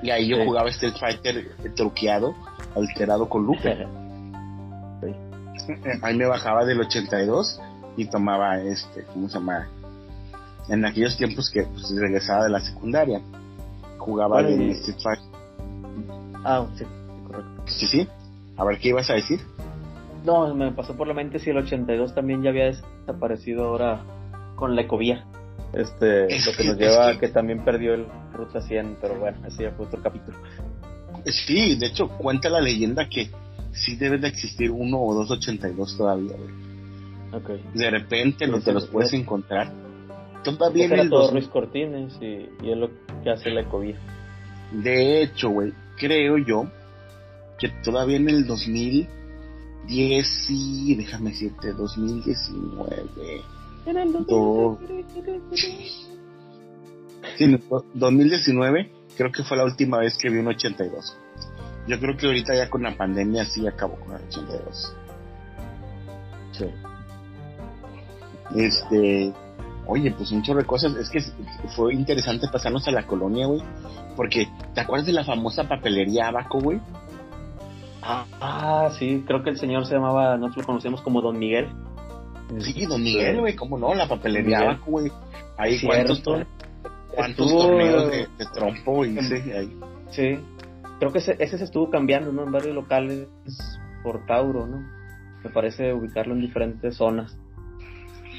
y 0.02 0.10
ahí 0.10 0.28
yo 0.28 0.44
jugaba 0.44 0.70
Street 0.70 0.94
Fighter 0.98 1.56
truqueado 1.74 2.34
alterado 2.74 3.28
con 3.28 3.44
Lupe. 3.44 3.70
Ahí 6.02 6.16
me 6.16 6.26
bajaba 6.26 6.64
del 6.64 6.80
82 6.80 7.60
y 7.96 8.06
tomaba 8.06 8.60
este, 8.60 9.04
¿cómo 9.04 9.28
se 9.28 9.34
llama? 9.34 9.68
En 10.68 10.84
aquellos 10.84 11.16
tiempos 11.16 11.50
que 11.50 11.64
pues, 11.64 11.90
regresaba 11.96 12.44
de 12.44 12.50
la 12.50 12.60
secundaria, 12.60 13.20
jugaba 13.98 14.42
de 14.42 14.70
Street 14.70 14.98
Fighter. 15.02 15.24
Ah, 16.44 16.66
sí, 16.76 16.84
correcto. 17.26 17.62
Sí, 17.66 17.86
sí. 17.86 18.08
A 18.56 18.64
ver, 18.64 18.78
¿qué 18.78 18.88
ibas 18.88 19.10
a 19.10 19.14
decir? 19.14 19.40
No, 20.24 20.54
me 20.54 20.72
pasó 20.72 20.96
por 20.96 21.08
la 21.08 21.14
mente 21.14 21.38
si 21.38 21.50
el 21.50 21.58
82 21.58 22.14
también 22.14 22.42
ya 22.42 22.50
había 22.50 22.66
desaparecido 22.66 23.64
ahora 23.64 24.02
con 24.56 24.76
la 24.76 24.82
ecovía. 24.82 25.24
Este, 25.72 26.22
lo 26.24 26.52
que 26.56 26.64
nos 26.66 26.76
lleva 26.76 27.08
a 27.08 27.18
que 27.18 27.28
también 27.28 27.64
perdió 27.64 27.94
el 27.94 28.06
Ruta 28.32 28.60
100, 28.60 28.98
pero 29.00 29.18
bueno, 29.18 29.38
ese 29.46 29.64
ya 29.64 29.72
fue 29.72 29.86
otro 29.86 30.02
capítulo. 30.02 30.36
Sí, 31.24 31.76
de 31.76 31.86
hecho, 31.86 32.08
cuenta 32.08 32.48
la 32.48 32.60
leyenda 32.60 33.08
que 33.08 33.30
sí 33.72 33.96
debe 33.96 34.18
de 34.18 34.28
existir 34.28 34.70
uno 34.70 35.00
o 35.00 35.14
dos 35.14 35.30
82 35.30 35.96
todavía, 35.96 36.36
güey. 36.36 36.70
De 37.74 37.90
repente 37.90 38.46
no 38.48 38.60
te 38.60 38.72
los 38.72 38.86
puedes 38.86 39.12
encontrar. 39.12 39.72
Todavía 40.42 40.86
en 40.86 40.92
el 40.98 41.10
todo 41.10 41.30
Ruiz 41.30 41.48
Cortines 41.48 42.18
y, 42.20 42.48
y, 42.64 42.72
es 42.72 42.76
lo 42.76 42.90
que 43.22 43.30
hace 43.30 43.50
la 43.50 43.64
COVID. 43.68 43.94
De 44.72 45.22
hecho, 45.22 45.50
güey, 45.50 45.72
creo 45.96 46.38
yo 46.38 46.64
que 47.58 47.68
todavía 47.84 48.16
en 48.16 48.28
el 48.28 48.46
2010 49.90 50.46
y 50.50 50.94
déjame 50.94 51.30
decirte, 51.30 51.72
2019. 51.72 53.42
En 53.86 53.96
el 53.96 54.12
2019. 54.12 55.40
Sí, 57.36 57.58
2019 57.94 58.92
creo 59.16 59.32
que 59.32 59.42
fue 59.42 59.56
la 59.56 59.64
última 59.64 59.98
vez 59.98 60.16
que 60.16 60.30
vi 60.30 60.38
un 60.38 60.48
82. 60.48 61.18
Yo 61.88 61.98
creo 61.98 62.16
que 62.16 62.26
ahorita 62.26 62.54
ya 62.54 62.70
con 62.70 62.82
la 62.82 62.96
pandemia 62.96 63.44
sí 63.46 63.66
acabó 63.66 63.96
con 63.96 64.16
el 64.16 64.22
82. 64.28 64.96
Sí. 66.52 66.66
Este, 68.54 69.32
oye, 69.86 70.12
pues 70.12 70.30
un 70.30 70.42
chorro 70.42 70.60
de 70.60 70.66
cosas. 70.66 70.94
Es 70.96 71.10
que 71.10 71.20
fue 71.74 71.94
interesante 71.94 72.46
pasarnos 72.52 72.86
a 72.86 72.92
la 72.92 73.06
colonia, 73.06 73.46
güey. 73.46 73.62
Porque, 74.16 74.48
¿te 74.74 74.80
acuerdas 74.80 75.06
de 75.06 75.12
la 75.12 75.24
famosa 75.24 75.68
papelería 75.68 76.28
Abaco, 76.28 76.60
güey? 76.60 76.80
Ah, 78.02 78.90
sí, 78.98 79.22
creo 79.26 79.42
que 79.42 79.50
el 79.50 79.58
señor 79.58 79.86
se 79.86 79.94
llamaba, 79.94 80.36
nosotros 80.36 80.64
lo 80.64 80.66
conocemos 80.66 81.02
como 81.02 81.20
Don 81.20 81.38
Miguel. 81.38 81.68
Sí, 82.58 82.86
Don 82.86 83.02
Miguel, 83.02 83.40
güey, 83.40 83.54
¿cómo 83.54 83.78
no? 83.78 83.94
La 83.94 84.08
papelería 84.08 84.80
güey. 84.84 85.10
Ahí 85.56 85.78
cuántos, 85.84 86.22
cuántos 87.14 87.50
torneos 87.50 88.10
de, 88.10 88.46
trompo 88.52 89.04
sí, 89.04 89.52
ahí. 89.52 89.78
Sí, 90.10 90.38
creo 90.98 91.12
que 91.12 91.18
ese, 91.18 91.36
ese 91.38 91.58
se 91.58 91.64
estuvo 91.64 91.90
cambiando, 91.90 92.32
¿no? 92.32 92.44
En 92.44 92.52
varios 92.52 92.74
locales 92.74 93.28
por 94.02 94.24
Tauro, 94.26 94.66
¿no? 94.66 94.78
Me 95.44 95.50
parece 95.50 95.92
ubicarlo 95.92 96.34
en 96.34 96.40
diferentes 96.40 96.96
zonas. 96.96 97.38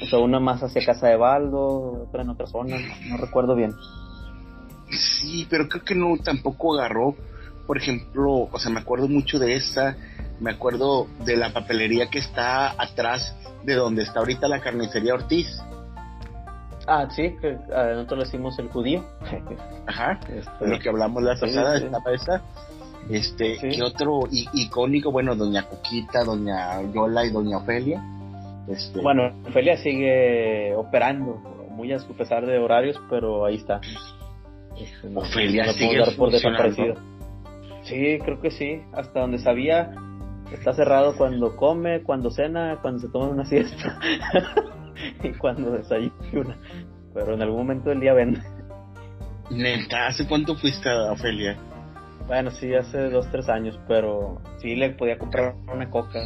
O 0.02 0.06
sea, 0.06 0.18
una 0.18 0.40
más 0.40 0.62
hacia 0.62 0.84
Casa 0.84 1.08
de 1.08 1.16
Baldo, 1.16 2.06
otra 2.08 2.22
en 2.22 2.30
otra 2.30 2.46
zona, 2.46 2.76
no, 3.08 3.16
recuerdo 3.16 3.54
bien. 3.54 3.72
Sí, 4.90 5.46
pero 5.48 5.68
creo 5.68 5.84
que 5.84 5.94
no 5.94 6.16
tampoco 6.22 6.74
agarró, 6.74 7.14
por 7.66 7.78
ejemplo, 7.78 8.48
o 8.50 8.58
sea, 8.58 8.70
me 8.70 8.80
acuerdo 8.80 9.08
mucho 9.08 9.38
de 9.38 9.54
esta, 9.54 9.96
me 10.40 10.50
acuerdo 10.50 11.06
de 11.24 11.36
la 11.36 11.52
papelería 11.52 12.08
que 12.10 12.18
está 12.18 12.70
atrás 12.80 13.36
de 13.64 13.74
donde 13.74 14.02
está 14.02 14.20
ahorita 14.20 14.48
la 14.48 14.60
carnicería 14.60 15.14
Ortiz. 15.14 15.48
Ah, 16.86 17.08
sí, 17.10 17.36
que 17.40 17.52
nosotros 17.52 18.18
le 18.18 18.24
decimos 18.24 18.58
el 18.58 18.68
judío. 18.68 19.04
Ajá, 19.86 20.18
este, 20.28 20.66
lo 20.66 20.78
que 20.78 20.88
hablamos 20.88 21.22
la 21.22 21.36
pasada, 21.38 21.78
sí, 21.78 21.86
esa. 22.12 22.42
Este, 23.10 23.58
¿qué 23.58 23.82
otro 23.82 24.20
icónico? 24.30 25.10
Bueno, 25.10 25.34
Doña 25.34 25.64
Coquita, 25.64 26.24
Doña 26.24 26.82
Yola 26.92 27.24
y 27.24 27.30
Doña 27.30 27.58
Ofelia. 27.58 28.02
Este... 28.68 29.00
Bueno, 29.00 29.32
Ofelia 29.46 29.76
sigue 29.76 30.74
operando, 30.76 31.34
muy 31.70 31.92
a 31.92 31.98
su 31.98 32.14
pesar 32.14 32.46
de 32.46 32.58
horarios, 32.58 33.00
pero 33.10 33.44
ahí 33.44 33.56
está. 33.56 33.80
Este, 34.78 35.08
Ofelia 35.14 35.72
sigue 35.72 36.00
por 36.16 36.30
desaparecido. 36.30 36.94
Sí, 37.92 38.18
creo 38.24 38.40
que 38.40 38.50
sí. 38.50 38.80
Hasta 38.92 39.20
donde 39.20 39.38
sabía, 39.38 39.92
está 40.52 40.72
cerrado 40.72 41.16
cuando 41.16 41.56
come, 41.56 42.02
cuando 42.02 42.30
cena, 42.30 42.78
cuando 42.80 43.00
se 43.00 43.08
toma 43.08 43.28
una 43.28 43.44
siesta 43.44 43.98
y 45.22 45.30
cuando 45.32 45.72
desayuna. 45.72 46.56
Pero 47.14 47.34
en 47.34 47.42
algún 47.42 47.58
momento 47.58 47.90
del 47.90 48.00
día 48.00 48.14
vende. 48.14 48.40
Neta, 49.50 50.06
¿hace 50.06 50.26
cuánto 50.26 50.56
fuiste 50.56 50.88
a 50.88 51.12
Ofelia? 51.12 51.58
Bueno, 52.26 52.50
sí, 52.50 52.72
hace 52.74 53.10
dos, 53.10 53.30
tres 53.30 53.48
años, 53.48 53.78
pero 53.86 54.40
sí 54.58 54.74
le 54.74 54.90
podía 54.90 55.18
comprar 55.18 55.54
una 55.70 55.90
coca 55.90 56.20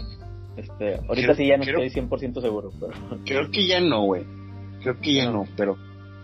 este, 0.57 1.01
ahorita 1.07 1.35
sí 1.35 1.47
ya 1.49 1.59
no 1.59 1.65
estoy 1.65 1.91
100% 1.91 2.41
seguro, 2.41 2.73
pero... 2.81 2.93
Creo 3.25 3.51
que 3.51 3.67
ya 3.67 3.81
no, 3.81 4.05
güey. 4.05 4.25
Creo 4.83 4.99
que 5.01 5.15
ya 5.15 5.31
no. 5.31 5.47
pero... 5.57 5.77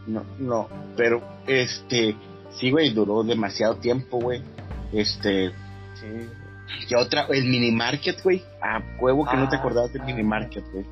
No, 0.06 0.24
no, 0.38 0.68
pero 0.96 1.22
este... 1.46 2.16
Sí, 2.50 2.70
güey, 2.70 2.92
duró 2.92 3.22
demasiado 3.22 3.76
tiempo, 3.76 4.18
güey. 4.18 4.42
Este... 4.92 5.50
Sí. 5.94 6.28
¿Qué 6.88 6.96
otra? 6.96 7.26
El 7.28 7.44
mini 7.44 7.70
market, 7.70 8.22
güey. 8.22 8.42
Ah, 8.62 8.80
huevo 9.00 9.26
que 9.26 9.36
no 9.36 9.48
te 9.48 9.56
ah. 9.56 9.58
acordabas 9.58 9.92
del 9.92 10.02
mini 10.04 10.22
market, 10.22 10.64
güey. 10.72 10.84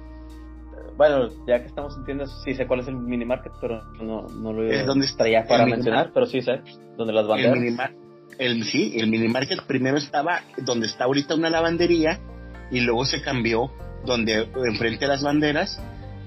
Bueno, 0.96 1.30
ya 1.46 1.60
que 1.60 1.66
estamos 1.66 1.96
en 1.96 2.04
tiendas, 2.04 2.30
sí 2.44 2.54
sé 2.54 2.66
cuál 2.66 2.80
es 2.80 2.88
el 2.88 2.94
mini 2.94 3.24
market, 3.24 3.52
pero 3.58 3.82
no, 4.02 4.26
no 4.28 4.52
lo 4.52 4.64
es 4.64 4.84
donde 4.84 5.06
estaría 5.06 5.46
para 5.46 5.64
mencionar, 5.64 6.10
pero 6.12 6.26
sí 6.26 6.42
sé, 6.42 6.60
donde 6.98 7.14
las 7.14 7.26
banderas. 7.26 7.90
El, 8.38 8.58
el, 8.58 8.64
sí, 8.64 8.92
el 8.96 9.08
mini 9.08 9.28
market 9.28 9.62
primero 9.62 9.96
estaba 9.96 10.42
donde 10.58 10.86
está 10.86 11.04
ahorita 11.04 11.34
una 11.36 11.48
lavandería 11.48 12.20
y 12.70 12.80
luego 12.80 13.06
se 13.06 13.22
cambió 13.22 13.70
donde 14.04 14.48
enfrente 14.66 15.06
a 15.06 15.08
las 15.08 15.22
banderas 15.22 15.80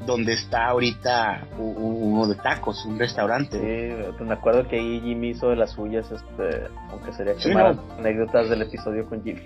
donde 0.06 0.34
está 0.34 0.68
ahorita 0.68 1.48
uno 1.58 2.28
de 2.28 2.36
tacos, 2.36 2.86
un 2.86 3.00
restaurante. 3.00 3.58
Sí, 3.60 4.12
pues 4.18 4.28
me 4.28 4.34
acuerdo 4.34 4.68
que 4.68 4.78
ahí 4.78 5.02
Jimmy 5.02 5.30
hizo 5.30 5.50
de 5.50 5.56
las 5.56 5.72
suyas, 5.72 6.06
este, 6.12 6.68
aunque 6.90 7.14
sería 7.14 7.36
quemar 7.36 7.78
anécdotas 7.98 8.50
del 8.50 8.64
episodio 8.64 9.06
con 9.08 9.24
Jimmy. 9.24 9.42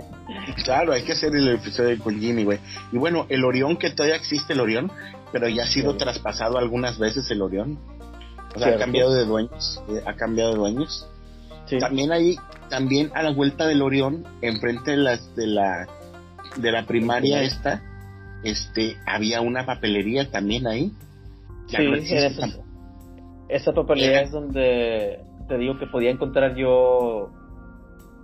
claro, 0.64 0.92
hay 0.92 1.02
que 1.02 1.12
hacer 1.12 1.34
el 1.34 1.48
episodio 1.48 1.98
con 2.02 2.18
Jimmy, 2.18 2.44
güey. 2.44 2.58
Y 2.90 2.98
bueno, 2.98 3.26
el 3.28 3.44
Orión, 3.44 3.76
que 3.76 3.90
todavía 3.90 4.16
existe 4.16 4.52
el 4.52 4.60
Orión, 4.60 4.90
pero 5.30 5.48
ya 5.48 5.64
ha 5.64 5.66
sido 5.66 5.96
traspasado 5.96 6.58
algunas 6.58 6.98
veces 6.98 7.30
el 7.30 7.42
Orión. 7.42 7.78
O 8.54 8.58
sea, 8.58 8.74
ha 8.74 8.78
cambiado 8.78 9.14
de 9.14 9.24
dueños, 9.24 9.82
eh, 9.88 10.02
ha 10.06 10.14
cambiado 10.14 10.52
de 10.52 10.58
dueños. 10.58 11.08
También 11.80 12.12
ahí, 12.12 12.36
también 12.68 13.10
a 13.14 13.22
la 13.22 13.32
vuelta 13.32 13.66
del 13.66 13.80
Orión, 13.80 14.26
enfrente 14.42 14.90
de 14.90 14.96
las 14.98 15.34
de 15.34 15.46
la 15.46 15.86
de 16.56 16.70
la 16.70 16.84
primaria 16.84 17.42
esta, 17.42 17.82
este, 18.44 18.96
había 19.06 19.40
una 19.40 19.66
papelería 19.66 20.30
también 20.30 20.66
ahí. 20.66 20.92
sí, 21.68 22.14
esa, 23.48 23.72
papelería 23.72 24.22
es 24.22 24.30
donde 24.30 25.20
te 25.48 25.58
digo 25.58 25.78
que 25.78 25.86
podía 25.86 26.10
encontrar 26.10 26.54
yo 26.54 27.30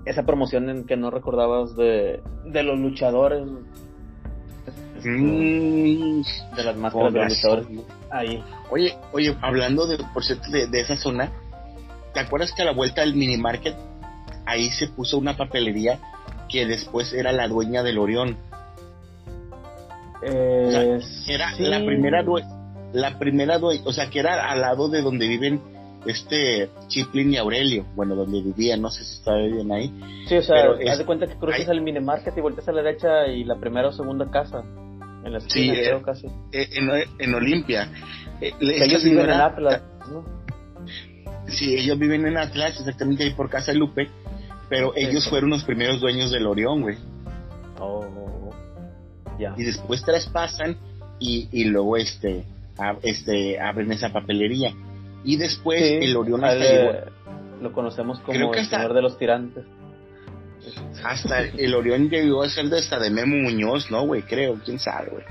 esa 0.06 0.24
promoción 0.24 0.70
en 0.70 0.86
que 0.86 0.96
no 0.96 1.10
recordabas 1.10 1.76
de, 1.76 2.22
de 2.46 2.62
los 2.62 2.78
luchadores. 2.78 3.42
Mm, 5.04 6.22
de 6.56 6.64
las 6.64 6.76
máscaras 6.76 7.12
de 7.12 7.20
los 7.20 7.28
luchadores. 7.28 7.66
Ahí. 8.10 8.42
Oye, 8.70 8.94
oye, 9.12 9.36
hablando 9.42 9.86
de, 9.86 9.98
por 10.14 10.24
cierto, 10.24 10.50
de, 10.50 10.66
de 10.66 10.80
esa 10.80 10.96
zona, 10.96 11.30
¿te 12.14 12.20
acuerdas 12.20 12.52
que 12.52 12.62
a 12.62 12.64
la 12.64 12.72
vuelta 12.72 13.02
del 13.02 13.14
mini 13.14 13.36
market 13.36 13.76
ahí 14.48 14.70
se 14.70 14.88
puso 14.88 15.18
una 15.18 15.36
papelería 15.36 16.00
que 16.48 16.66
después 16.66 17.12
era 17.12 17.32
la 17.32 17.46
dueña 17.48 17.82
del 17.82 17.98
Orión. 17.98 18.38
Eh, 20.22 21.00
era 21.28 21.50
la 21.58 21.84
primera 21.84 22.22
dueña, 22.22 22.48
la 22.92 23.18
primera 23.18 23.58
o 23.58 23.92
sea, 23.92 24.10
que 24.10 24.20
era 24.20 24.50
al 24.50 24.60
lado 24.60 24.88
de 24.88 25.02
donde 25.02 25.28
viven 25.28 25.60
este 26.06 26.70
Chiplin 26.88 27.32
y 27.32 27.36
Aurelio, 27.36 27.86
bueno, 27.94 28.14
donde 28.14 28.40
vivían, 28.40 28.80
no 28.80 28.90
sé 28.90 29.04
si 29.04 29.14
está 29.14 29.36
bien 29.36 29.70
ahí. 29.70 29.92
Sí, 30.26 30.36
o 30.36 30.42
sea, 30.42 30.56
haz 30.90 30.98
de 30.98 31.04
cuenta 31.04 31.26
que 31.26 31.36
cruzas 31.36 31.68
el 31.68 31.82
mini 31.82 32.00
market 32.00 32.36
y 32.36 32.40
volteas 32.40 32.68
a 32.68 32.72
la 32.72 32.82
derecha 32.82 33.26
y 33.26 33.44
la 33.44 33.56
primera 33.56 33.88
o 33.88 33.92
segunda 33.92 34.30
casa. 34.30 34.62
En 35.24 35.32
la 35.32 35.38
esquina, 35.38 35.74
sí, 35.74 35.80
creo, 35.80 36.02
casi. 36.02 36.26
Eh, 36.52 36.68
en, 36.72 36.88
en, 37.18 37.34
Olimpia. 37.34 37.90
Eh, 38.40 38.52
ellos 38.60 39.02
viven 39.02 39.24
en 39.24 39.30
Atlas, 39.32 39.82
¿no? 40.10 40.24
Sí, 41.48 41.74
ellos 41.74 41.98
viven 41.98 42.26
en 42.26 42.38
Atlas, 42.38 42.78
exactamente 42.78 43.24
ahí 43.24 43.30
por 43.30 43.50
Casa 43.50 43.72
de 43.72 43.78
Lupe 43.78 44.08
pero 44.68 44.92
ellos 44.96 45.28
fueron 45.28 45.50
los 45.50 45.64
primeros 45.64 46.00
dueños 46.00 46.30
del 46.30 46.46
Orión, 46.46 46.82
güey. 46.82 46.96
Oh, 47.80 48.04
Y 49.56 49.64
después 49.64 50.02
traspasan 50.02 50.76
y, 51.18 51.48
y 51.52 51.64
luego 51.64 51.96
este, 51.96 52.44
este 53.02 53.60
abren 53.60 53.92
esa 53.92 54.12
papelería. 54.12 54.72
Y 55.24 55.36
después 55.36 55.82
el 55.82 56.16
Orión 56.16 56.44
hasta 56.44 56.58
llegó. 56.58 56.92
Lo 57.60 57.72
conocemos 57.72 58.20
como 58.20 58.54
el 58.54 58.66
señor 58.66 58.94
de 58.94 59.02
los 59.02 59.18
tirantes. 59.18 59.64
Hasta 61.04 61.40
el 61.40 61.74
Orión 61.74 62.08
llegó 62.08 62.42
a 62.42 62.48
ser 62.48 62.66
de 62.66 62.78
hasta 62.78 62.98
de 62.98 63.10
Memo 63.10 63.36
Muñoz, 63.36 63.90
¿no, 63.90 64.06
güey? 64.06 64.22
Creo, 64.22 64.60
quién 64.64 64.78
sabe, 64.78 65.10
güey. 65.10 65.24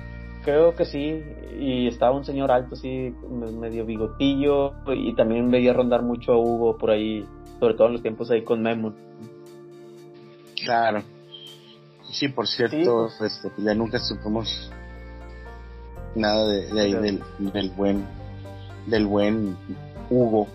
Creo 0.43 0.73
que 0.75 0.85
sí, 0.85 1.21
y 1.59 1.87
estaba 1.87 2.15
un 2.15 2.23
señor 2.23 2.51
alto, 2.51 2.75
así, 2.75 3.13
medio 3.29 3.85
bigotillo, 3.85 4.73
y 4.95 5.13
también 5.15 5.51
veía 5.51 5.73
rondar 5.73 6.03
mucho 6.03 6.33
a 6.33 6.37
Hugo 6.37 6.77
por 6.77 6.91
ahí, 6.91 7.25
sobre 7.59 7.73
todo 7.73 7.87
en 7.87 7.93
los 7.93 8.01
tiempos 8.01 8.31
ahí 8.31 8.43
con 8.43 8.61
Memo. 8.61 8.93
Claro. 10.63 11.03
Sí, 12.11 12.29
por 12.29 12.47
cierto, 12.47 13.09
este, 13.21 13.51
ya 13.57 13.73
nunca 13.73 13.99
supimos 13.99 14.71
nada 16.15 16.47
de, 16.47 16.81
ahí 16.81 16.93
del, 16.93 17.21
del, 17.37 17.69
buen 17.71 18.05
del 18.85 19.05
buen 19.05 19.57
Hugo. 20.09 20.47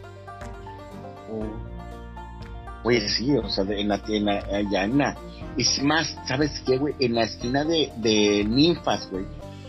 Oye, 2.85 3.09
sí, 3.09 3.37
o 3.37 3.49
sea, 3.49 3.65
en 3.69 3.89
la, 3.89 4.03
en 4.09 4.29
allá 4.29 4.85
en 4.85 4.99
la, 4.99 5.17
es 5.57 5.83
más, 5.83 6.17
¿sabes 6.27 6.61
qué, 6.67 6.79
güey? 6.79 6.95
En 6.99 7.15
la 7.15 7.25
esquina 7.25 7.65
de, 7.65 7.93
de 7.97 8.45
Ninfas, 8.45 9.09
güey, 9.11 9.25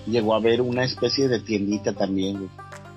llegó 0.08 0.34
a 0.34 0.38
haber 0.38 0.62
una 0.62 0.84
especie 0.84 1.28
de 1.28 1.40
tiendita 1.40 1.94
también, 1.94 2.38
güey. 2.38 2.50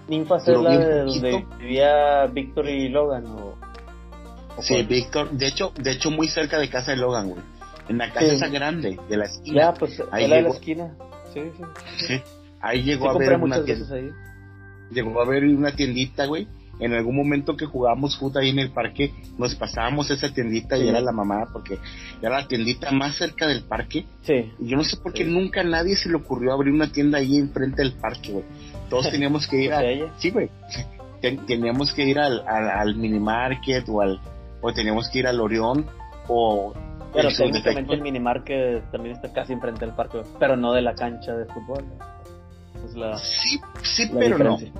Ninfas 0.09 0.47
es 0.47 0.59
la 0.59 0.79
de 0.79 1.05
donde 1.05 1.47
vivía 1.59 2.27
Víctor 2.27 2.69
y 2.69 2.89
Logan, 2.89 3.27
¿o? 3.27 3.55
Sí, 4.61 4.83
Víctor, 4.85 5.31
de 5.33 5.49
hecho, 5.49 5.73
de 5.77 5.91
hecho 5.91 6.11
muy 6.11 6.29
cerca 6.29 6.59
de 6.59 6.71
casa 6.71 6.93
de 6.93 6.99
Logan, 6.99 7.31
güey. 7.31 7.43
En 7.89 7.99
la 7.99 8.13
casa 8.13 8.33
esa 8.33 8.49
grande, 8.49 8.99
de 9.09 9.17
la 9.17 9.25
esquina. 9.27 9.61
Ya, 9.61 9.75
pues, 9.75 10.03
ahí 10.11 10.25
llegó, 10.25 10.35
de 10.35 10.43
la 10.43 10.49
esquina. 10.49 10.95
Sí, 11.33 11.41
sí. 11.57 11.65
Sí, 12.07 12.21
ahí 12.61 12.83
llegó 12.83 13.11
a 13.11 13.19
ver 13.19 13.37
una 13.37 13.65
tienda. 13.65 13.95
Ahí. 13.95 14.11
Llegó 14.91 15.21
a 15.21 15.27
ver 15.27 15.45
una 15.45 15.73
tiendita, 15.73 16.27
güey. 16.27 16.49
En 16.79 16.93
algún 16.93 17.17
momento 17.17 17.57
que 17.57 17.65
jugábamos 17.65 18.19
fútbol 18.19 18.43
ahí 18.43 18.51
en 18.51 18.59
el 18.59 18.71
parque, 18.71 19.15
nos 19.39 19.55
pasábamos 19.55 20.11
esa 20.11 20.33
tiendita 20.35 20.77
y 20.77 20.89
era 20.89 21.01
la 21.01 21.11
mamá, 21.11 21.49
porque 21.51 21.79
era 22.21 22.41
la 22.41 22.47
tiendita 22.47 22.91
más 22.91 23.17
cerca 23.17 23.47
del 23.47 23.63
parque. 23.63 24.05
Sí. 24.23 24.53
Y 24.59 24.69
yo 24.69 24.77
no 24.77 24.85
sé 24.85 24.99
por 24.99 25.15
qué 25.15 25.25
nunca 25.25 25.63
a 25.63 25.65
nadie 25.65 25.97
se 25.97 26.11
le 26.11 26.17
ocurrió 26.17 26.53
abrir 26.53 26.75
una 26.75 26.93
tienda 26.93 27.19
ahí 27.19 27.39
enfrente 27.39 27.83
del 27.83 27.95
parque, 27.95 28.31
güey. 28.31 28.45
Todos 28.91 29.11
teníamos 29.11 29.47
que 29.47 29.63
ir 29.63 29.73
a... 29.73 29.81
Sí, 30.19 30.31
güey 30.31 30.51
teníamos 31.47 31.93
que 31.93 32.05
ir 32.05 32.19
al, 32.19 32.47
al, 32.47 32.97
mini 32.97 33.19
market 33.19 33.89
o 33.89 34.01
al 34.01 34.21
o 34.61 34.73
teníamos 34.73 35.09
que 35.11 35.21
ir 35.21 35.27
al 35.27 35.41
Orión 35.41 35.87
o 36.29 36.75
pero 37.17 37.29
técnicamente 37.37 37.95
el 37.95 38.03
mini 38.03 38.21
market 38.21 38.91
también 38.91 39.17
está 39.17 39.33
casi 39.33 39.53
enfrente 39.55 39.85
del 39.85 39.95
parque 39.95 40.21
pero 40.39 40.57
no 40.57 40.73
de 40.73 40.83
la 40.83 40.95
cancha 40.95 41.35
de 41.35 41.47
fútbol 41.47 41.85
sí 43.19 43.61
sí 43.83 44.11
pero 44.13 44.39
no. 44.39 44.59
sí, 44.59 44.73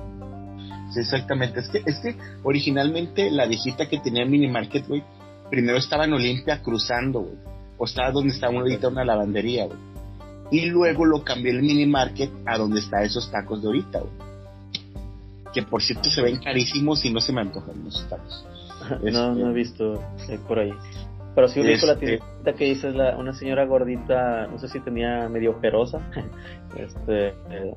exactamente. 0.95 1.59
Es 1.59 1.69
que 1.69 1.81
es 1.85 1.99
que 1.99 2.15
originalmente 2.43 3.29
la 3.31 3.45
viejita 3.45 3.87
que 3.87 3.99
tenía 3.99 4.23
el 4.23 4.29
mini 4.29 4.47
market 4.47 4.87
güey 4.87 5.03
primero 5.49 5.77
estaba 5.77 6.05
en 6.05 6.13
Olimpia 6.13 6.61
cruzando 6.61 7.21
güey. 7.21 7.37
O 7.77 7.85
estaba 7.85 8.11
donde 8.11 8.33
está 8.33 8.47
ahorita 8.47 8.87
una 8.87 9.05
lavandería 9.05 9.65
güey. 9.65 9.77
Y 10.49 10.65
luego 10.67 11.05
lo 11.05 11.23
cambié 11.23 11.51
el 11.51 11.61
mini 11.61 11.85
market 11.85 12.31
a 12.45 12.57
donde 12.57 12.79
está 12.79 13.03
esos 13.03 13.29
tacos 13.31 13.61
de 13.61 13.67
ahorita 13.67 13.99
güey. 13.99 14.13
Que 15.53 15.63
por 15.63 15.81
cierto 15.81 16.09
se 16.09 16.21
ven 16.21 16.37
carísimos 16.37 17.03
y 17.05 17.11
no 17.11 17.19
se 17.19 17.33
me 17.33 17.41
antojan 17.41 17.83
los 17.83 18.07
tacos. 18.09 18.45
no, 19.03 19.33
no 19.33 19.51
he 19.51 19.53
visto 19.53 20.01
eh, 20.29 20.39
por 20.47 20.59
ahí. 20.59 20.71
Pero 21.37 21.49
sí 21.49 21.59
ubico 21.59 21.85
la 21.85 21.93
este 21.93 22.17
tiendita 22.17 22.53
que 22.53 22.65
dices, 22.65 22.95
la, 22.95 23.15
una 23.15 23.31
señora 23.31 23.63
gordita, 23.65 24.47
no 24.47 24.57
sé 24.57 24.69
si 24.69 24.79
tenía 24.79 25.29
medio 25.29 25.51
ojerosa, 25.51 26.01
este, 26.75 27.27
eh, 27.27 27.75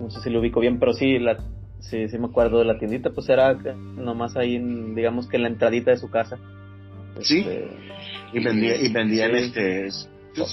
no 0.00 0.08
sé 0.08 0.22
si 0.22 0.30
lo 0.30 0.40
ubico 0.40 0.60
bien, 0.60 0.78
pero 0.78 0.94
sí, 0.94 1.18
la, 1.18 1.36
sí, 1.80 2.08
sí 2.08 2.18
me 2.18 2.28
acuerdo 2.28 2.58
de 2.58 2.64
la 2.64 2.78
tiendita, 2.78 3.10
pues 3.10 3.28
era 3.28 3.52
nomás 3.52 4.34
ahí, 4.34 4.58
digamos 4.94 5.28
que 5.28 5.36
en 5.36 5.42
la 5.42 5.48
entradita 5.50 5.90
de 5.90 5.98
su 5.98 6.08
casa. 6.08 6.38
Sí, 7.20 7.40
este, 7.40 7.68
y, 8.32 8.42
vendía, 8.42 8.76
y 8.76 8.90
vendían 8.90 9.34
este, 9.34 9.90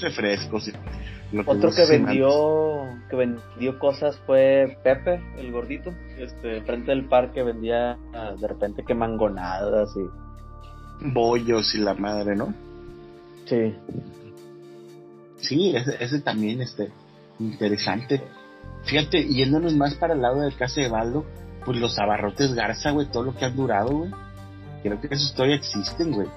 refrescos 0.02 0.68
y 0.68 1.38
otro 1.38 1.70
que 1.70 1.86
vendió 1.88 2.88
que 3.08 3.16
vendió 3.16 3.78
cosas 3.78 4.20
fue 4.26 4.76
Pepe, 4.84 5.18
el 5.38 5.50
gordito, 5.50 5.94
este 6.18 6.60
frente 6.60 6.90
del 6.90 7.06
parque 7.06 7.42
vendía 7.42 7.96
ah, 8.12 8.34
de 8.38 8.48
repente 8.48 8.84
que 8.86 8.92
mangonadas 8.92 9.96
y 9.96 10.27
bollos 11.00 11.74
y 11.74 11.78
la 11.78 11.94
madre, 11.94 12.36
¿no? 12.36 12.54
Sí. 13.46 13.74
Sí, 15.36 15.74
ese, 15.74 16.20
también 16.20 16.60
este 16.60 16.90
interesante. 17.38 18.22
Fíjate, 18.84 19.26
yéndonos 19.26 19.74
más 19.74 19.94
para 19.94 20.14
el 20.14 20.22
lado 20.22 20.40
del 20.40 20.56
casa 20.56 20.80
de 20.80 20.88
Baldo, 20.88 21.24
pues 21.64 21.78
los 21.78 21.98
abarrotes 21.98 22.54
Garza, 22.54 22.90
güey, 22.90 23.06
todo 23.10 23.24
lo 23.24 23.34
que 23.34 23.44
han 23.44 23.56
durado, 23.56 23.90
güey. 23.90 24.10
Creo 24.82 25.00
que 25.00 25.08
esos 25.10 25.34
todavía 25.34 25.56
existen, 25.56 26.12
güey. 26.12 26.28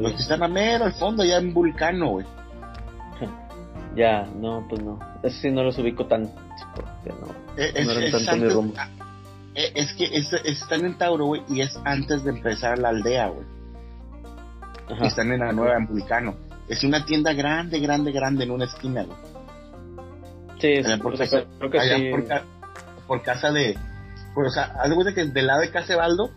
Los 0.00 0.12
que 0.12 0.22
están 0.22 0.42
a 0.42 0.48
mero 0.48 0.84
al 0.84 0.92
fondo, 0.94 1.24
ya 1.24 1.38
en 1.38 1.52
Vulcano, 1.54 2.10
güey. 2.10 2.26
Ya, 3.96 4.26
no, 4.26 4.66
pues 4.68 4.82
no. 4.82 4.98
Ese 5.22 5.40
sí 5.40 5.50
no 5.50 5.62
los 5.62 5.78
ubico 5.78 6.04
tanto, 6.04 6.30
porque 6.74 7.18
no, 7.18 7.28
eh, 7.56 7.72
es, 7.74 7.86
no 7.86 7.92
eran 7.92 8.12
tanto 8.12 8.36
mi 8.36 8.48
rumbo. 8.50 8.74
Eh, 9.54 9.72
es 9.74 9.94
que 9.94 10.04
están 10.44 10.84
en 10.84 10.98
Tauro, 10.98 11.24
güey, 11.24 11.42
y 11.48 11.62
es 11.62 11.80
antes 11.82 12.22
de 12.22 12.30
empezar 12.30 12.78
la 12.78 12.90
aldea, 12.90 13.28
güey. 13.28 13.55
Están 15.02 15.32
en 15.32 15.40
la 15.40 15.52
nueva, 15.52 15.76
en 15.76 15.86
Vulcano. 15.86 16.34
Es 16.68 16.82
una 16.84 17.04
tienda 17.04 17.32
grande, 17.32 17.80
grande, 17.80 18.12
grande 18.12 18.44
en 18.44 18.50
una 18.50 18.64
esquina, 18.64 19.04
güey. 19.04 19.18
Sí, 20.60 20.82
sí 20.82 21.00
por, 21.00 21.18
casa, 21.18 21.44
creo 21.58 21.70
que 21.70 21.80
sí. 21.80 22.10
Por, 23.06 23.22
casa 23.22 23.52
de... 23.52 23.76
Pues, 24.34 24.48
o 24.48 24.50
sea, 24.50 24.74
haz 24.80 24.90
de 24.90 25.14
que 25.14 25.24
del 25.26 25.46
lado 25.46 25.60
de 25.60 25.70
Casebaldo, 25.70 26.30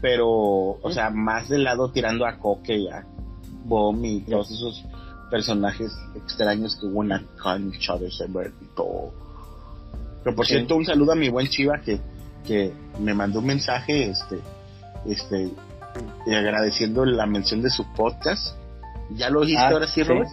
pero, 0.00 0.28
o 0.28 0.90
sea, 0.90 1.10
más 1.10 1.48
del 1.48 1.64
lado 1.64 1.90
tirando 1.90 2.26
a 2.26 2.38
Coque 2.38 2.76
y 2.76 2.88
a 2.88 3.04
Bom 3.64 4.04
y 4.04 4.20
todos 4.22 4.50
esos 4.50 4.84
personajes 5.30 5.92
extraños 6.14 6.76
que 6.76 6.86
hubo 6.86 7.02
en 7.02 7.08
la 7.10 7.22
cancha 7.42 7.96
de 7.96 8.08
ese 8.08 8.26
todo. 8.74 9.12
Pero 10.22 10.36
por 10.36 10.46
cierto, 10.46 10.76
un 10.76 10.84
saludo 10.84 11.12
a 11.12 11.16
mi 11.16 11.28
buen 11.28 11.48
Chiva 11.48 11.80
que, 11.80 12.00
que 12.44 12.72
me 13.00 13.14
mandó 13.14 13.40
un 13.40 13.46
mensaje, 13.46 14.10
este, 14.10 14.40
este, 15.06 15.50
agradeciendo 16.26 17.04
la 17.04 17.26
mención 17.26 17.62
de 17.62 17.70
su 17.70 17.84
podcast. 17.94 18.56
¿Ya 19.10 19.30
lo 19.30 19.44
hiciste 19.44 19.62
ah, 19.62 19.70
ahora 19.70 19.86
sí, 19.86 20.02
Robert? 20.02 20.30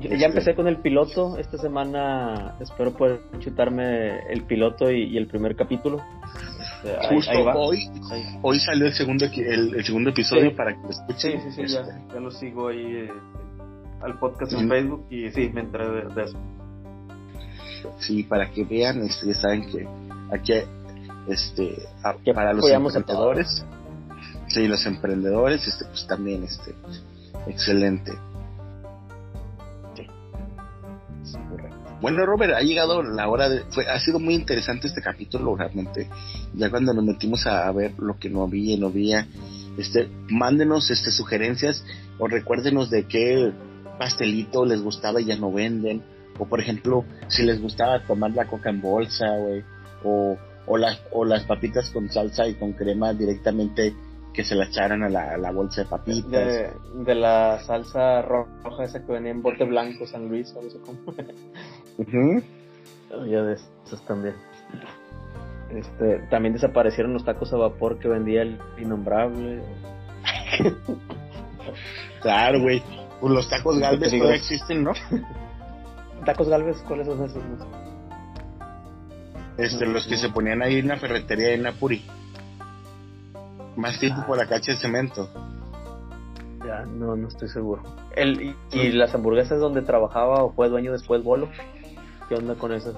Ya 0.00 0.10
este, 0.10 0.24
empecé 0.26 0.54
con 0.54 0.68
el 0.68 0.78
piloto. 0.78 1.38
Esta 1.38 1.56
semana 1.56 2.56
espero 2.60 2.94
poder 2.94 3.20
chutarme 3.38 4.18
el 4.30 4.44
piloto 4.44 4.90
y, 4.90 5.16
el 5.16 5.26
primer 5.26 5.56
capítulo. 5.56 6.02
Este, 6.84 7.14
Justo 7.14 7.32
hoy, 7.54 7.88
hoy 8.42 8.58
salió 8.60 8.86
el 8.86 8.92
segundo 8.92 9.24
el, 9.24 9.84
segundo 9.84 10.10
episodio 10.10 10.54
para 10.54 10.74
que 10.74 10.82
lo 10.82 10.90
escuchen. 10.90 11.40
Sí, 11.40 11.50
sí, 11.50 11.66
sí, 11.66 11.72
ya, 11.72 11.80
este. 11.80 12.20
lo 12.20 12.30
sigo 12.30 12.68
ahí. 12.68 12.84
Eh, 12.84 13.10
al 14.02 14.18
podcast 14.18 14.52
en 14.52 14.68
Facebook 14.68 15.06
y 15.10 15.30
sí, 15.30 15.50
me 15.52 15.62
enteré 15.62 15.88
de, 15.88 16.22
eso. 16.22 16.38
Sí, 17.98 18.22
para 18.24 18.50
que 18.50 18.64
vean, 18.64 19.02
este, 19.02 19.26
ya 19.28 19.34
saben 19.34 19.66
que 19.70 19.88
aquí, 20.30 20.52
este, 21.28 21.78
para 22.34 22.52
los 22.52 22.64
emprendedores, 24.60 24.64
sí, 24.64 24.68
los 24.68 24.86
emprendedores, 24.86 25.66
este, 25.66 25.84
pues 25.86 26.06
también, 26.06 26.44
este, 26.44 26.74
excelente. 27.46 28.12
Bueno, 32.00 32.26
Robert, 32.26 32.52
ha 32.54 32.60
llegado 32.60 33.02
la 33.02 33.28
hora 33.28 33.48
de. 33.48 33.60
Fue, 33.70 33.86
ha 33.88 33.98
sido 33.98 34.18
muy 34.18 34.34
interesante 34.34 34.86
este 34.86 35.00
capítulo, 35.00 35.56
realmente. 35.56 36.08
Ya 36.54 36.70
cuando 36.70 36.92
nos 36.92 37.04
metimos 37.04 37.46
a, 37.46 37.70
ver 37.72 37.98
lo 37.98 38.18
que 38.18 38.28
no 38.28 38.42
había, 38.42 38.76
no 38.76 38.88
había. 38.88 39.26
Este, 39.78 40.08
mándenos 40.28 40.90
este, 40.90 41.10
sugerencias 41.10 41.84
o 42.18 42.28
recuérdenos 42.28 42.90
de 42.90 43.04
qué 43.04 43.52
pastelito 43.98 44.64
les 44.64 44.82
gustaba 44.82 45.20
y 45.20 45.26
ya 45.26 45.36
no 45.36 45.52
venden. 45.52 46.02
O 46.38 46.46
por 46.46 46.60
ejemplo, 46.60 47.04
si 47.28 47.42
les 47.42 47.60
gustaba 47.60 48.02
tomar 48.06 48.32
la 48.32 48.46
coca 48.46 48.70
en 48.70 48.82
bolsa, 48.82 49.26
güey. 49.38 49.64
O, 50.04 50.36
o, 50.66 50.76
las, 50.76 51.00
o 51.12 51.24
las 51.24 51.44
papitas 51.44 51.88
con 51.90 52.10
salsa 52.10 52.46
y 52.46 52.54
con 52.54 52.72
crema 52.72 53.14
directamente 53.14 53.94
que 54.36 54.44
se 54.44 54.54
la 54.54 54.66
echaran 54.66 55.02
a 55.02 55.08
la, 55.08 55.50
bolsa 55.50 55.82
de 55.82 55.88
papitas. 55.88 56.74
De, 56.94 57.14
la 57.14 57.58
salsa 57.60 58.20
roja 58.20 58.84
esa 58.84 59.04
que 59.04 59.10
venía 59.10 59.30
en 59.30 59.40
bote 59.40 59.64
blanco, 59.64 60.06
San 60.06 60.28
Luis, 60.28 60.54
o 60.54 60.62
no 60.62 60.68
sé 60.68 60.78
cómo. 60.80 60.98
Ya 63.26 63.42
de 63.42 63.54
esos 63.54 64.04
también. 64.06 64.34
Este, 65.70 66.18
también 66.30 66.52
desaparecieron 66.52 67.14
los 67.14 67.24
tacos 67.24 67.50
a 67.54 67.56
vapor 67.56 67.98
que 67.98 68.08
vendía 68.08 68.42
el 68.42 68.60
innombrable. 68.78 69.62
claro, 72.20 72.60
güey. 72.60 72.82
Pues 73.20 73.32
los 73.32 73.48
tacos 73.48 73.78
galvez 73.78 74.10
todavía 74.10 74.36
existen, 74.36 74.84
¿no? 74.84 74.92
¿Tacos 76.26 76.50
galvez 76.50 76.76
cuáles 76.86 77.06
son 77.06 77.24
esos? 77.24 77.42
Este, 79.56 79.86
los 79.86 80.06
que 80.06 80.18
se 80.18 80.28
ponían 80.28 80.60
ahí 80.60 80.80
en 80.80 80.88
la 80.88 80.98
ferretería 80.98 81.48
de 81.48 81.56
Napuri. 81.56 82.04
Más 83.76 83.98
tiempo 83.98 84.24
por 84.26 84.38
la 84.38 84.46
cacha 84.46 84.72
de 84.72 84.78
cemento. 84.78 85.28
Ya, 86.64 86.84
no, 86.84 87.14
no 87.16 87.28
estoy 87.28 87.48
seguro. 87.48 87.82
El, 88.14 88.56
y, 88.72 88.92
las 88.92 89.14
hamburguesas 89.14 89.60
donde 89.60 89.82
trabajaba 89.82 90.42
o 90.42 90.52
fue 90.52 90.68
dueño 90.68 90.92
después 90.92 91.22
Bolo? 91.22 91.48
¿Qué 92.28 92.34
onda 92.34 92.54
con 92.56 92.72
esas? 92.72 92.94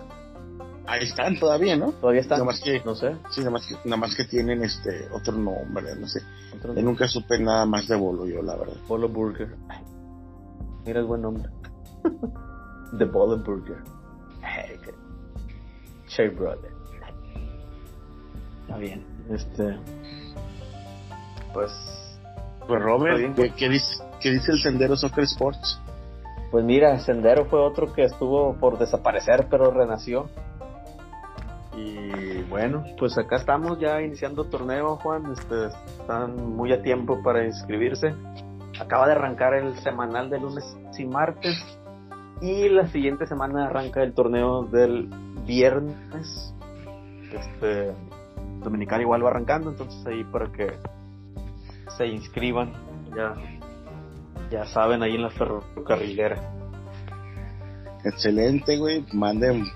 Ahí 0.87 1.05
están 1.05 1.39
todavía, 1.39 1.77
¿no? 1.77 1.93
Todavía 1.93 2.23
están. 2.23 2.39
Nada 2.39 2.53
más 2.53 2.61
que, 2.61 2.81
no 2.85 2.95
sé. 2.95 3.17
Sí, 3.31 3.41
nada 3.41 3.51
más 3.51 3.67
que, 3.67 3.75
nada 3.85 3.97
más 3.99 4.15
que 4.17 4.25
tienen 4.25 4.63
este 4.63 5.09
otro 5.13 5.35
nombre, 5.35 5.95
no 5.97 6.07
sé. 6.07 6.23
Yo 6.63 6.83
nunca 6.83 7.07
supe 7.07 7.39
nada 7.39 7.67
más 7.67 7.87
de 7.89 7.97
Bolo 7.97 8.27
yo, 8.27 8.41
la 8.43 8.57
verdad. 8.57 8.77
Bolo 8.87 9.09
Burger. 9.09 9.55
Mira 10.87 11.01
el 11.01 11.07
buen 11.07 11.21
nombre. 11.21 11.51
The 12.97 13.05
Bowling 13.05 13.43
Burger. 13.43 13.83
Che 16.07 16.29
Brother. 16.31 16.73
Está 18.63 18.79
bien. 18.79 19.05
Este. 19.31 19.79
Pues. 21.59 22.21
Pues 22.69 22.83
Robert, 22.83 23.35
¿qué, 23.57 23.69
dice, 23.69 24.05
¿qué 24.21 24.31
dice 24.31 24.53
el 24.53 24.59
Sendero 24.59 24.97
Soccer 24.97 25.25
Sports? 25.25 25.81
Pues 26.51 26.65
mira, 26.65 26.99
Sendero 27.01 27.47
fue 27.47 27.61
otro 27.61 27.93
que 27.93 28.05
estuvo 28.05 28.55
por 28.55 28.79
desaparecer, 28.79 29.49
pero 29.51 29.71
renació. 29.71 30.29
Y 31.77 32.43
bueno, 32.43 32.85
pues 32.99 33.19
acá 33.19 33.37
estamos 33.37 33.81
ya 33.81 34.01
iniciando 34.03 34.45
torneo, 34.45 34.97
Juan. 34.97 35.33
Este, 35.33 35.67
están 36.01 36.37
muy 36.55 36.73
a 36.73 36.83
tiempo 36.83 37.23
para 37.23 37.45
inscribirse 37.45 38.15
acaba 38.81 39.07
de 39.07 39.13
arrancar 39.13 39.55
el 39.55 39.77
semanal 39.79 40.31
de 40.31 40.39
lunes 40.39 40.77
y 40.97 41.05
martes 41.05 41.57
y 42.41 42.69
la 42.69 42.87
siguiente 42.87 43.27
semana 43.27 43.67
arranca 43.67 44.03
el 44.03 44.15
torneo 44.15 44.63
del 44.65 45.09
viernes. 45.45 46.55
Este 47.33 47.93
Dominical 48.63 49.01
igual 49.01 49.25
va 49.25 49.31
arrancando, 49.31 49.71
entonces 49.71 50.05
ahí 50.07 50.25
para 50.25 50.51
que 50.51 50.79
se 51.97 52.07
inscriban, 52.07 52.73
ya 53.17 53.35
ya 54.51 54.65
saben 54.67 55.03
ahí 55.03 55.15
en 55.15 55.23
la 55.23 55.31
ferrocarrilera. 55.31 56.37
Excelente, 58.05 58.79
güey. 58.79 59.05
Manden 59.13 59.67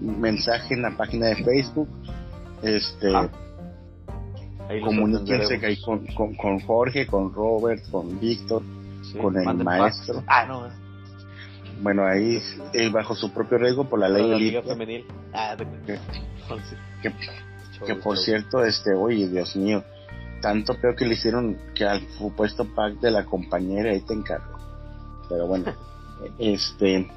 un 0.00 0.20
mensaje 0.20 0.74
en 0.74 0.82
la 0.82 0.96
página 0.96 1.26
de 1.28 1.36
Facebook. 1.36 1.88
Este 2.62 3.14
ah 3.14 3.30
comuníquense 4.78 5.66
ahí 5.66 5.80
con, 5.80 6.06
con, 6.36 6.60
Jorge, 6.60 7.06
con 7.06 7.32
Robert, 7.32 7.82
con 7.90 8.20
Víctor, 8.20 8.62
con 9.20 9.36
el 9.36 9.64
maestro. 9.64 10.22
Ah, 10.26 10.44
no. 10.46 10.68
Bueno, 11.82 12.06
ahí 12.06 12.40
bajo 12.92 13.14
su 13.14 13.32
propio 13.32 13.58
riesgo 13.58 13.88
por 13.88 13.98
la 13.98 14.08
ley 14.08 14.22
de 14.22 14.28
la 14.28 14.36
Liga 14.36 14.62
Femenil. 14.62 15.04
Ah, 15.32 15.56
de... 15.56 15.66
que, 17.02 17.12
que 17.86 17.94
por 17.96 18.18
cierto, 18.18 18.62
este, 18.64 18.94
oye, 18.94 19.28
Dios 19.28 19.56
mío, 19.56 19.82
tanto 20.40 20.74
peor 20.80 20.96
que 20.96 21.06
le 21.06 21.14
hicieron 21.14 21.58
que 21.74 21.84
al 21.84 22.06
supuesto 22.18 22.66
pack 22.74 23.00
de 23.00 23.10
la 23.10 23.24
compañera 23.24 23.90
ahí 23.90 24.00
te 24.00 24.14
encargo. 24.14 24.58
Pero 25.28 25.46
bueno, 25.46 25.72
este, 26.38 27.10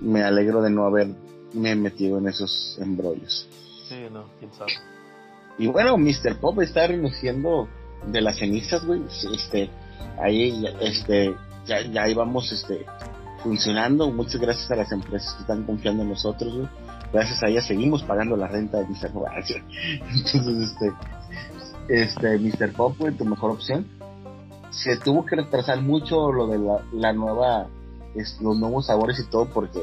me 0.00 0.22
alegro 0.22 0.62
de 0.62 0.70
no 0.70 0.84
haberme 0.84 1.74
metido 1.76 2.18
en 2.18 2.28
esos 2.28 2.78
embrollos. 2.80 3.48
Sí, 3.88 4.06
no, 4.10 4.24
quién 4.38 4.52
sabe. 4.52 4.72
Y 5.58 5.66
bueno, 5.66 5.96
Mr. 5.98 6.38
Pop 6.40 6.60
está 6.60 6.86
renunciando 6.86 7.68
de 8.06 8.20
las 8.20 8.38
cenizas, 8.38 8.84
güey. 8.84 9.02
Este, 9.34 9.70
ahí, 10.20 10.64
este, 10.80 11.34
ya, 11.66 11.82
ya 11.82 12.08
íbamos, 12.08 12.50
este, 12.50 12.86
funcionando. 13.42 14.10
Muchas 14.10 14.40
gracias 14.40 14.70
a 14.70 14.76
las 14.76 14.90
empresas 14.92 15.34
que 15.34 15.42
están 15.42 15.64
confiando 15.64 16.02
en 16.02 16.08
nosotros, 16.10 16.54
güey. 16.54 16.68
Gracias 17.12 17.42
a 17.42 17.48
ellas 17.48 17.66
seguimos 17.66 18.02
pagando 18.02 18.36
la 18.36 18.48
renta 18.48 18.78
de 18.78 18.86
Mr. 18.86 19.12
Pop. 19.12 19.26
Entonces, 19.36 20.70
este, 20.70 20.92
este, 21.88 22.38
Mr. 22.38 22.72
Pop, 22.72 22.96
güey, 22.98 23.16
tu 23.16 23.24
mejor 23.24 23.52
opción. 23.52 23.86
Se 24.70 24.96
tuvo 24.96 25.26
que 25.26 25.36
retrasar 25.36 25.82
mucho 25.82 26.32
lo 26.32 26.46
de 26.46 26.58
la, 26.58 26.82
la 26.92 27.12
nueva, 27.12 27.68
los 28.14 28.56
nuevos 28.58 28.86
sabores 28.86 29.18
y 29.20 29.24
todo 29.28 29.46
porque 29.46 29.80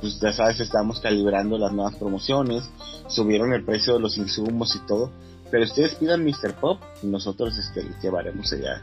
pues 0.00 0.20
ya 0.20 0.32
sabes, 0.32 0.60
estamos 0.60 1.00
calibrando 1.00 1.58
las 1.58 1.72
nuevas 1.72 1.96
promociones, 1.96 2.70
subieron 3.08 3.52
el 3.52 3.64
precio 3.64 3.94
de 3.94 4.00
los 4.00 4.16
insumos 4.16 4.74
y 4.74 4.86
todo, 4.86 5.10
pero 5.50 5.64
ustedes 5.64 5.94
pidan 5.96 6.24
Mr. 6.24 6.54
Pop 6.60 6.80
y 7.02 7.06
nosotros 7.06 7.56
este, 7.58 7.86
llevaremos 8.02 8.52
allá 8.52 8.82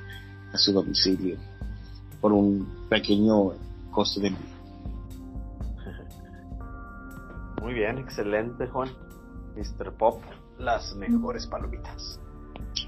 a 0.53 0.57
su 0.57 0.71
domicilio 0.71 1.37
por 2.21 2.31
un 2.31 2.87
pequeño 2.89 3.53
costo 3.91 4.21
de 4.21 4.27
envío. 4.27 4.53
Muy 7.61 7.73
bien, 7.73 7.97
excelente 7.97 8.67
Juan. 8.67 8.89
Mr. 9.55 9.93
Pop, 9.93 10.21
las 10.57 10.95
mejores 10.95 11.47
palomitas. 11.47 12.19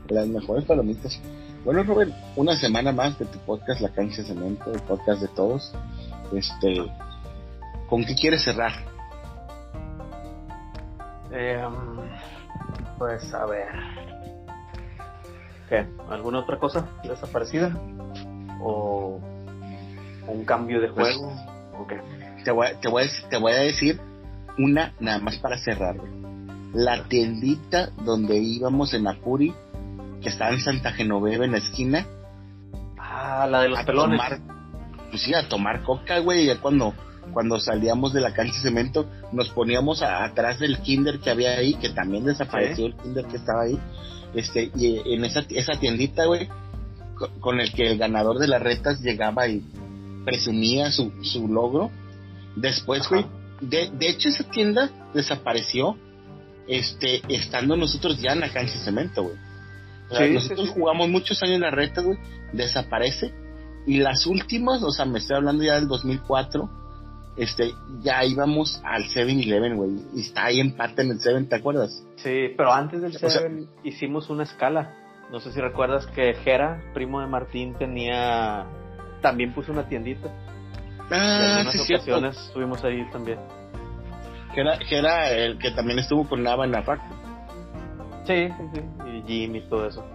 Las 0.09 0.27
mejores 0.27 0.65
palomitas. 0.65 1.19
Bueno, 1.63 1.83
Robert, 1.83 2.13
una 2.35 2.55
semana 2.55 2.91
más 2.91 3.17
de 3.17 3.25
tu 3.25 3.39
podcast 3.39 3.81
La 3.81 3.89
Cancha 3.89 4.21
de 4.21 4.27
Cemento, 4.27 4.71
el 4.71 4.81
podcast 4.81 5.21
de 5.21 5.27
todos. 5.29 5.73
Este, 6.33 6.85
¿Con 7.89 8.03
qué 8.03 8.15
quieres 8.15 8.43
cerrar? 8.43 8.71
Eh, 11.31 11.63
pues 12.97 13.33
a 13.33 13.45
ver. 13.45 13.67
¿Qué? 15.69 15.85
¿Alguna 16.09 16.39
otra 16.39 16.59
cosa 16.59 16.87
desaparecida? 17.03 17.75
¿O 18.61 19.19
un 20.27 20.45
cambio 20.45 20.81
de 20.81 20.89
pues, 20.89 21.15
juego? 21.17 21.33
¿O 21.79 21.87
qué? 21.87 21.99
Te 22.43 22.51
voy, 22.51 22.67
te, 22.81 22.87
voy 22.89 23.03
a, 23.03 23.29
te 23.29 23.37
voy 23.37 23.51
a 23.53 23.59
decir 23.59 23.99
una 24.57 24.93
nada 24.99 25.19
más 25.19 25.37
para 25.37 25.57
cerrar. 25.57 25.95
La 26.73 27.03
tiendita 27.05 27.89
donde 28.03 28.37
íbamos 28.37 28.93
en 28.93 29.07
Apuri, 29.07 29.53
que 30.25 30.29
estaba 30.31 30.49
en 30.49 30.59
Santa 30.59 30.91
Genoveva 30.91 31.45
en 31.45 31.51
la 31.51 31.59
esquina. 31.59 32.07
Ah, 32.97 33.47
la 33.47 33.61
de 33.61 33.69
los 33.69 33.83
pelones. 33.83 34.19
pues 35.11 35.21
sí, 35.21 35.35
a 35.35 35.47
tomar 35.47 35.83
coca, 35.83 36.17
güey, 36.17 36.47
ya 36.47 36.59
cuando 36.59 36.95
cuando 37.31 37.59
salíamos 37.59 38.11
de 38.11 38.21
la 38.21 38.33
cancha 38.33 38.53
de 38.55 38.61
cemento, 38.61 39.07
nos 39.31 39.49
poníamos 39.49 40.01
atrás 40.01 40.59
del 40.59 40.79
kinder 40.79 41.19
que 41.19 41.29
había 41.29 41.51
ahí, 41.51 41.75
que 41.75 41.89
también 41.89 42.25
desapareció 42.25 42.87
el 42.87 42.95
kinder 42.95 43.25
que 43.25 43.37
estaba 43.37 43.63
ahí, 43.63 43.79
este, 44.33 44.71
y 44.75 45.13
en 45.13 45.25
esa, 45.25 45.43
esa 45.49 45.73
tiendita, 45.79 46.25
güey, 46.25 46.49
con 47.39 47.59
el 47.59 47.71
que 47.71 47.91
el 47.91 47.97
ganador 47.99 48.39
de 48.39 48.47
las 48.47 48.61
retas 48.61 49.01
llegaba 49.01 49.47
y 49.47 49.63
presumía 50.23 50.91
su, 50.91 51.11
su 51.23 51.47
logro. 51.47 51.91
Después, 52.55 53.07
güey, 53.09 53.25
de, 53.61 53.91
de 53.91 54.09
hecho 54.09 54.29
esa 54.29 54.43
tienda 54.43 54.89
desapareció, 55.13 55.97
este, 56.67 57.21
estando 57.27 57.75
nosotros 57.75 58.19
ya 58.19 58.33
en 58.33 58.39
la 58.39 58.49
cancha 58.51 58.73
de 58.73 58.85
cemento, 58.85 59.23
güey. 59.23 59.44
Nosotros 60.09 60.69
jugamos 60.69 61.09
muchos 61.09 61.41
años 61.43 61.55
en 61.55 61.61
la 61.61 61.71
reta, 61.71 62.01
güey, 62.01 62.17
desaparece. 62.53 63.33
Y 63.87 63.99
las 63.99 64.25
últimas, 64.25 64.81
o 64.83 64.91
sea, 64.91 65.05
me 65.05 65.19
estoy 65.19 65.37
hablando 65.37 65.63
ya 65.63 65.75
del 65.75 65.87
2004, 65.87 66.69
este, 67.37 67.73
ya 68.01 68.23
íbamos 68.23 68.81
al 68.83 69.03
7-Eleven, 69.03 69.75
güey, 69.75 69.91
y 70.15 70.21
está 70.21 70.45
ahí 70.45 70.59
empate 70.59 71.01
en 71.03 71.11
el 71.11 71.19
7, 71.19 71.43
¿te 71.43 71.55
acuerdas? 71.55 72.03
Sí, 72.15 72.49
pero 72.57 72.73
antes 72.73 73.01
del 73.01 73.13
7 73.13 73.67
hicimos 73.83 74.29
una 74.29 74.43
escala. 74.43 74.95
No 75.31 75.39
sé 75.39 75.51
si 75.51 75.59
recuerdas 75.59 76.05
que 76.07 76.33
Jera, 76.43 76.81
primo 76.93 77.19
de 77.19 77.27
Martín, 77.27 77.75
tenía. 77.77 78.65
También 79.21 79.53
puso 79.53 79.71
una 79.71 79.87
tiendita. 79.87 80.29
Ah, 81.09 81.63
en 81.65 81.71
sí, 81.71 81.93
ocasiones 81.93 82.37
estuvimos 82.37 82.83
ahí 82.83 83.07
también. 83.11 83.39
Jera, 84.53 84.77
Jera, 84.85 85.31
el 85.31 85.57
que 85.57 85.71
también 85.71 85.99
estuvo 85.99 86.27
con 86.27 86.43
Nava 86.43 86.65
en 86.65 86.71
la 86.71 86.83
fac. 86.83 87.01
Sí, 88.25 88.49
sí, 88.49 88.69
sí. 88.73 88.81
Y 89.07 89.23
Jim 89.27 89.55
y 89.55 89.61
todo 89.61 89.87
eso. 89.87 90.05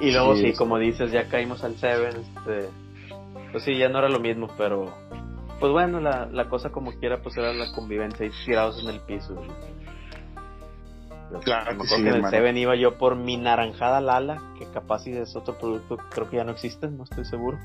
Y 0.00 0.10
luego, 0.10 0.34
sí, 0.36 0.52
como 0.54 0.78
dices, 0.78 1.12
ya 1.12 1.28
caímos 1.28 1.62
al 1.62 1.76
7. 1.76 2.08
Este, 2.08 2.68
pues 3.52 3.64
sí, 3.64 3.76
ya 3.78 3.88
no 3.88 3.98
era 3.98 4.08
lo 4.08 4.18
mismo, 4.18 4.48
pero 4.56 4.92
pues 5.62 5.70
bueno, 5.70 6.00
la, 6.00 6.26
la 6.26 6.48
cosa 6.48 6.70
como 6.70 6.90
quiera, 6.98 7.22
pues 7.22 7.36
era 7.36 7.52
la 7.52 7.72
convivencia 7.72 8.26
y 8.26 8.30
tirados 8.44 8.82
en 8.82 8.90
el 8.90 8.98
piso. 9.00 9.40
Claro, 11.44 11.78
que 11.78 11.86
sí, 11.86 11.94
en 11.94 12.08
el 12.08 12.24
Seven 12.26 12.58
iba 12.58 12.74
yo 12.74 12.98
por 12.98 13.14
mi 13.14 13.36
naranjada 13.36 14.00
Lala, 14.00 14.42
que 14.58 14.66
capaz 14.66 15.04
si 15.04 15.12
es 15.12 15.36
otro 15.36 15.56
producto 15.58 15.98
que 15.98 16.04
creo 16.10 16.28
que 16.28 16.36
ya 16.38 16.44
no 16.44 16.50
existe, 16.50 16.88
no 16.88 17.04
estoy 17.04 17.24
seguro. 17.24 17.60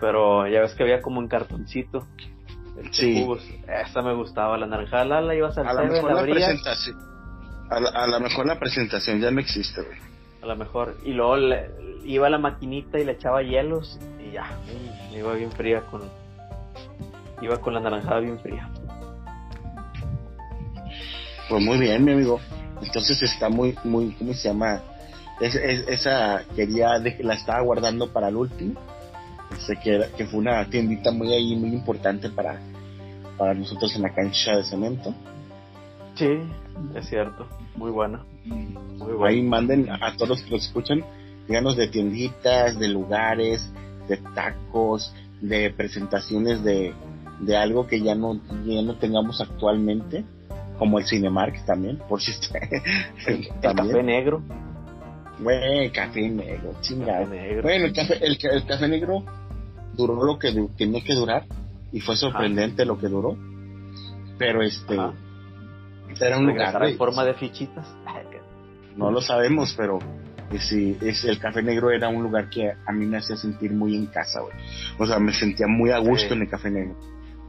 Pero 0.00 0.46
ya 0.46 0.60
ves 0.60 0.74
que 0.74 0.84
había 0.84 1.02
como 1.02 1.18
un 1.18 1.26
cartoncito. 1.26 2.06
El 2.78 2.94
sí. 2.94 3.26
Esa 3.66 4.00
me 4.02 4.14
gustaba, 4.14 4.56
la 4.56 4.66
naranjada 4.66 5.04
Lala, 5.04 5.34
ibas 5.34 5.58
al 5.58 5.66
a 5.66 5.74
Seven, 5.74 5.90
mejor 5.90 6.12
la 6.12 6.22
presentación. 6.22 7.11
A 7.72 8.06
la, 8.06 8.18
mejor 8.18 8.46
la 8.46 8.58
presentación 8.58 9.20
ya 9.20 9.30
no 9.30 9.40
existe, 9.40 9.80
güey. 9.80 9.98
A 10.42 10.46
lo 10.46 10.56
mejor. 10.56 10.96
Y 11.04 11.12
luego 11.12 11.36
iba 12.04 12.26
a 12.26 12.30
la 12.30 12.38
maquinita 12.38 12.98
y 12.98 13.04
le 13.04 13.12
echaba 13.12 13.42
hielos 13.42 13.98
y 14.20 14.32
ya, 14.32 14.44
iba 15.16 15.32
bien 15.34 15.50
fría 15.52 15.82
con, 15.90 16.02
iba 17.40 17.58
con 17.60 17.74
la 17.74 17.80
naranjada 17.80 18.20
bien 18.20 18.38
fría. 18.40 18.68
Pues 21.48 21.62
muy 21.62 21.78
bien, 21.78 22.04
mi 22.04 22.12
amigo. 22.12 22.40
Entonces 22.82 23.22
está 23.22 23.48
muy, 23.48 23.74
muy, 23.84 24.12
¿cómo 24.12 24.34
se 24.34 24.48
llama? 24.48 24.82
esa 25.40 26.44
quería, 26.54 26.98
la 26.98 27.34
estaba 27.34 27.62
guardando 27.62 28.12
para 28.12 28.28
el 28.28 28.36
último. 28.36 28.80
Sé 29.58 29.76
que, 29.82 30.08
que 30.16 30.26
fue 30.26 30.40
una 30.40 30.68
tiendita 30.68 31.10
muy 31.10 31.32
ahí, 31.32 31.56
muy 31.56 31.70
importante 31.70 32.28
para, 32.30 32.60
para 33.38 33.54
nosotros 33.54 33.94
en 33.96 34.02
la 34.02 34.14
cancha 34.14 34.56
de 34.56 34.64
cemento. 34.64 35.14
Sí, 36.14 36.38
es 36.94 37.08
cierto. 37.08 37.46
Muy 37.76 37.90
buena. 37.90 38.24
Muy 38.44 39.28
Ahí 39.28 39.42
manden 39.42 39.88
a 39.90 40.14
todos 40.16 40.28
los 40.28 40.42
que 40.42 40.50
los 40.50 40.66
escuchan, 40.66 41.04
díganos 41.48 41.76
de 41.76 41.88
tienditas, 41.88 42.78
de 42.78 42.88
lugares, 42.88 43.72
de 44.08 44.16
tacos, 44.34 45.14
de 45.40 45.70
presentaciones 45.70 46.62
de, 46.62 46.92
de 47.40 47.56
algo 47.56 47.86
que 47.86 48.00
ya 48.00 48.14
no, 48.14 48.40
ya 48.64 48.82
no 48.82 48.96
tengamos 48.96 49.40
actualmente, 49.40 50.24
como 50.78 50.98
el 50.98 51.06
Cinemark 51.06 51.64
también, 51.64 51.98
por 52.08 52.20
si 52.20 52.32
está. 52.32 52.58
el 53.26 53.48
café 53.60 54.02
negro. 54.02 54.42
Güey, 55.40 55.90
café 55.90 56.28
negro, 56.28 56.74
chingado. 56.80 57.26
Bueno, 57.62 57.86
el 57.86 57.92
café, 57.92 58.18
el, 58.24 58.38
café 58.38 58.88
negro 58.88 59.24
duró 59.94 60.22
lo 60.24 60.38
que 60.38 60.52
tenía 60.76 61.02
que 61.02 61.14
durar 61.14 61.46
y 61.92 62.00
fue 62.00 62.16
sorprendente 62.16 62.84
lo 62.84 62.98
que 62.98 63.08
duró. 63.08 63.36
Pero 64.38 64.62
este. 64.62 64.96
Era 66.20 66.38
un 66.38 66.46
lugar. 66.46 66.84
en 66.84 66.96
forma 66.96 67.24
de 67.24 67.34
fichitas? 67.34 67.86
No 68.96 69.10
lo 69.10 69.20
sabemos, 69.20 69.74
pero 69.76 69.98
si 70.58 70.96
es, 71.00 71.24
el 71.24 71.38
café 71.38 71.62
negro 71.62 71.90
era 71.90 72.08
un 72.08 72.22
lugar 72.22 72.50
que 72.50 72.70
a 72.70 72.92
mí 72.92 73.06
me 73.06 73.16
hacía 73.16 73.36
sentir 73.36 73.72
muy 73.72 73.96
en 73.96 74.06
casa, 74.06 74.40
güey. 74.40 74.54
O 74.98 75.06
sea, 75.06 75.18
me 75.18 75.32
sentía 75.32 75.66
muy 75.66 75.90
a 75.90 75.98
gusto 75.98 76.34
en 76.34 76.42
el 76.42 76.48
café 76.48 76.70
negro 76.70 76.96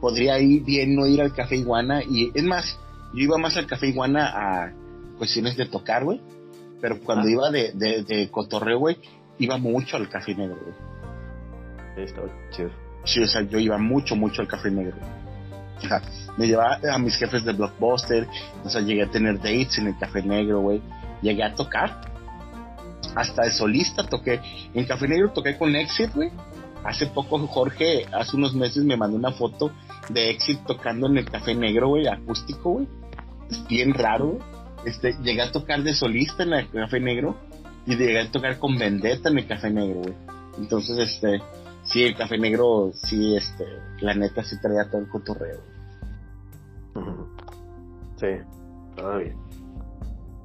podría 0.04 0.38
ir 0.38 0.62
bien 0.62 0.94
no 0.94 1.06
ir 1.06 1.22
al 1.22 1.32
café 1.32 1.56
iguana 1.56 2.02
y 2.02 2.30
es 2.34 2.44
más, 2.44 2.78
yo 3.14 3.22
iba 3.22 3.38
más 3.38 3.56
al 3.56 3.66
café 3.66 3.86
iguana 3.86 4.26
a 4.34 4.70
cuestiones 5.16 5.56
de 5.56 5.64
tocar, 5.64 6.04
güey, 6.04 6.20
pero 6.78 7.00
cuando 7.00 7.26
ah. 7.26 7.30
iba 7.30 7.50
de, 7.50 7.72
de, 7.72 8.04
de 8.04 8.30
cotorreo, 8.30 8.80
güey, 8.80 8.98
iba 9.38 9.56
mucho 9.56 9.96
al 9.96 10.10
café 10.10 10.34
negro, 10.34 10.58
güey. 10.62 12.06
Chido. 12.50 12.70
Sí, 13.04 13.22
o 13.22 13.26
sea, 13.26 13.40
yo 13.48 13.58
iba 13.58 13.78
mucho, 13.78 14.14
mucho 14.14 14.42
al 14.42 14.48
café 14.48 14.70
negro. 14.70 14.94
Me 16.36 16.46
llevaba 16.46 16.78
a 16.92 16.98
mis 16.98 17.16
jefes 17.16 17.44
de 17.44 17.52
Blockbuster, 17.52 18.26
o 18.64 18.68
sea, 18.68 18.80
llegué 18.80 19.04
a 19.04 19.10
tener 19.10 19.36
dates 19.36 19.78
en 19.78 19.88
el 19.88 19.98
café 19.98 20.22
negro, 20.22 20.60
güey. 20.60 20.82
Llegué 21.22 21.44
a 21.44 21.54
tocar. 21.54 22.00
Hasta 23.14 23.44
de 23.44 23.50
solista 23.52 24.04
toqué. 24.04 24.40
En 24.74 24.84
Café 24.86 25.06
Negro 25.06 25.30
toqué 25.30 25.56
con 25.56 25.74
Exit, 25.76 26.12
güey. 26.14 26.30
Hace 26.84 27.06
poco 27.06 27.38
Jorge, 27.46 28.06
hace 28.12 28.36
unos 28.36 28.54
meses 28.54 28.84
me 28.84 28.96
mandó 28.96 29.16
una 29.16 29.32
foto 29.32 29.70
de 30.10 30.30
Exit 30.30 30.60
tocando 30.66 31.06
en 31.06 31.18
el 31.18 31.30
Café 31.30 31.54
Negro, 31.54 31.88
güey, 31.88 32.06
acústico, 32.08 32.72
güey. 32.72 32.88
Es 33.50 33.66
bien 33.68 33.94
raro, 33.94 34.38
Este, 34.84 35.14
llegué 35.22 35.40
a 35.40 35.50
tocar 35.50 35.82
de 35.82 35.94
solista 35.94 36.42
en 36.42 36.52
el 36.52 36.70
Café 36.70 37.00
Negro 37.00 37.36
y 37.86 37.96
llegué 37.96 38.20
a 38.20 38.30
tocar 38.30 38.58
con 38.58 38.76
Vendetta 38.76 39.30
en 39.30 39.38
el 39.38 39.46
Café 39.46 39.70
Negro, 39.70 40.00
güey. 40.00 40.14
Entonces, 40.58 40.98
este, 40.98 41.40
sí, 41.84 42.02
el 42.02 42.16
Café 42.16 42.38
Negro, 42.38 42.90
sí, 42.94 43.36
este, 43.36 43.64
la 44.00 44.14
neta 44.14 44.42
sí 44.42 44.60
traía 44.60 44.90
todo 44.90 45.00
el 45.00 45.08
cotorreo. 45.08 45.74
Sí, 48.16 48.26
todo 48.96 49.18
bien. 49.18 49.36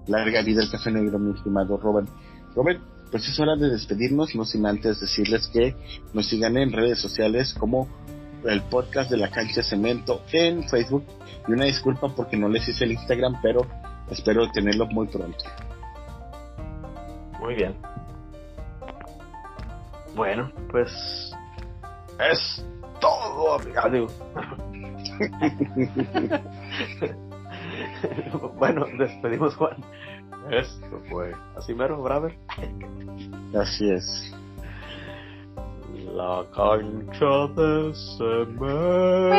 Larga 0.07 0.41
vida 0.41 0.63
el 0.63 0.71
café 0.71 0.91
negro, 0.91 1.19
mi 1.19 1.35
estimado 1.35 1.77
Robert. 1.77 2.09
Robert, 2.55 2.81
pues 3.11 3.27
es 3.27 3.39
hora 3.39 3.55
de 3.55 3.69
despedirnos, 3.69 4.35
no 4.35 4.43
sin 4.43 4.65
antes 4.65 4.99
decirles 4.99 5.47
que 5.53 5.75
nos 6.13 6.27
sigan 6.27 6.57
en 6.57 6.71
redes 6.71 6.99
sociales 6.99 7.55
como 7.59 7.87
el 8.45 8.61
podcast 8.63 9.11
de 9.11 9.17
la 9.17 9.29
cancha 9.29 9.61
cemento 9.61 10.21
en 10.31 10.67
Facebook. 10.67 11.03
Y 11.47 11.51
una 11.51 11.65
disculpa 11.65 12.13
porque 12.15 12.37
no 12.37 12.49
les 12.49 12.67
hice 12.67 12.85
el 12.85 12.93
Instagram, 12.93 13.39
pero 13.41 13.61
espero 14.09 14.49
tenerlo 14.51 14.87
muy 14.87 15.07
pronto. 15.07 15.45
Muy 17.39 17.55
bien. 17.55 17.75
Bueno, 20.15 20.51
pues 20.71 20.91
es 22.31 22.65
todo, 22.99 23.59
amigo. 23.83 24.07
bueno, 28.57 28.85
despedimos 28.97 29.55
Juan. 29.55 29.77
Esto 30.51 31.01
fue 31.09 31.33
así 31.55 31.73
mero, 31.73 32.01
Braver. 32.01 32.37
Así 33.55 33.89
es. 33.91 34.35
La 36.13 36.43
cancha 36.55 37.47
de 37.55 37.93
cemento. 38.17 39.35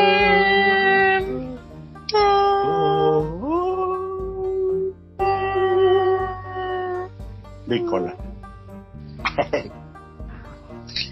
Nicola. 7.67 8.15